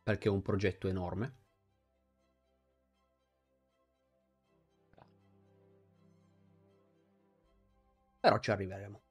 [0.03, 1.35] perché è un progetto enorme.
[8.19, 9.01] Però ci arriveremo.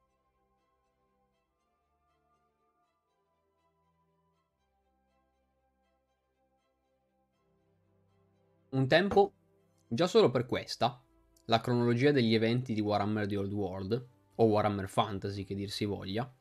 [8.71, 9.33] Un tempo,
[9.89, 11.03] già solo per questa,
[11.47, 14.07] la cronologia degli eventi di Warhammer The Old World,
[14.37, 16.33] o Warhammer Fantasy che dir si voglia,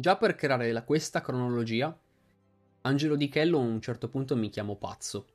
[0.00, 1.92] Già per creare la, questa cronologia,
[2.82, 5.26] Angelo Di Chello a un certo punto mi chiamo pazzo.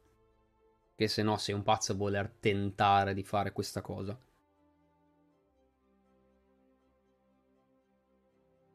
[0.95, 4.17] Che se no sei un pazzo a voler tentare di fare questa cosa.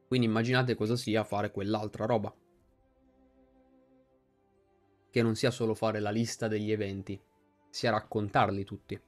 [0.07, 2.35] Quindi immaginate cosa sia fare quell'altra roba.
[5.11, 7.19] Che non sia solo fare la lista degli eventi,
[7.71, 9.01] sia raccontarli tutti.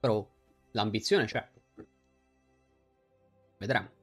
[0.00, 0.26] Però
[0.72, 1.46] l'ambizione c'è.
[3.58, 3.98] Vedremo.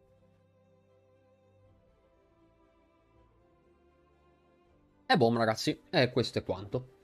[5.10, 6.96] E boom ragazzi, e questo è quanto.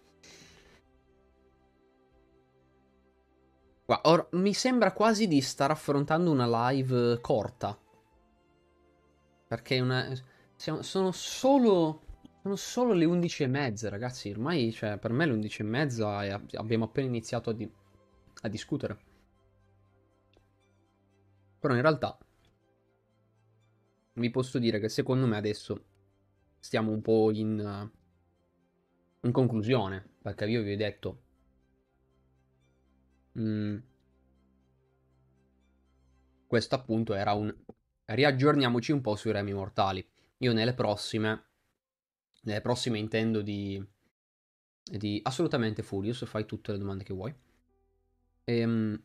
[3.86, 7.78] Qua, or, mi sembra quasi di star affrontando una live corta.
[9.48, 10.14] Perché una,
[10.56, 12.02] siamo, sono solo...
[12.44, 14.30] Sono solo le 11 e mezza, ragazzi.
[14.30, 17.72] Ormai, cioè, per me le 11 e mezza e abbiamo appena iniziato a, di,
[18.44, 18.98] a discutere.
[21.60, 22.18] Però in realtà
[24.14, 25.86] vi posso dire che secondo me adesso
[26.60, 27.90] stiamo un po' in,
[29.22, 31.22] in conclusione, perché io vi ho detto...
[33.40, 33.78] Mm,
[36.48, 37.54] questo appunto era un...
[38.06, 40.06] Riaggiorniamoci un po' sui remi mortali.
[40.40, 41.46] Io nelle prossime...
[42.42, 43.82] Nelle prossime intendo di...
[44.84, 47.34] di assolutamente Furious, fai tutte le domande che vuoi.
[48.46, 49.02] Ehm,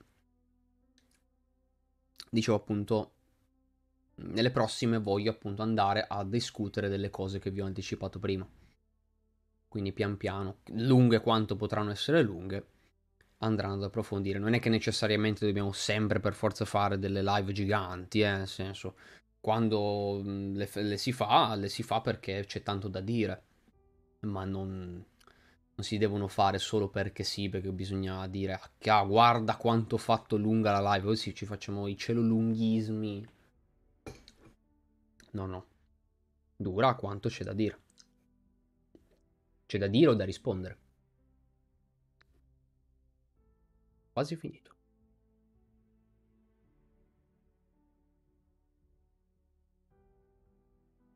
[2.30, 3.12] dicevo appunto,
[4.16, 8.48] nelle prossime voglio appunto andare a discutere delle cose che vi ho anticipato prima.
[9.68, 12.66] Quindi pian piano, lunghe quanto potranno essere lunghe,
[13.38, 14.38] andranno ad approfondire.
[14.38, 18.96] Non è che necessariamente dobbiamo sempre per forza fare delle live giganti, eh, nel senso,
[19.40, 23.42] quando le, le si fa, le si fa perché c'è tanto da dire,
[24.20, 25.04] ma non,
[25.78, 30.36] non si devono fare solo perché sì, perché bisogna dire ah, guarda quanto ho fatto
[30.36, 33.28] lunga la live, così ci facciamo i celolunghismi.
[35.30, 35.66] No, no.
[36.56, 37.78] Dura quanto c'è da dire.
[39.66, 40.78] C'è da dire o da rispondere.
[44.12, 44.74] Quasi finito.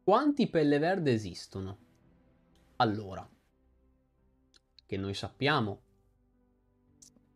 [0.05, 1.79] Quanti pelle verde esistono?
[2.77, 3.29] Allora,
[4.93, 5.81] che noi sappiamo,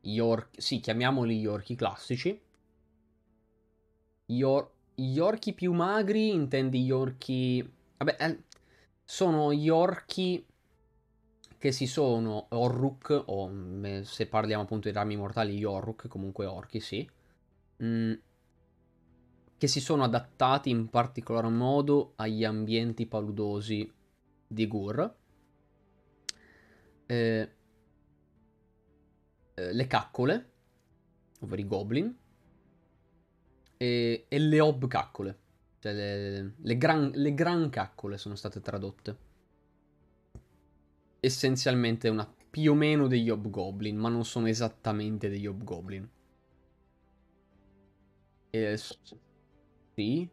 [0.03, 2.39] gli orchi, sì, chiamiamoli gli orchi classici.
[4.27, 7.67] Gli, or- gli orchi più magri, intendi gli orchi...
[7.97, 8.43] Vabbè, eh,
[9.03, 10.45] sono gli orchi
[11.57, 13.51] che si sono Orruk, o
[14.03, 17.09] se parliamo appunto di rami mortali, gli Orruk, comunque orchi, sì.
[17.83, 18.13] Mm,
[19.57, 23.91] che si sono adattati in particolar modo agli ambienti paludosi
[24.47, 25.25] di Gur.
[27.07, 27.51] Eh,
[29.55, 30.53] eh, le caccole,
[31.41, 32.17] ovvero i goblin,
[33.77, 35.39] e, e le ob-caccole,
[35.79, 39.25] cioè le, le, gran, le gran caccole sono state tradotte.
[41.21, 46.09] Essenzialmente una più o meno degli ob-goblin, ma non sono esattamente degli ob-goblin.
[48.51, 48.77] E,
[49.95, 50.31] sì.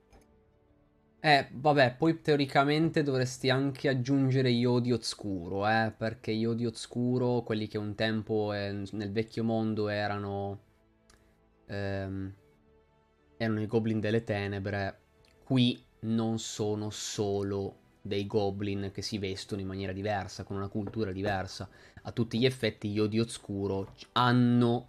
[1.26, 7.77] Eh, vabbè, poi teoricamente dovresti anche aggiungere Iodi Oscuro, eh, perché Iodi Oscuro, quelli che
[7.77, 10.60] un tempo eh, nel vecchio mondo erano...
[11.68, 12.34] Ehm,
[13.38, 15.00] erano i Goblin delle Tenebre,
[15.45, 21.14] qui non sono solo dei Goblin che si vestono in maniera diversa, con una cultura
[21.14, 21.69] diversa.
[22.02, 24.88] A tutti gli effetti gli Odi Oscuro hanno,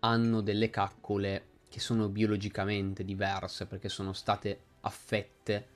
[0.00, 5.68] hanno delle caccole che sono biologicamente diverse perché sono state affette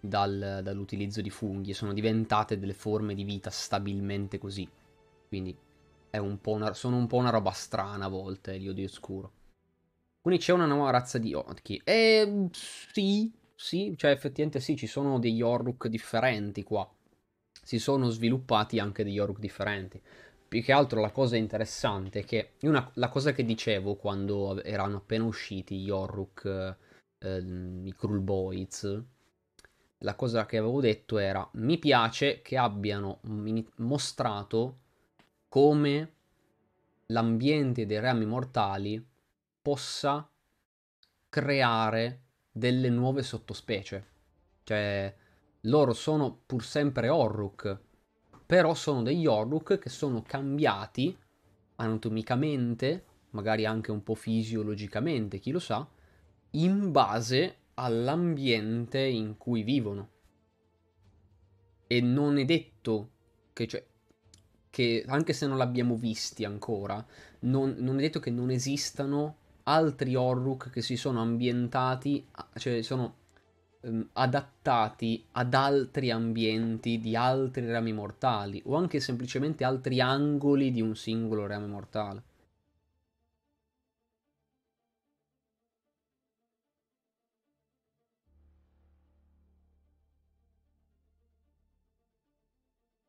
[0.00, 4.68] dal, dall'utilizzo di funghi sono diventate delle forme di vita stabilmente così.
[5.28, 5.56] Quindi
[6.12, 9.32] un una, sono un po' una roba strana a volte, gli Odi Oscuro.
[10.20, 11.80] Quindi c'è una nuova razza di orchi.
[11.84, 16.88] E sì, sì, cioè effettivamente sì, ci sono degli Orruk differenti qua.
[17.62, 20.00] Si sono sviluppati anche degli Orruk differenti
[20.48, 24.96] più che altro la cosa interessante è che una, la cosa che dicevo quando erano
[24.96, 26.76] appena usciti gli Orruk,
[27.18, 29.02] eh, i Cruel Boys,
[29.98, 33.20] la cosa che avevo detto era mi piace che abbiano
[33.76, 34.78] mostrato
[35.48, 36.12] come
[37.06, 39.04] l'ambiente dei rami mortali
[39.60, 40.28] possa
[41.28, 44.06] creare delle nuove sottospecie.
[44.64, 45.14] Cioè,
[45.62, 47.78] loro sono pur sempre Orruk,
[48.46, 51.16] però sono degli Orruk che sono cambiati
[51.76, 55.86] anatomicamente, magari anche un po' fisiologicamente, chi lo sa,
[56.52, 60.08] in base all'ambiente in cui vivono.
[61.86, 63.10] E non è detto
[63.52, 63.84] che, cioè,
[64.70, 67.04] che anche se non l'abbiamo visti ancora,
[67.40, 73.16] non, non è detto che non esistano altri Orruk che si sono ambientati, cioè sono
[73.80, 80.80] ehm, adattati ad altri ambienti di altri rami mortali o anche semplicemente altri angoli di
[80.80, 82.22] un singolo rame mortale.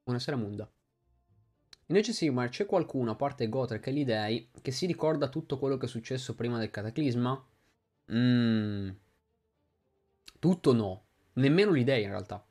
[0.09, 0.67] Buonasera Munda.
[1.85, 5.77] Invece Sigmar, c'è qualcuno, a parte Gotrek e gli dei, che si ricorda tutto quello
[5.77, 7.47] che è successo prima del cataclisma?
[8.11, 8.89] Mmm...
[10.39, 11.05] Tutto no.
[11.33, 12.43] Nemmeno l'idea in realtà.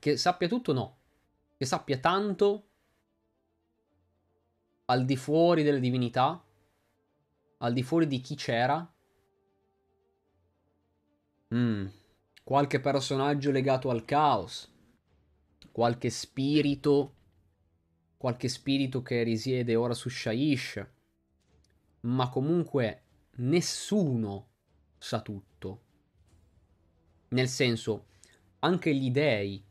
[0.00, 0.98] Che sappia tutto no.
[1.56, 2.70] Che sappia tanto
[4.86, 6.44] al di fuori delle divinità,
[7.58, 8.92] al di fuori di chi c'era.
[11.54, 11.86] Mm.
[12.42, 14.70] Qualche personaggio legato al caos.
[15.72, 17.14] Qualche spirito.
[18.18, 20.86] Qualche spirito che risiede ora su Shaish.
[22.00, 23.02] Ma comunque
[23.36, 24.48] nessuno
[24.98, 25.80] sa tutto.
[27.28, 28.06] Nel senso,
[28.60, 29.64] anche gli dei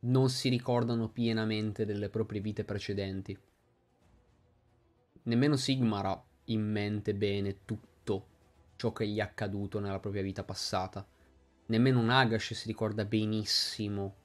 [0.00, 3.38] non si ricordano pienamente delle proprie vite precedenti.
[5.22, 8.26] Nemmeno Sigmar ha in mente bene tutto
[8.76, 11.06] ciò che gli è accaduto nella propria vita passata.
[11.66, 14.16] Nemmeno Nagash si ricorda benissimo,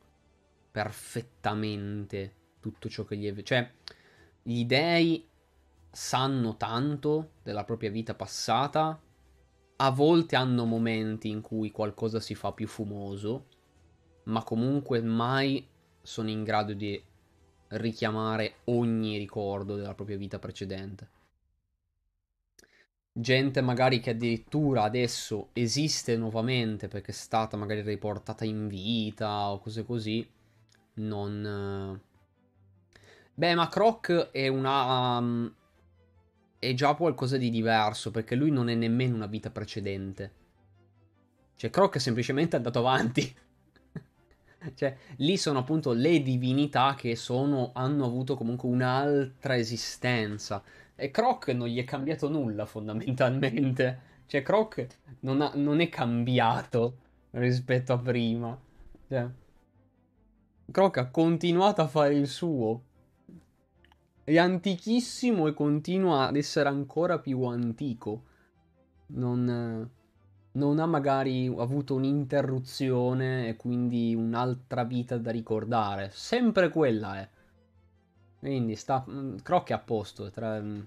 [0.72, 3.43] perfettamente, tutto ciò che gli è...
[3.43, 3.72] Cioè,
[4.41, 5.27] gli dei
[5.91, 9.00] sanno tanto della propria vita passata
[9.83, 13.48] a volte hanno momenti in cui qualcosa si fa più fumoso,
[14.25, 15.67] ma comunque mai
[16.01, 17.03] sono in grado di
[17.69, 21.09] richiamare ogni ricordo della propria vita precedente.
[23.11, 29.59] Gente magari che addirittura adesso esiste nuovamente perché è stata magari riportata in vita o
[29.59, 30.25] cose così,
[31.01, 31.99] non...
[33.33, 35.17] Beh, ma Croc è una...
[35.17, 35.53] Um,
[36.59, 40.31] è già qualcosa di diverso, perché lui non è nemmeno una vita precedente.
[41.55, 43.35] Cioè, Croc è semplicemente andato avanti.
[44.75, 50.61] cioè, lì sono appunto le divinità che sono, hanno avuto comunque un'altra esistenza.
[50.95, 53.99] E Croc non gli è cambiato nulla, fondamentalmente.
[54.27, 54.85] Cioè, Croc
[55.21, 56.97] non, ha, non è cambiato
[57.31, 58.55] rispetto a prima.
[59.07, 59.27] Cioè,
[60.69, 62.83] Croc ha continuato a fare il suo.
[64.23, 68.23] è antichissimo e continua ad essere ancora più antico.
[69.07, 69.90] Non,
[70.53, 76.09] non ha magari avuto un'interruzione e quindi un'altra vita da ricordare.
[76.14, 77.30] Sempre quella è.
[78.40, 79.06] Quindi sta.
[79.09, 80.30] Mm, Croc è a posto.
[80.31, 80.81] Tra, mm,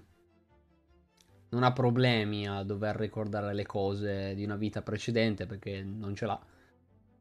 [1.49, 6.25] non ha problemi a dover ricordare le cose di una vita precedente perché non ce
[6.25, 6.39] l'ha.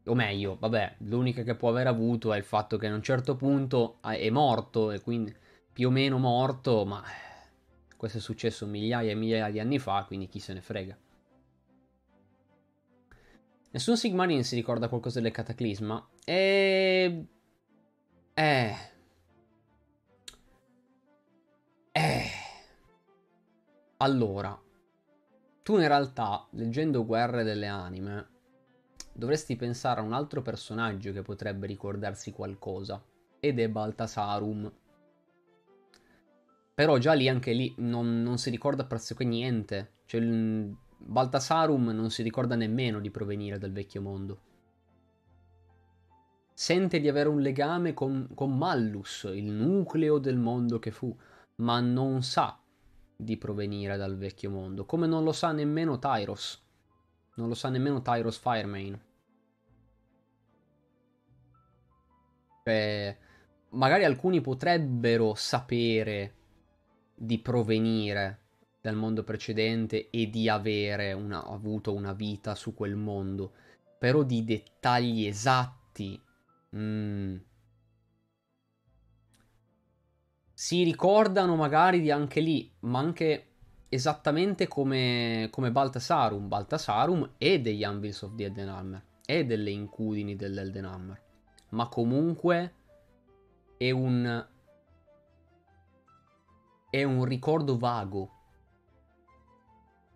[0.07, 3.36] O meglio, vabbè, l'unica che può aver avuto è il fatto che a un certo
[3.36, 5.34] punto è morto e quindi
[5.73, 7.02] più o meno morto, ma
[7.97, 10.97] questo è successo migliaia e migliaia di anni fa, quindi chi se ne frega.
[13.70, 16.07] Nessun Sigmarine si ricorda qualcosa del cataclisma.
[16.24, 17.26] E...
[18.34, 18.76] Eh...
[21.92, 22.31] Eh...
[23.97, 24.60] Allora,
[25.62, 28.33] tu in realtà, leggendo Guerre delle Anime,
[29.15, 33.02] dovresti pensare a un altro personaggio che potrebbe ricordarsi qualcosa,
[33.41, 34.73] ed è Baltasarum.
[36.75, 39.93] Però già lì, anche lì, non, non si ricorda pressoché niente.
[40.07, 40.20] Cioè,
[40.97, 44.41] Baltasarum non si ricorda nemmeno di provenire dal vecchio mondo.
[46.52, 51.17] Sente di avere un legame con, con Mallus, il nucleo del mondo che fu,
[51.57, 52.59] ma non sa
[53.17, 56.64] di provenire dal vecchio mondo, come non lo sa nemmeno Tyros.
[57.36, 59.12] Non lo sa nemmeno Tyros Firemane.
[62.64, 63.18] Cioè,
[63.70, 66.34] magari alcuni potrebbero sapere
[67.14, 68.40] di provenire
[68.80, 73.52] dal mondo precedente e di avere una, avuto una vita su quel mondo,
[73.98, 76.20] però di dettagli esatti.
[76.76, 77.36] Mm.
[80.52, 83.53] Si ricordano magari di anche lì, ma anche
[83.88, 86.48] esattamente come, come Baltasarum.
[86.48, 91.20] Baltasarum è degli Anvils of the Eldenhammer, è delle incudini dell'Eldenhammer,
[91.70, 92.74] ma comunque
[93.76, 94.46] è un
[96.90, 98.30] è un ricordo vago.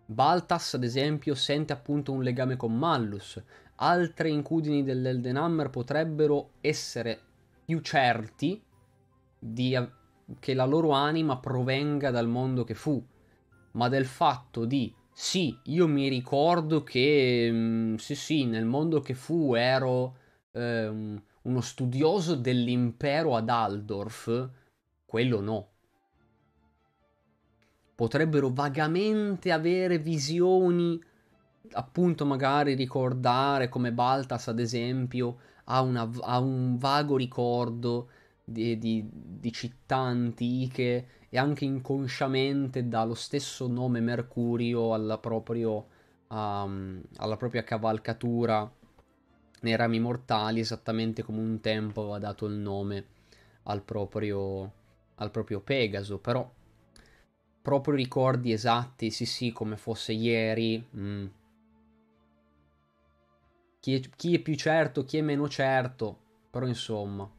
[0.05, 3.43] Baltas, ad esempio, sente appunto un legame con Mallus.
[3.75, 7.19] Altre incudini dell'Eldenhammer potrebbero essere
[7.65, 8.63] più certi
[9.37, 9.77] di,
[10.39, 13.05] che la loro anima provenga dal mondo che fu,
[13.71, 19.13] ma del fatto di sì, io mi ricordo che mh, sì, sì, nel mondo che
[19.13, 20.15] fu ero
[20.51, 24.49] ehm, uno studioso dell'impero ad Aldorf,
[25.05, 25.67] quello no.
[27.95, 30.97] Potrebbero vagamente avere visioni,
[31.73, 38.09] appunto magari ricordare come Baltas ad esempio ha, una, ha un vago ricordo
[38.43, 45.87] di, di, di, città antiche e anche inconsciamente dà lo stesso nome Mercurio alla, proprio,
[46.27, 48.69] um, alla propria cavalcatura
[49.61, 53.05] nei rami mortali esattamente come un tempo aveva dato il nome
[53.63, 54.71] al proprio,
[55.15, 56.49] al proprio Pegaso però
[57.61, 60.83] proprio ricordi esatti, sì sì, come fosse ieri.
[60.95, 61.25] Mm.
[63.79, 66.17] Chi, è, chi è più certo, chi è meno certo,
[66.49, 67.29] però insomma.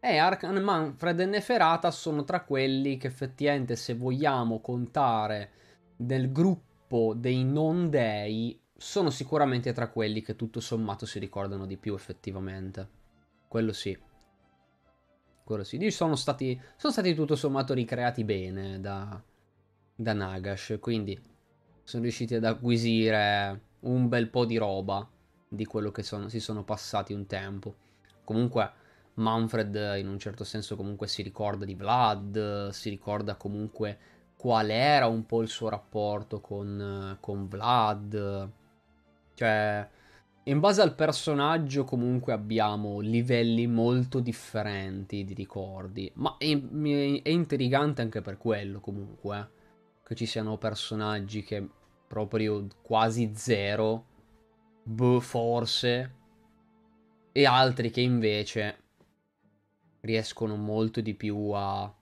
[0.00, 5.50] E Arcan Manfred e Neferata sono tra quelli che effettivamente se vogliamo contare
[5.96, 11.76] nel gruppo dei non dei sono sicuramente tra quelli che tutto sommato si ricordano di
[11.76, 12.88] più effettivamente.
[13.48, 13.98] Quello sì
[15.46, 15.90] quello sì.
[15.90, 19.22] Sono stati, sono stati tutto sommato ricreati bene da,
[19.94, 21.16] da Nagash, quindi
[21.84, 25.08] sono riusciti ad acquisire un bel po' di roba
[25.48, 27.76] di quello che sono, si sono passati un tempo.
[28.24, 28.72] Comunque
[29.16, 33.98] Manfred in un certo senso comunque si ricorda di Vlad, si ricorda comunque
[34.36, 38.50] qual era un po' il suo rapporto con, con Vlad.
[39.34, 39.88] Cioè,
[40.44, 48.02] in base al personaggio comunque abbiamo livelli molto differenti di ricordi, ma è, è intrigante
[48.02, 49.46] anche per quello comunque, eh?
[50.04, 51.68] che ci siano personaggi che
[52.06, 54.04] proprio quasi zero,
[54.84, 56.14] boh, forse,
[57.32, 58.84] e altri che invece
[60.00, 61.92] riescono molto di più a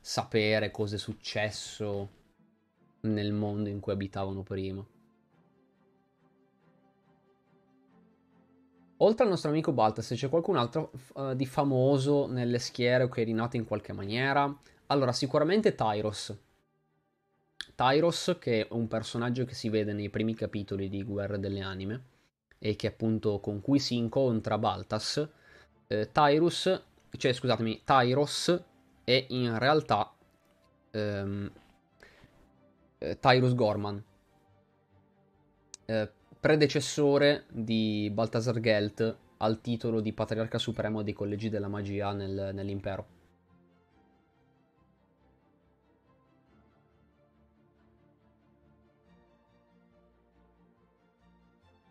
[0.00, 2.10] sapere cosa è successo
[3.00, 4.84] nel mondo in cui abitavano prima.
[8.98, 13.22] Oltre al nostro amico Baltas, c'è qualcun altro uh, di famoso nelle schiere o che
[13.22, 14.56] è rinato in qualche maniera?
[14.86, 16.34] Allora, sicuramente Tyros.
[17.74, 22.12] Tyros, che è un personaggio che si vede nei primi capitoli di Guerra delle Anime
[22.58, 25.28] e che appunto con cui si incontra Baltas.
[25.86, 26.82] Eh, Tyrus,
[27.16, 28.64] cioè scusatemi, Tyros
[29.04, 30.12] è in realtà
[30.90, 31.50] eh,
[33.20, 34.02] Tyrus Gorman.
[35.86, 36.10] Eh,
[36.40, 43.13] predecessore di Baltasar Gelt al titolo di Patriarca Supremo dei Collegi della Magia nel, nell'impero.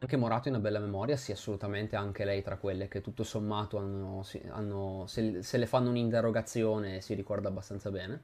[0.03, 3.77] Anche Morato è una bella memoria, sì, assolutamente, anche lei tra quelle che tutto sommato
[3.77, 8.23] hanno, hanno se, se, le fanno un'interrogazione si ricorda abbastanza bene.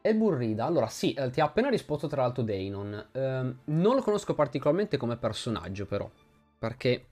[0.00, 3.10] E Burrida, allora sì, eh, ti ha appena risposto tra l'altro Deinon.
[3.12, 6.10] Eh, non lo conosco particolarmente come personaggio però,
[6.58, 7.06] perché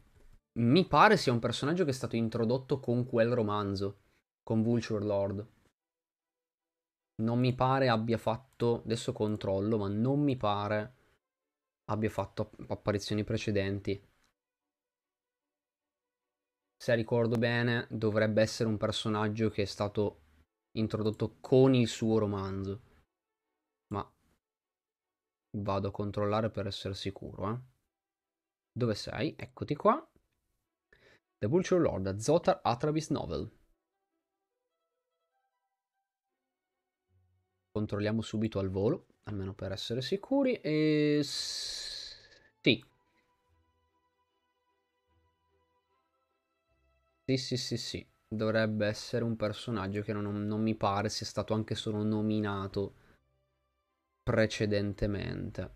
[0.59, 3.99] mi pare sia un personaggio che è stato introdotto con quel romanzo,
[4.43, 5.47] con Vulture Lord.
[7.23, 11.03] Non mi pare abbia fatto, adesso controllo, ma non mi pare
[11.91, 14.01] abbia fatto apparizioni precedenti.
[16.77, 20.23] Se ricordo bene, dovrebbe essere un personaggio che è stato
[20.77, 22.83] introdotto con il suo romanzo.
[23.95, 24.13] Ma
[25.59, 27.61] vado a controllare per essere sicuro, eh.
[28.73, 29.35] Dove sei?
[29.39, 30.07] Eccoti qua.
[31.39, 33.51] The Vulture Lord, Zotar Atravis Novel.
[37.71, 40.55] Controlliamo subito al volo, almeno per essere sicuri.
[40.61, 41.21] E...
[41.23, 42.85] Sì.
[47.27, 48.07] Sì, sì, sì, sì.
[48.27, 52.95] Dovrebbe essere un personaggio che non, non mi pare sia stato anche solo nominato
[54.25, 55.71] precedentemente.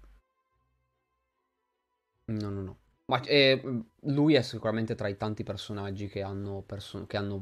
[2.27, 2.79] No, no, no.
[3.07, 3.61] Ma eh,
[4.03, 7.39] lui è sicuramente tra i tanti personaggi che hanno, perso- che hanno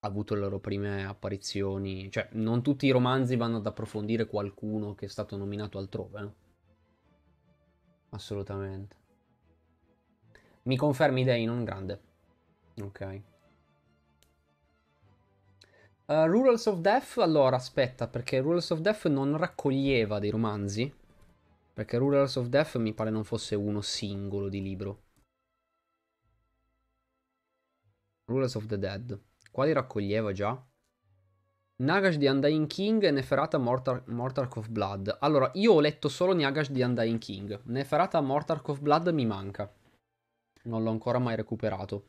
[0.00, 2.10] avuto le loro prime apparizioni.
[2.10, 6.34] Cioè, non tutti i romanzi vanno ad approfondire qualcuno che è stato nominato altrove, no?
[8.10, 8.96] Assolutamente.
[10.62, 12.00] Mi confermi Dei, non grande.
[12.80, 13.22] Ok.
[16.06, 20.92] Uh, Rurals of Death, allora aspetta, perché Rurals of Death non raccoglieva dei romanzi.
[21.78, 25.02] Perché Rulers of Death mi pare non fosse uno singolo di libro.
[28.24, 29.20] Rulers of the Dead.
[29.50, 30.60] Quali raccoglieva già?
[31.80, 35.18] Nagash di Undying King e Neferata Mortar- Mortark of Blood.
[35.20, 37.60] Allora, io ho letto solo Nagash di Undying King.
[37.64, 39.72] Neferata Mortark of Blood mi manca.
[40.64, 42.06] Non l'ho ancora mai recuperato.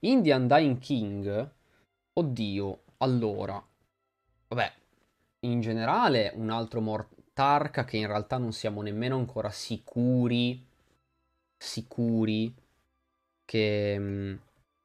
[0.00, 1.50] In The Undying King,
[2.12, 3.62] oddio, allora,
[4.48, 4.72] vabbè,
[5.40, 10.62] in generale un altro mort- Tarka che in realtà non siamo nemmeno ancora sicuri,
[11.56, 12.54] sicuri
[13.46, 14.34] che, mm,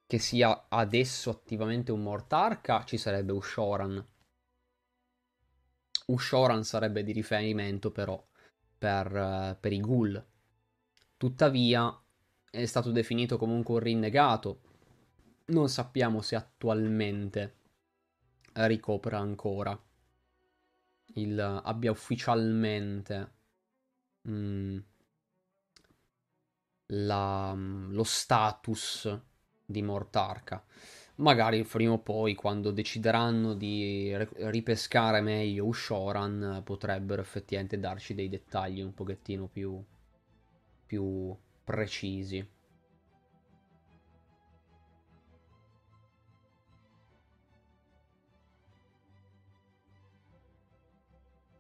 [0.08, 4.06] che sia adesso attivamente un Mortarka, ci sarebbe Ushoran.
[6.08, 8.24] Ushoran sarebbe di riferimento però
[8.78, 10.24] per, uh, per i ghoul.
[11.18, 12.00] Tuttavia
[12.52, 14.62] è stato definito comunque un rinnegato.
[15.46, 17.56] Non sappiamo se attualmente
[18.54, 19.78] ricopra ancora
[21.16, 23.34] il, abbia ufficialmente
[24.28, 24.78] mm,
[26.88, 29.22] la, lo status
[29.66, 30.64] di Mortarca.
[31.18, 34.14] Magari prima o poi, quando decideranno di
[34.50, 39.82] ripescare meglio Ushoran, potrebbero effettivamente darci dei dettagli un pochettino più,
[40.88, 42.48] più precisi.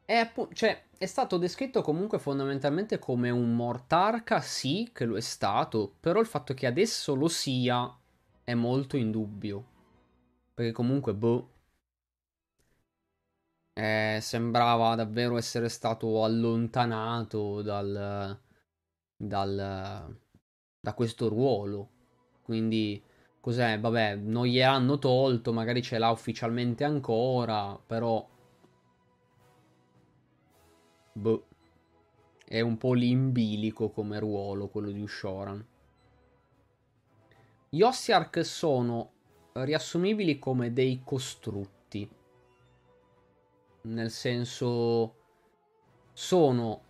[0.06, 5.22] È, appu- cioè, è stato descritto comunque fondamentalmente come un mortarca, sì, che lo è
[5.22, 7.94] stato, però il fatto che adesso lo sia
[8.44, 9.66] è molto in dubbio.
[10.54, 11.50] Perché comunque, boh,
[13.74, 18.40] eh, sembrava davvero essere stato allontanato dal,
[19.16, 20.18] dal,
[20.80, 21.90] da questo ruolo.
[22.42, 23.02] Quindi,
[23.42, 23.80] cos'è?
[23.80, 28.28] Vabbè, non gliel'hanno tolto, magari ce l'ha ufficialmente ancora, però
[31.18, 31.46] Boh.
[32.46, 35.66] È un po' limbilico come ruolo quello di Ushoran.
[37.70, 39.12] Gli Ossiarch sono
[39.54, 42.08] riassumibili come dei costrutti.
[43.84, 45.16] Nel senso
[46.12, 46.82] sono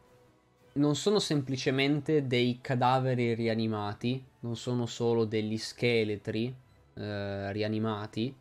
[0.73, 6.53] non sono semplicemente dei cadaveri rianimati, non sono solo degli scheletri
[6.95, 8.35] eh, rianimati.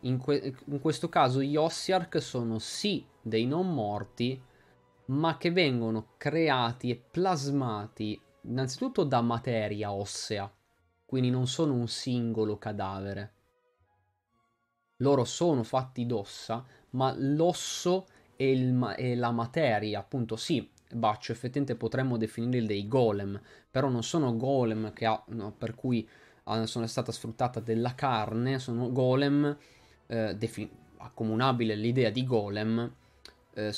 [0.00, 4.40] In, que- in, questo caso gli Ossiarch sono sì dei non morti,
[5.06, 10.50] ma che vengono creati e plasmati innanzitutto da materia ossea,
[11.04, 13.32] quindi non sono un singolo cadavere.
[14.98, 21.74] Loro sono fatti d'ossa, ma l'osso e, il, e la materia, appunto, sì, Baccio, effettivamente
[21.74, 26.08] potremmo definirli dei golem, però non sono golem ha, no, per cui
[26.44, 29.56] uh, sono stata sfruttata della carne, sono golem,
[30.06, 32.92] eh, defi- accomunabile l'idea di golem,
[33.54, 33.74] eh,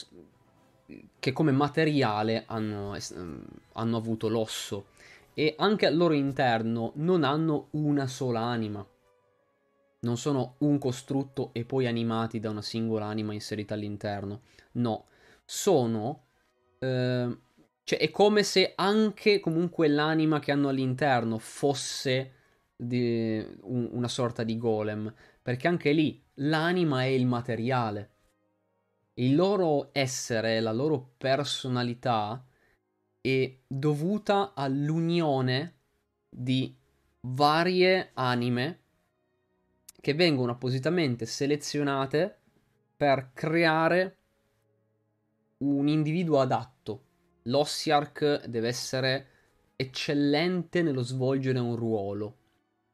[1.18, 4.86] che come materiale hanno, ehm, hanno avuto l'osso
[5.34, 8.86] e anche al loro interno non hanno una sola anima.
[9.98, 14.42] Non sono un costrutto e poi animati da una singola anima inserita all'interno.
[14.73, 15.06] No,
[15.44, 16.26] sono
[16.78, 17.39] eh,
[17.86, 22.32] Cioè, è come se anche comunque l'anima che hanno all'interno fosse
[22.76, 25.12] di un, una sorta di golem.
[25.40, 28.10] Perché anche lì l'anima è il materiale.
[29.19, 32.45] Il loro essere, la loro personalità
[33.19, 35.75] è dovuta all'unione
[36.28, 36.77] di
[37.20, 38.81] varie anime
[40.01, 42.41] che vengono appositamente selezionate
[42.95, 44.19] per creare
[45.59, 47.05] un individuo adatto.
[47.45, 49.28] l'Ossiarch deve essere
[49.77, 52.36] eccellente nello svolgere un ruolo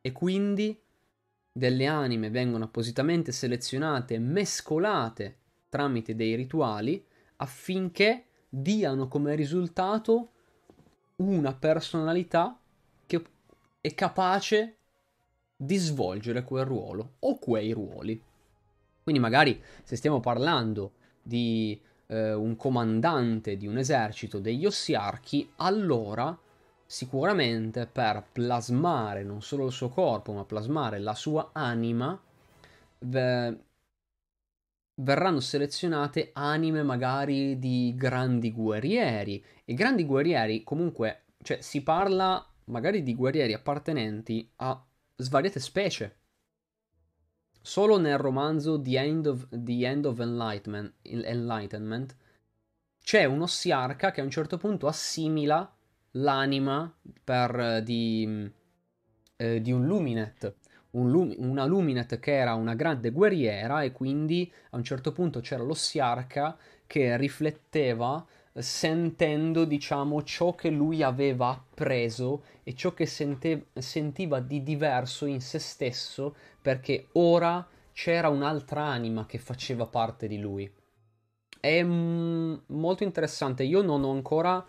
[0.00, 0.78] e quindi
[1.52, 5.41] delle anime vengono appositamente selezionate mescolate
[5.72, 7.02] tramite dei rituali
[7.36, 10.28] affinché diano come risultato
[11.16, 12.58] una personalità
[13.06, 13.24] che
[13.80, 14.76] è capace
[15.56, 18.22] di svolgere quel ruolo o quei ruoli.
[19.02, 20.92] Quindi magari se stiamo parlando
[21.22, 26.38] di eh, un comandante di un esercito degli ossiarchi, allora
[26.84, 32.20] sicuramente per plasmare non solo il suo corpo, ma plasmare la sua anima,
[32.98, 33.56] v-
[35.02, 39.44] verranno selezionate anime magari di grandi guerrieri.
[39.64, 44.84] E grandi guerrieri comunque, cioè si parla magari di guerrieri appartenenti a
[45.16, 46.16] svariate specie.
[47.60, 52.16] Solo nel romanzo The End of, The End of Enlightenment, Enlightenment
[53.00, 55.72] c'è un ossiarca che a un certo punto assimila
[56.12, 58.50] l'anima per, di,
[59.36, 60.54] eh, di un Luminet.
[60.92, 65.40] Un lum- una Luminet che era una grande guerriera e quindi a un certo punto
[65.40, 66.56] c'era l'ossiarca
[66.86, 74.62] che rifletteva sentendo diciamo ciò che lui aveva appreso e ciò che sente- sentiva di
[74.62, 80.70] diverso in se stesso perché ora c'era un'altra anima che faceva parte di lui.
[81.60, 84.64] È mm, molto interessante, io non ho ancora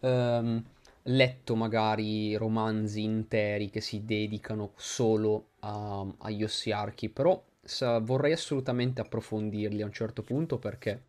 [0.00, 0.64] ehm,
[1.02, 9.00] letto magari romanzi interi che si dedicano solo a, agli ossiarchi, però sa, vorrei assolutamente
[9.00, 11.02] approfondirli a un certo punto perché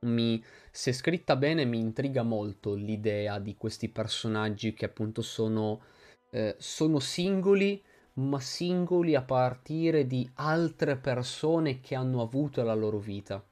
[0.00, 5.80] mi, se scritta bene mi intriga molto l'idea di questi personaggi che appunto sono,
[6.30, 7.82] eh, sono singoli,
[8.14, 13.42] ma singoli a partire di altre persone che hanno avuto la loro vita.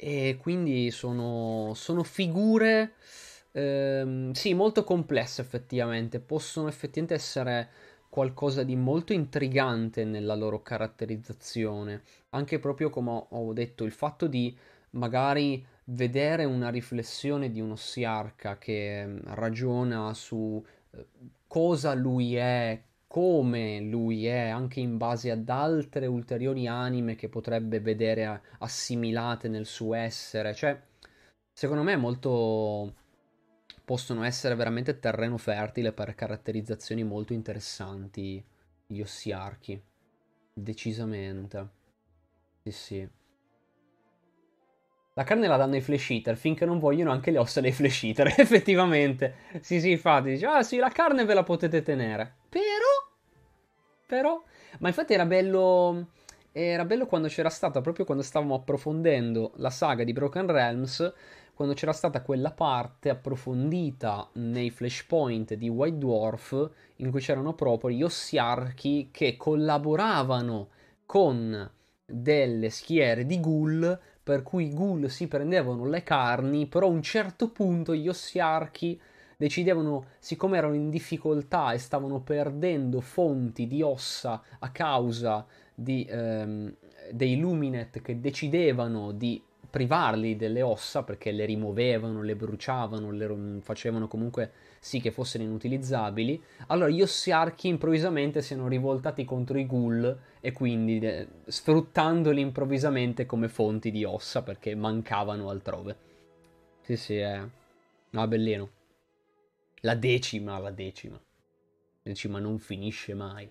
[0.00, 2.92] E quindi sono, sono figure,
[3.50, 7.68] ehm, sì, molto complesse effettivamente, possono effettivamente essere
[8.08, 14.56] qualcosa di molto intrigante nella loro caratterizzazione, anche proprio come ho detto, il fatto di
[14.90, 21.06] magari vedere una riflessione di uno Siarca che mm, ragiona su eh,
[21.46, 27.80] cosa lui è, come lui è, anche in base ad altre ulteriori anime che potrebbe
[27.80, 30.78] vedere assimilate nel suo essere, cioè
[31.52, 32.94] secondo me è molto
[33.88, 38.44] possono essere veramente terreno fertile per caratterizzazioni molto interessanti
[38.86, 39.82] gli ossiarchi.
[40.52, 41.68] Decisamente.
[42.64, 43.08] Sì, sì.
[45.14, 48.02] La carne la danno ai flash eater finché non vogliono anche le ossa dei flash
[48.02, 48.26] eater.
[48.36, 49.36] Effettivamente.
[49.62, 52.34] Sì, sì, infatti dice, ah sì, la carne ve la potete tenere.
[52.50, 53.08] Però,
[54.06, 54.42] però,
[54.80, 56.08] ma infatti era bello,
[56.52, 61.14] era bello quando c'era stata, proprio quando stavamo approfondendo la saga di Broken Realms,
[61.58, 67.90] quando c'era stata quella parte approfondita nei flashpoint di White Dwarf, in cui c'erano proprio
[67.90, 70.68] gli ossiarchi che collaboravano
[71.04, 71.68] con
[72.06, 77.02] delle schiere di ghoul per cui i ghoul si prendevano le carni, però a un
[77.02, 79.00] certo punto gli ossiarchi
[79.36, 86.72] decidevano, siccome erano in difficoltà e stavano perdendo fonti di ossa a causa di, ehm,
[87.10, 94.08] dei Luminet che decidevano di privarli delle ossa perché le rimuovevano, le bruciavano, le facevano
[94.08, 100.18] comunque sì che fossero inutilizzabili, allora gli ossiarchi improvvisamente si erano rivoltati contro i ghoul
[100.40, 105.96] e quindi eh, sfruttandoli improvvisamente come fonti di ossa perché mancavano altrove.
[106.82, 107.42] Sì, sì, è...
[108.10, 108.70] No, bellino.
[109.82, 111.16] La decima, la decima.
[111.16, 111.22] La
[112.02, 113.50] decima non finisce mai.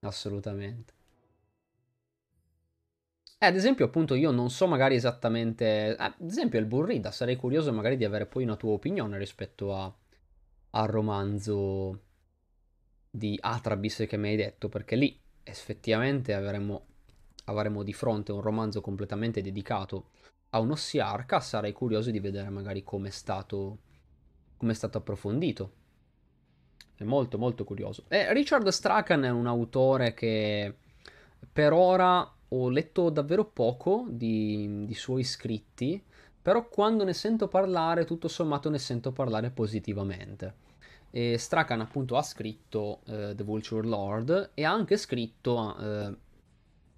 [0.00, 0.93] Assolutamente.
[3.38, 5.90] Eh, ad esempio, appunto, io non so magari esattamente.
[5.90, 9.74] Eh, ad esempio, il Burrida, sarei curioso magari di avere poi una tua opinione rispetto
[9.76, 9.94] a,
[10.70, 12.00] al romanzo
[13.10, 16.86] di Atrabis che mi hai detto, perché lì effettivamente avremo,
[17.44, 20.10] avremo di fronte un romanzo completamente dedicato
[20.50, 21.40] a un ossiarca.
[21.40, 23.78] Sarei curioso di vedere magari come è stato,
[24.56, 25.72] come è stato approfondito.
[26.96, 28.04] È molto, molto curioso.
[28.08, 30.74] E Richard Strachan è un autore che
[31.52, 36.02] per ora ho letto davvero poco di, di suoi scritti,
[36.40, 40.62] però quando ne sento parlare, tutto sommato ne sento parlare positivamente.
[41.10, 46.16] E Strachan appunto ha scritto uh, The Vulture Lord e ha anche scritto uh,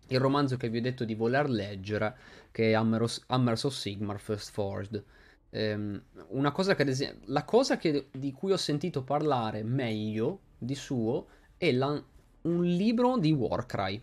[0.08, 2.16] il romanzo che vi ho detto di voler leggere,
[2.50, 3.24] che è Hammers
[3.64, 5.04] of Sigmar First Forged.
[5.50, 10.74] Um, una cosa che, esempio, la cosa che, di cui ho sentito parlare meglio di
[10.74, 11.26] suo
[11.56, 12.02] è la,
[12.42, 14.02] un libro di Warcry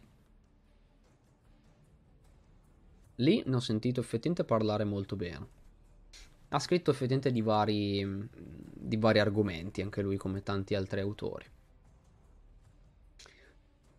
[3.16, 5.48] Lì ne ho sentito effettivamente parlare molto bene.
[6.50, 11.45] Ha scritto effettivamente di vari, di vari argomenti, anche lui come tanti altri autori.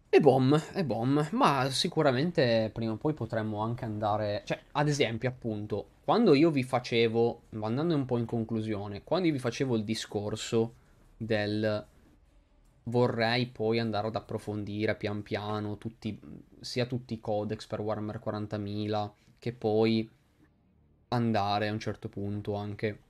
[0.08, 5.28] E bom, e bom, ma sicuramente prima o poi potremmo anche andare, cioè ad esempio
[5.28, 9.82] appunto, quando io vi facevo, andando un po' in conclusione, quando io vi facevo il
[9.82, 10.74] discorso
[11.16, 11.84] del
[12.84, 16.18] vorrei poi andare ad approfondire pian piano tutti,
[16.60, 20.08] sia tutti i codex per Warhammer 40.000 che poi
[21.08, 23.00] andare a un certo punto anche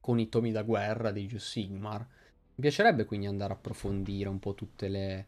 [0.00, 2.00] con i tomi da guerra di Ju Sigmar.
[2.00, 5.26] Mi piacerebbe quindi andare a approfondire un po' tutte le,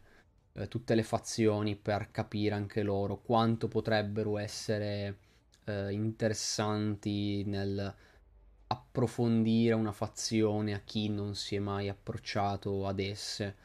[0.53, 5.17] eh, tutte le fazioni per capire anche loro quanto potrebbero essere
[5.65, 7.93] eh, interessanti nel
[8.67, 13.55] approfondire una fazione a chi non si è mai approcciato ad esse.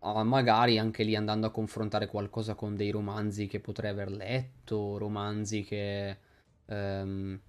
[0.00, 4.98] Uh, magari anche lì andando a confrontare qualcosa con dei romanzi che potrei aver letto,
[4.98, 6.18] romanzi che...
[6.66, 7.40] Um,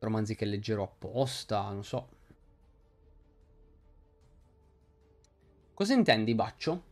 [0.00, 2.08] romanzi che leggerò apposta, non so.
[5.74, 6.84] Cosa intendi, Baccio?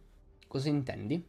[0.47, 1.27] Cosa intendi?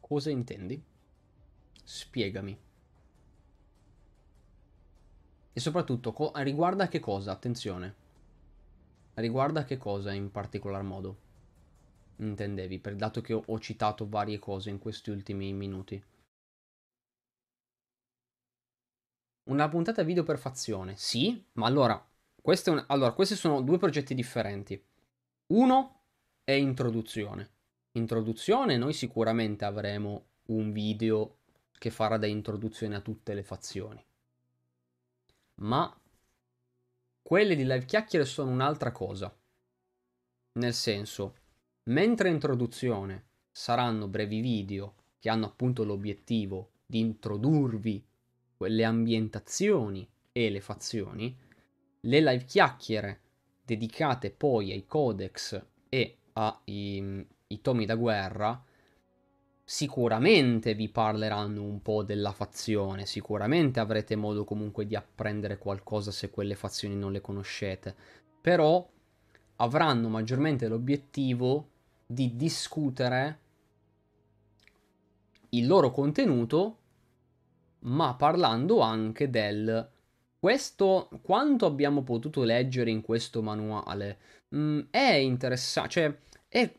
[0.00, 0.80] Cosa intendi?
[1.82, 2.63] Spiegami.
[5.56, 7.30] E soprattutto, co- riguarda che cosa?
[7.30, 7.94] Attenzione.
[9.14, 11.18] Riguarda che cosa in particolar modo?
[12.16, 16.02] Intendevi, per, dato che ho, ho citato varie cose in questi ultimi minuti.
[19.44, 22.04] Una puntata video per fazione, sì, ma allora,
[22.42, 22.84] un...
[22.88, 24.82] allora, questi sono due progetti differenti.
[25.52, 26.00] Uno
[26.42, 27.50] è introduzione.
[27.92, 31.36] Introduzione, noi sicuramente avremo un video
[31.78, 34.04] che farà da introduzione a tutte le fazioni
[35.56, 35.94] ma
[37.22, 39.34] quelle di live chiacchiere sono un'altra cosa.
[40.58, 41.36] Nel senso,
[41.84, 48.04] mentre introduzione saranno brevi video che hanno appunto l'obiettivo di introdurvi
[48.56, 51.36] quelle ambientazioni e le fazioni,
[52.00, 53.20] le live chiacchiere
[53.64, 57.26] dedicate poi ai codex e ai
[57.62, 58.62] tomi da guerra
[59.64, 66.30] sicuramente vi parleranno un po' della fazione, sicuramente avrete modo comunque di apprendere qualcosa se
[66.30, 67.94] quelle fazioni non le conoscete,
[68.40, 68.86] però
[69.56, 71.68] avranno maggiormente l'obiettivo
[72.06, 73.38] di discutere
[75.50, 76.78] il loro contenuto,
[77.80, 79.88] ma parlando anche del
[80.38, 84.18] questo quanto abbiamo potuto leggere in questo manuale.
[84.48, 86.18] Mh, mm, è interessante, cioè
[86.48, 86.70] è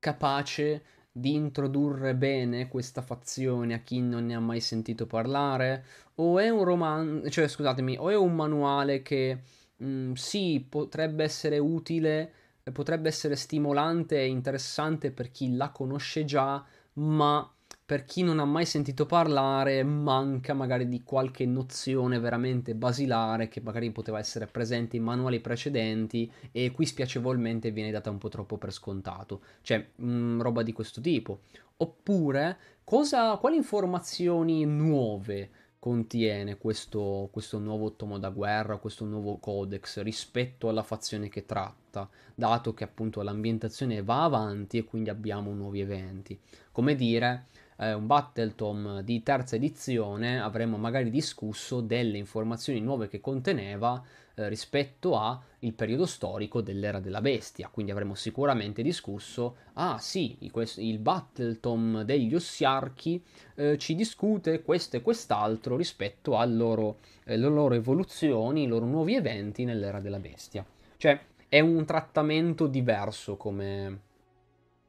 [0.00, 0.82] capace
[1.16, 5.84] di introdurre bene questa fazione a chi non ne ha mai sentito parlare?
[6.16, 9.38] O è un romanzo, cioè scusatemi, o è un manuale che
[9.76, 12.32] mh, mm, sì, potrebbe essere utile,
[12.72, 17.53] potrebbe essere stimolante e interessante per chi la conosce già, ma
[17.86, 23.60] per chi non ha mai sentito parlare, manca magari di qualche nozione veramente basilare che
[23.60, 28.56] magari poteva essere presente in manuali precedenti e qui spiacevolmente viene data un po' troppo
[28.56, 29.42] per scontato.
[29.60, 31.40] Cioè, mh, mm, roba di questo tipo.
[31.76, 40.00] Oppure, cosa, quali informazioni nuove contiene questo, questo nuovo tomo da guerra, questo nuovo codex
[40.00, 45.80] rispetto alla fazione che tratta, dato che appunto l'ambientazione va avanti e quindi abbiamo nuovi
[45.80, 46.40] eventi.
[46.72, 53.20] Come dire eh, un Battletom di terza edizione avremmo magari discusso delle informazioni nuove che
[53.20, 54.02] conteneva
[54.36, 55.40] eh, rispetto al
[55.74, 57.68] periodo storico dell'era della bestia.
[57.68, 63.22] Quindi avremmo sicuramente discusso, ah sì, il Battletom degli Ossiarchi
[63.54, 69.14] eh, ci discute questo e quest'altro rispetto alle loro, eh, loro evoluzioni, i loro nuovi
[69.14, 70.64] eventi nell'era della bestia.
[70.96, 74.00] Cioè è un trattamento diverso come,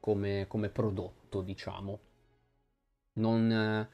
[0.00, 2.00] come, come prodotto, diciamo
[3.16, 3.88] non, eh,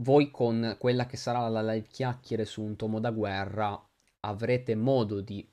[0.00, 3.80] voi con quella che sarà la live chiacchiere su un tomo da guerra
[4.20, 5.46] avrete modo di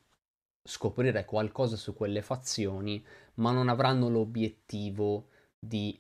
[0.64, 3.04] scoprire qualcosa su quelle fazioni,
[3.36, 5.28] ma non avranno l'obiettivo
[5.60, 6.00] di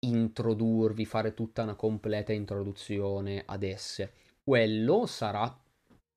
[0.00, 4.12] introdurvi, fare tutta una completa introduzione ad esse.
[4.42, 5.44] Quello sarà,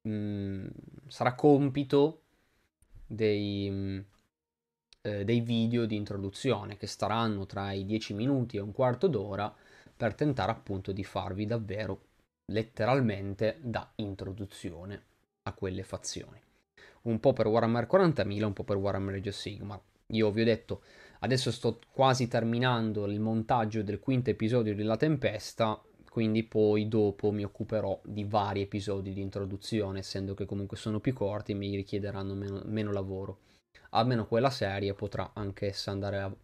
[0.01, 0.67] mh, mm,
[1.07, 2.21] sarà compito
[3.05, 4.05] dei, mh,
[5.01, 9.53] eh, dei video di introduzione che staranno tra i 10 minuti e un quarto d'ora
[9.95, 12.01] per tentare appunto di farvi davvero
[12.51, 15.03] letteralmente da introduzione
[15.43, 16.40] a quelle fazioni.
[17.03, 19.82] Un po' per Warhammer 40.000, un po' per Warhammer Age of Sigmar.
[20.07, 20.82] Io vi ho detto,
[21.19, 27.43] adesso sto quasi terminando il montaggio del quinto episodio della Tempesta, quindi poi dopo mi
[27.43, 32.33] occuperò di vari episodi di introduzione, essendo che comunque sono più corti e mi richiederanno
[32.33, 33.40] meno, meno lavoro.
[33.91, 36.38] Almeno quella serie potrà anch'essa andare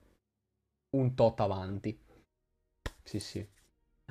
[0.95, 1.97] un tot avanti.
[3.03, 3.45] Sì, sì.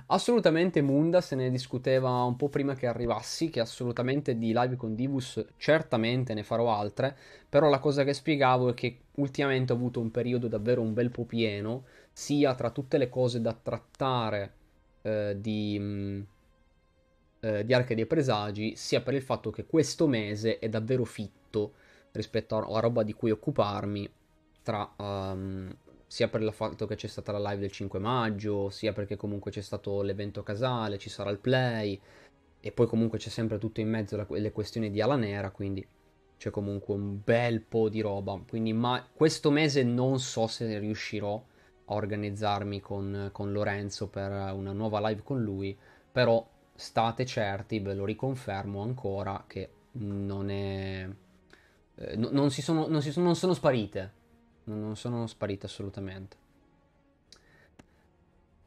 [0.09, 4.95] Assolutamente Munda se ne discuteva un po' prima che arrivassi, che assolutamente di live con
[4.95, 7.17] Divus certamente ne farò altre,
[7.49, 11.11] però la cosa che spiegavo è che ultimamente ho avuto un periodo davvero un bel
[11.11, 14.55] po' pieno, sia tra tutte le cose da trattare
[15.03, 16.23] eh, di, mm,
[17.41, 21.75] eh, di Arche dei Presagi, sia per il fatto che questo mese è davvero fitto
[22.13, 24.09] rispetto a roba di cui occuparmi
[24.63, 25.75] tra um,
[26.11, 29.53] sia per il fatto che c'è stata la live del 5 maggio, sia perché comunque
[29.53, 32.01] c'è stato l'evento casale, ci sarà il play,
[32.59, 35.87] e poi comunque c'è sempre tutto in mezzo la, le questioni di Ala Nera, quindi
[36.37, 38.43] c'è comunque un bel po' di roba.
[38.45, 41.41] Quindi ma questo mese non so se riuscirò
[41.85, 45.79] a organizzarmi con, con Lorenzo per una nuova live con lui,
[46.11, 51.09] però state certi, ve lo riconfermo ancora, che non è...
[51.95, 54.19] Eh, no, non, si sono, non, si sono, non sono sparite
[54.65, 56.37] non sono sparite assolutamente.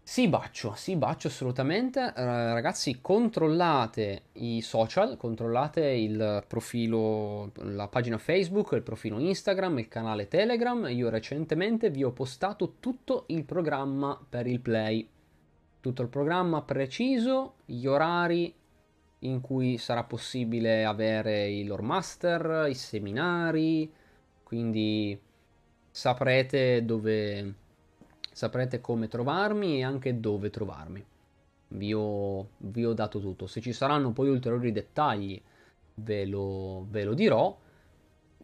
[0.06, 2.12] Sì, bacio, sì, bacio assolutamente.
[2.14, 10.28] Ragazzi, controllate i social, controllate il profilo, la pagina Facebook, il profilo Instagram, il canale
[10.28, 10.88] Telegram.
[10.90, 15.08] Io recentemente vi ho postato tutto il programma per il play.
[15.80, 18.54] Tutto il programma preciso, gli orari
[19.20, 23.92] in cui sarà possibile avere i lore master, i seminari,
[24.44, 25.18] quindi
[25.94, 27.54] saprete dove
[28.32, 31.06] saprete come trovarmi e anche dove trovarmi.
[31.68, 33.46] Vi ho, vi ho dato tutto.
[33.46, 35.40] Se ci saranno poi ulteriori dettagli
[35.96, 37.56] ve lo, ve lo dirò.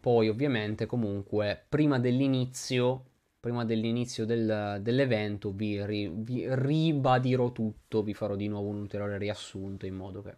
[0.00, 3.04] Poi ovviamente comunque prima dell'inizio,
[3.40, 9.18] prima dell'inizio del, dell'evento vi, ri, vi ribadirò tutto, vi farò di nuovo un ulteriore
[9.18, 10.36] riassunto in modo che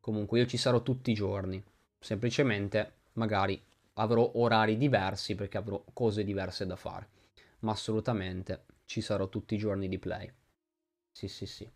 [0.00, 1.62] comunque io ci sarò tutti i giorni.
[2.00, 3.62] Semplicemente magari
[3.98, 7.08] avrò orari diversi perché avrò cose diverse da fare.
[7.60, 10.32] Ma assolutamente ci sarò tutti i giorni di play.
[11.12, 11.68] Sì, sì, sì.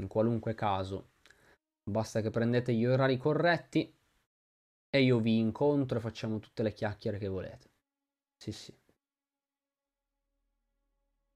[0.00, 1.10] In qualunque caso,
[1.82, 3.92] basta che prendete gli orari corretti
[4.90, 7.70] e io vi incontro e facciamo tutte le chiacchiere che volete.
[8.36, 8.74] Sì, sì.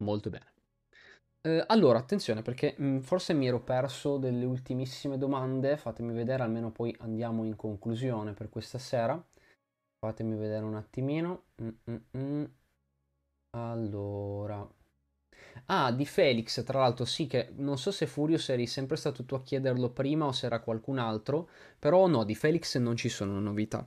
[0.04, 0.52] Molto bene.
[1.40, 6.42] Eh, allora, attenzione perché mh, mm, forse mi ero perso delle ultimissime domande, fatemi vedere,
[6.42, 9.22] almeno poi andiamo in conclusione per questa sera.
[9.98, 11.44] Fatemi vedere un attimino.
[11.62, 12.50] Mm-mm-mm.
[13.50, 14.68] Allora.
[15.66, 19.34] Ah, di Felix, tra l'altro, sì, che non so se Furious eri sempre stato tu
[19.34, 23.38] a chiederlo prima o se era qualcun altro, però no, di Felix non ci sono
[23.40, 23.86] novità.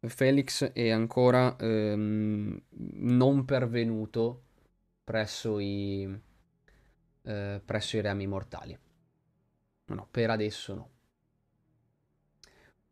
[0.00, 4.42] Felix è ancora ehm, non pervenuto
[5.04, 6.20] presso i,
[7.24, 8.78] eh, presso i reami mortali.
[9.86, 10.90] No, per adesso no.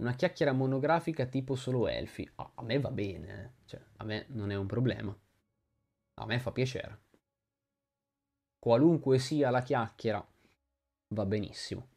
[0.01, 2.29] Una chiacchiera monografica tipo solo elfi.
[2.37, 3.67] Oh, a me va bene, eh.
[3.67, 5.15] cioè, a me non è un problema.
[6.15, 7.03] A me fa piacere.
[8.59, 10.27] Qualunque sia la chiacchiera,
[11.15, 11.89] va benissimo.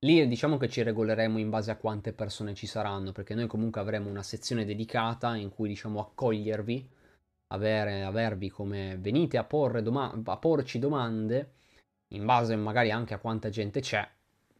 [0.00, 3.80] Lì diciamo che ci regoleremo in base a quante persone ci saranno, perché noi comunque
[3.80, 6.88] avremo una sezione dedicata in cui diciamo accogliervi,
[7.54, 11.54] avere, avervi come venite a, porre doma- a porci domande,
[12.14, 14.08] in base magari anche a quanta gente c'è,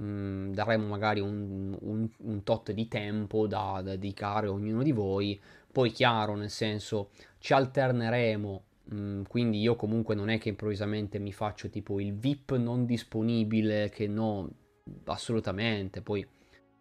[0.02, 4.92] mm, daremo magari un, un, un, tot di tempo da, da, dedicare a ognuno di
[4.92, 5.40] voi.
[5.70, 8.64] Poi chiaro, nel senso, ci alterneremo.
[8.84, 12.86] Mh, mm, quindi io comunque non è che improvvisamente mi faccio tipo il VIP non
[12.86, 14.48] disponibile, che no,
[15.04, 16.02] assolutamente.
[16.02, 16.26] Poi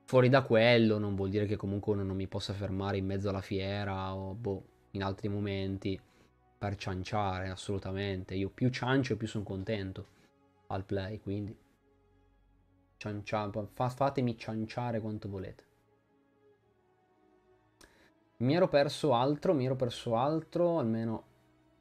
[0.06, 3.30] fuori da quello non vuol dire che comunque uno non mi possa fermare in mezzo
[3.30, 6.00] alla fiera o boh, in altri momenti
[6.58, 8.35] per cianciare, assolutamente.
[8.35, 10.08] Io più ciancio più sono contento
[10.68, 11.56] al play, quindi
[12.98, 15.64] ciancia, fa, fatemi cianciare quanto volete.
[18.38, 21.33] Mi ero perso altro, mi ero perso altro, almeno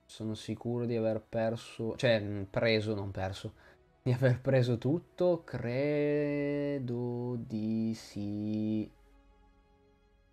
[0.07, 3.55] sono sicuro di aver perso, cioè preso, non perso,
[4.02, 8.89] di aver preso tutto, credo di sì.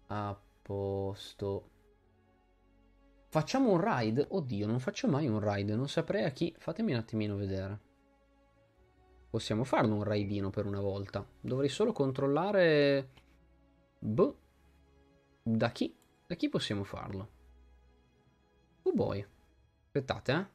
[0.07, 1.69] A posto.
[3.29, 4.27] Facciamo un ride?
[4.29, 6.53] Oddio, non faccio mai un ride, non saprei a chi.
[6.57, 7.79] Fatemi un attimino vedere.
[9.31, 11.25] Possiamo farlo un raidino per una volta.
[11.39, 13.09] Dovrei solo controllare...
[13.97, 14.37] Boh.
[15.41, 15.95] Da chi?
[16.27, 17.31] Da chi possiamo farlo?
[18.81, 19.25] Oh boy.
[19.85, 20.45] Aspettate, eh.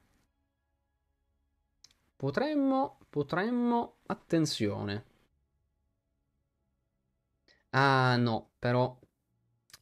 [2.17, 2.99] Potremmo...
[3.09, 3.97] Potremmo...
[4.09, 5.05] Attenzione.
[7.71, 8.95] Ah no, però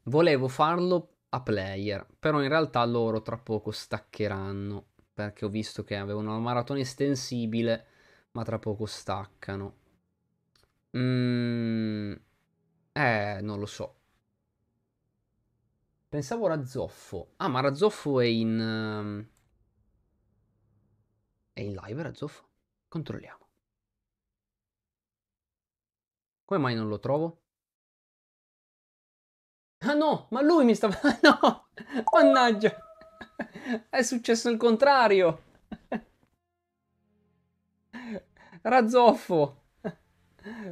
[0.05, 5.97] volevo farlo a player, però in realtà loro tra poco staccheranno, perché ho visto che
[5.97, 7.86] avevano una maratona estensibile,
[8.34, 9.82] ma tra poco staccano.
[10.96, 12.14] Mm,
[12.92, 13.96] eh, non lo so.
[16.08, 17.34] Pensavo Razzoffo.
[17.36, 18.58] Ah, ma Razzoffo è in...
[18.58, 19.28] Um...
[21.52, 22.48] È in live Razzoffo?
[22.88, 23.48] Controlliamo.
[26.44, 27.40] Come mai non lo trovo?
[29.78, 30.98] Ah no, ma lui mi stava...
[31.22, 31.68] no!
[32.12, 32.76] Mannaggia!
[33.88, 35.42] È successo il contrario!
[38.67, 39.57] Razzoffo!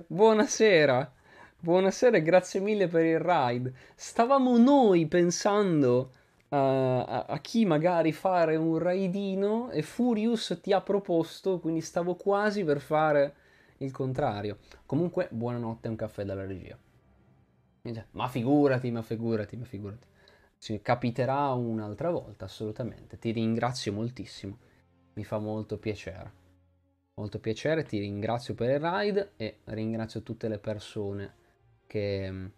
[0.06, 1.12] Buonasera!
[1.60, 3.74] Buonasera e grazie mille per il ride.
[3.94, 6.10] Stavamo noi pensando
[6.48, 12.14] uh, a, a, chi magari fare un raidino e Furious ti ha proposto, quindi stavo
[12.14, 13.34] quasi per fare
[13.78, 14.56] il contrario.
[14.86, 16.78] Comunque, buonanotte, un caffè dalla regia.
[18.12, 20.06] Ma figurati, ma figurati, ma figurati.
[20.56, 23.18] Ci capiterà un'altra volta, assolutamente.
[23.18, 24.56] Ti ringrazio moltissimo.
[25.12, 26.40] Mi fa molto piacere.
[27.14, 31.34] Molto piacere, ti ringrazio per il ride e ringrazio tutte le persone
[31.86, 32.50] che,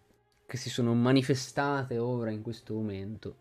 [0.45, 3.35] che si sono manifestate ora in questo momento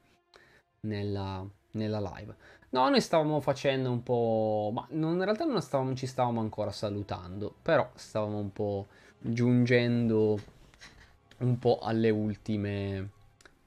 [0.80, 2.34] nella, nella live.
[2.70, 6.72] No, noi stavamo facendo un po', ma non, in realtà non stavamo, ci stavamo ancora
[6.72, 8.88] salutando, però stavamo un po'
[9.20, 10.40] giungendo
[11.38, 13.10] un po' alle ultime,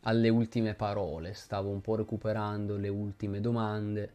[0.02, 4.12] alle ultime parole, stavo un po' recuperando le ultime domande.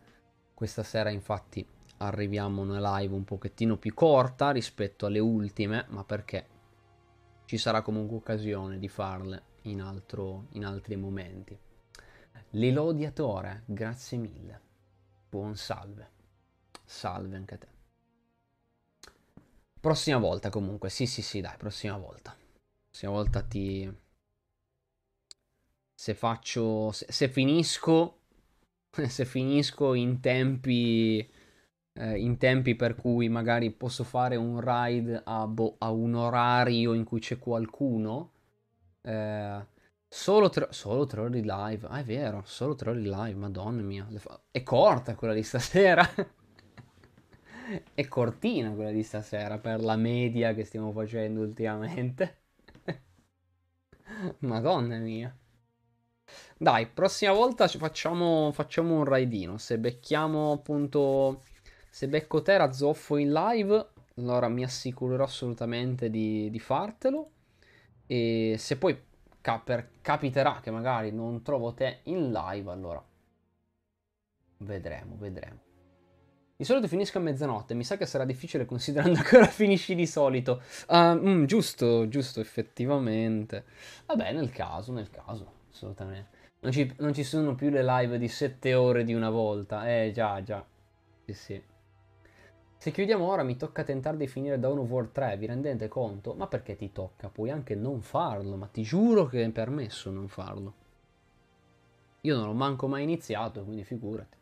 [0.52, 1.66] Questa sera infatti
[2.06, 6.46] arriviamo una live un pochettino più corta rispetto alle ultime, ma perché
[7.44, 11.58] ci sarà comunque occasione di farle in, altro, in altri momenti.
[12.50, 14.60] L'elodiatore, grazie mille.
[15.28, 16.10] Buon salve.
[16.84, 17.68] Salve anche a te.
[19.80, 22.36] Prossima volta comunque, sì sì sì dai, prossima volta.
[22.90, 23.90] Prossima volta ti...
[25.94, 26.92] Se faccio...
[26.92, 28.18] Se, se finisco...
[29.08, 31.26] Se finisco in tempi
[31.94, 36.92] eh, in tempi per cui magari posso fare un ride a, bo- a un orario
[36.94, 38.30] in cui c'è qualcuno.
[39.02, 39.66] Eh,
[40.08, 41.86] solo, tre, solo tre ore di live.
[41.88, 44.06] Ah, è vero, solo tre ore di live, madonna mia.
[44.50, 46.08] È corta quella di stasera.
[47.94, 52.40] è cortina quella di stasera per la media che stiamo facendo ultimamente.
[54.40, 55.34] madonna mia.
[56.56, 59.58] Dai, prossima volta facciamo, facciamo un raidino.
[59.58, 61.42] Se becchiamo appunto
[61.94, 67.30] se becco te Razzoffo in live, allora mi assicurerò assolutamente di, di fartelo.
[68.06, 68.98] E se poi
[69.42, 73.04] cap- capiterà che magari non trovo te in live, allora
[74.56, 75.60] vedremo, vedremo.
[76.56, 80.06] Di solito finisco a mezzanotte, mi sa che sarà difficile considerando che ora finisci di
[80.06, 80.62] solito.
[80.88, 83.64] Uh, mm, giusto, giusto, effettivamente.
[84.06, 86.40] Vabbè, nel caso, nel caso, assolutamente.
[86.60, 89.86] Non ci, non ci sono più le live di 7 ore di una volta.
[89.94, 90.64] Eh, già, già.
[91.26, 91.71] Sì, sì.
[92.82, 96.34] Se chiudiamo ora mi tocca tentare di finire Dawn of War 3, vi rendete conto?
[96.34, 97.28] Ma perché ti tocca?
[97.28, 100.74] Puoi anche non farlo, ma ti giuro che è permesso non farlo.
[102.22, 104.36] Io non l'ho manco mai iniziato, quindi figurati.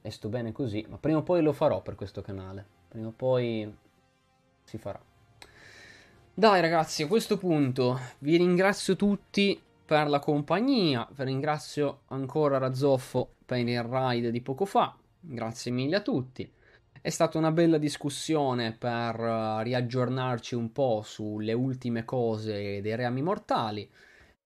[0.00, 2.64] E sto bene così, ma prima o poi lo farò per questo canale.
[2.86, 3.76] Prima o poi
[4.62, 5.02] si farà.
[6.34, 13.30] Dai ragazzi, a questo punto vi ringrazio tutti per la compagnia, vi ringrazio ancora Razzoffo
[13.44, 16.53] per il ride di poco fa, grazie mille a tutti.
[17.04, 23.20] È stata una bella discussione per uh, riaggiornarci un po' sulle ultime cose dei reami
[23.20, 23.86] mortali.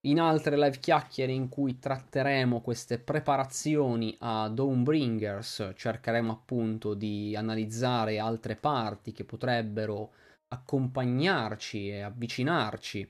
[0.06, 8.18] In altre live chiacchiere in cui tratteremo queste preparazioni a Dawnbringers, cercheremo appunto di analizzare
[8.18, 10.10] altre parti che potrebbero
[10.48, 13.08] accompagnarci e avvicinarci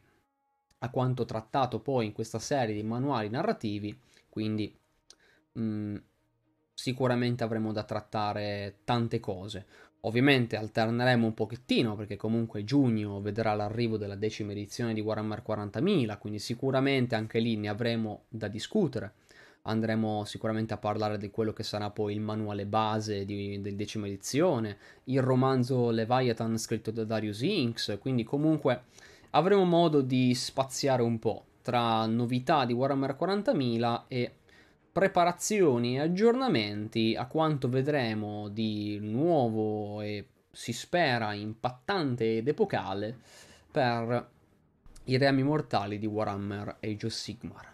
[0.81, 3.99] a quanto trattato poi in questa serie di manuali narrativi.
[4.29, 4.79] Quindi
[5.53, 5.97] mh, mm,
[6.79, 9.67] sicuramente avremo da trattare tante cose.
[10.03, 16.19] Ovviamente alterneremo un pochettino perché comunque giugno vedrà l'arrivo della decima edizione di Warhammer 40.000,
[16.19, 19.15] quindi sicuramente anche lì ne avremo da discutere.
[19.63, 24.07] Andremo sicuramente a parlare di quello che sarà poi il manuale base di, di decima
[24.07, 28.83] edizione, il romanzo Leviathan scritto da Darius Inks, quindi comunque
[29.31, 34.33] avremo modo di spaziare un po' tra novità di Warhammer 40.000 e
[34.99, 43.17] preparazioni e aggiornamenti a quanto vedremo di nuovo e si spera impattante ed epocale
[43.71, 44.29] per
[45.05, 47.73] i reami mortali di Warhammer Age of Sigmar.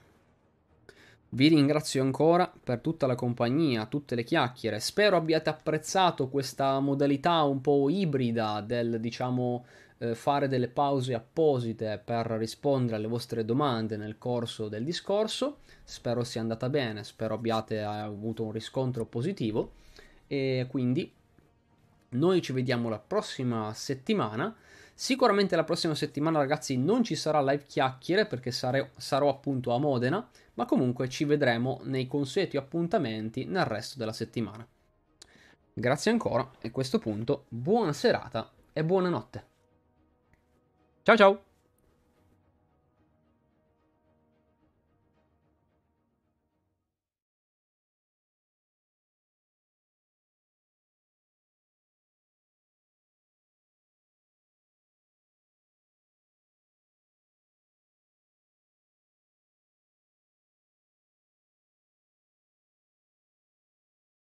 [1.30, 4.78] Vi ringrazio ancora per tutta la compagnia, tutte le chiacchiere.
[4.78, 9.64] Spero abbiate apprezzato questa modalità un po' ibrida del, diciamo,
[9.98, 15.58] eh, fare delle pause apposite per rispondere alle vostre domande nel corso del discorso.
[15.84, 19.72] Spero sia andata bene, spero abbiate avuto un riscontro positivo
[20.26, 21.12] e quindi
[22.10, 24.54] noi ci vediamo la prossima settimana.
[24.96, 29.78] Sicuramente la prossima settimana, ragazzi, non ci sarà live chiacchiere perché sare- sarò appunto a
[29.78, 34.66] Modena, ma comunque ci vedremo nei consueti appuntamenti nel resto della settimana.
[35.72, 39.53] Grazie ancora e a questo punto buona serata e buonanotte.
[41.04, 41.53] Chao, chao.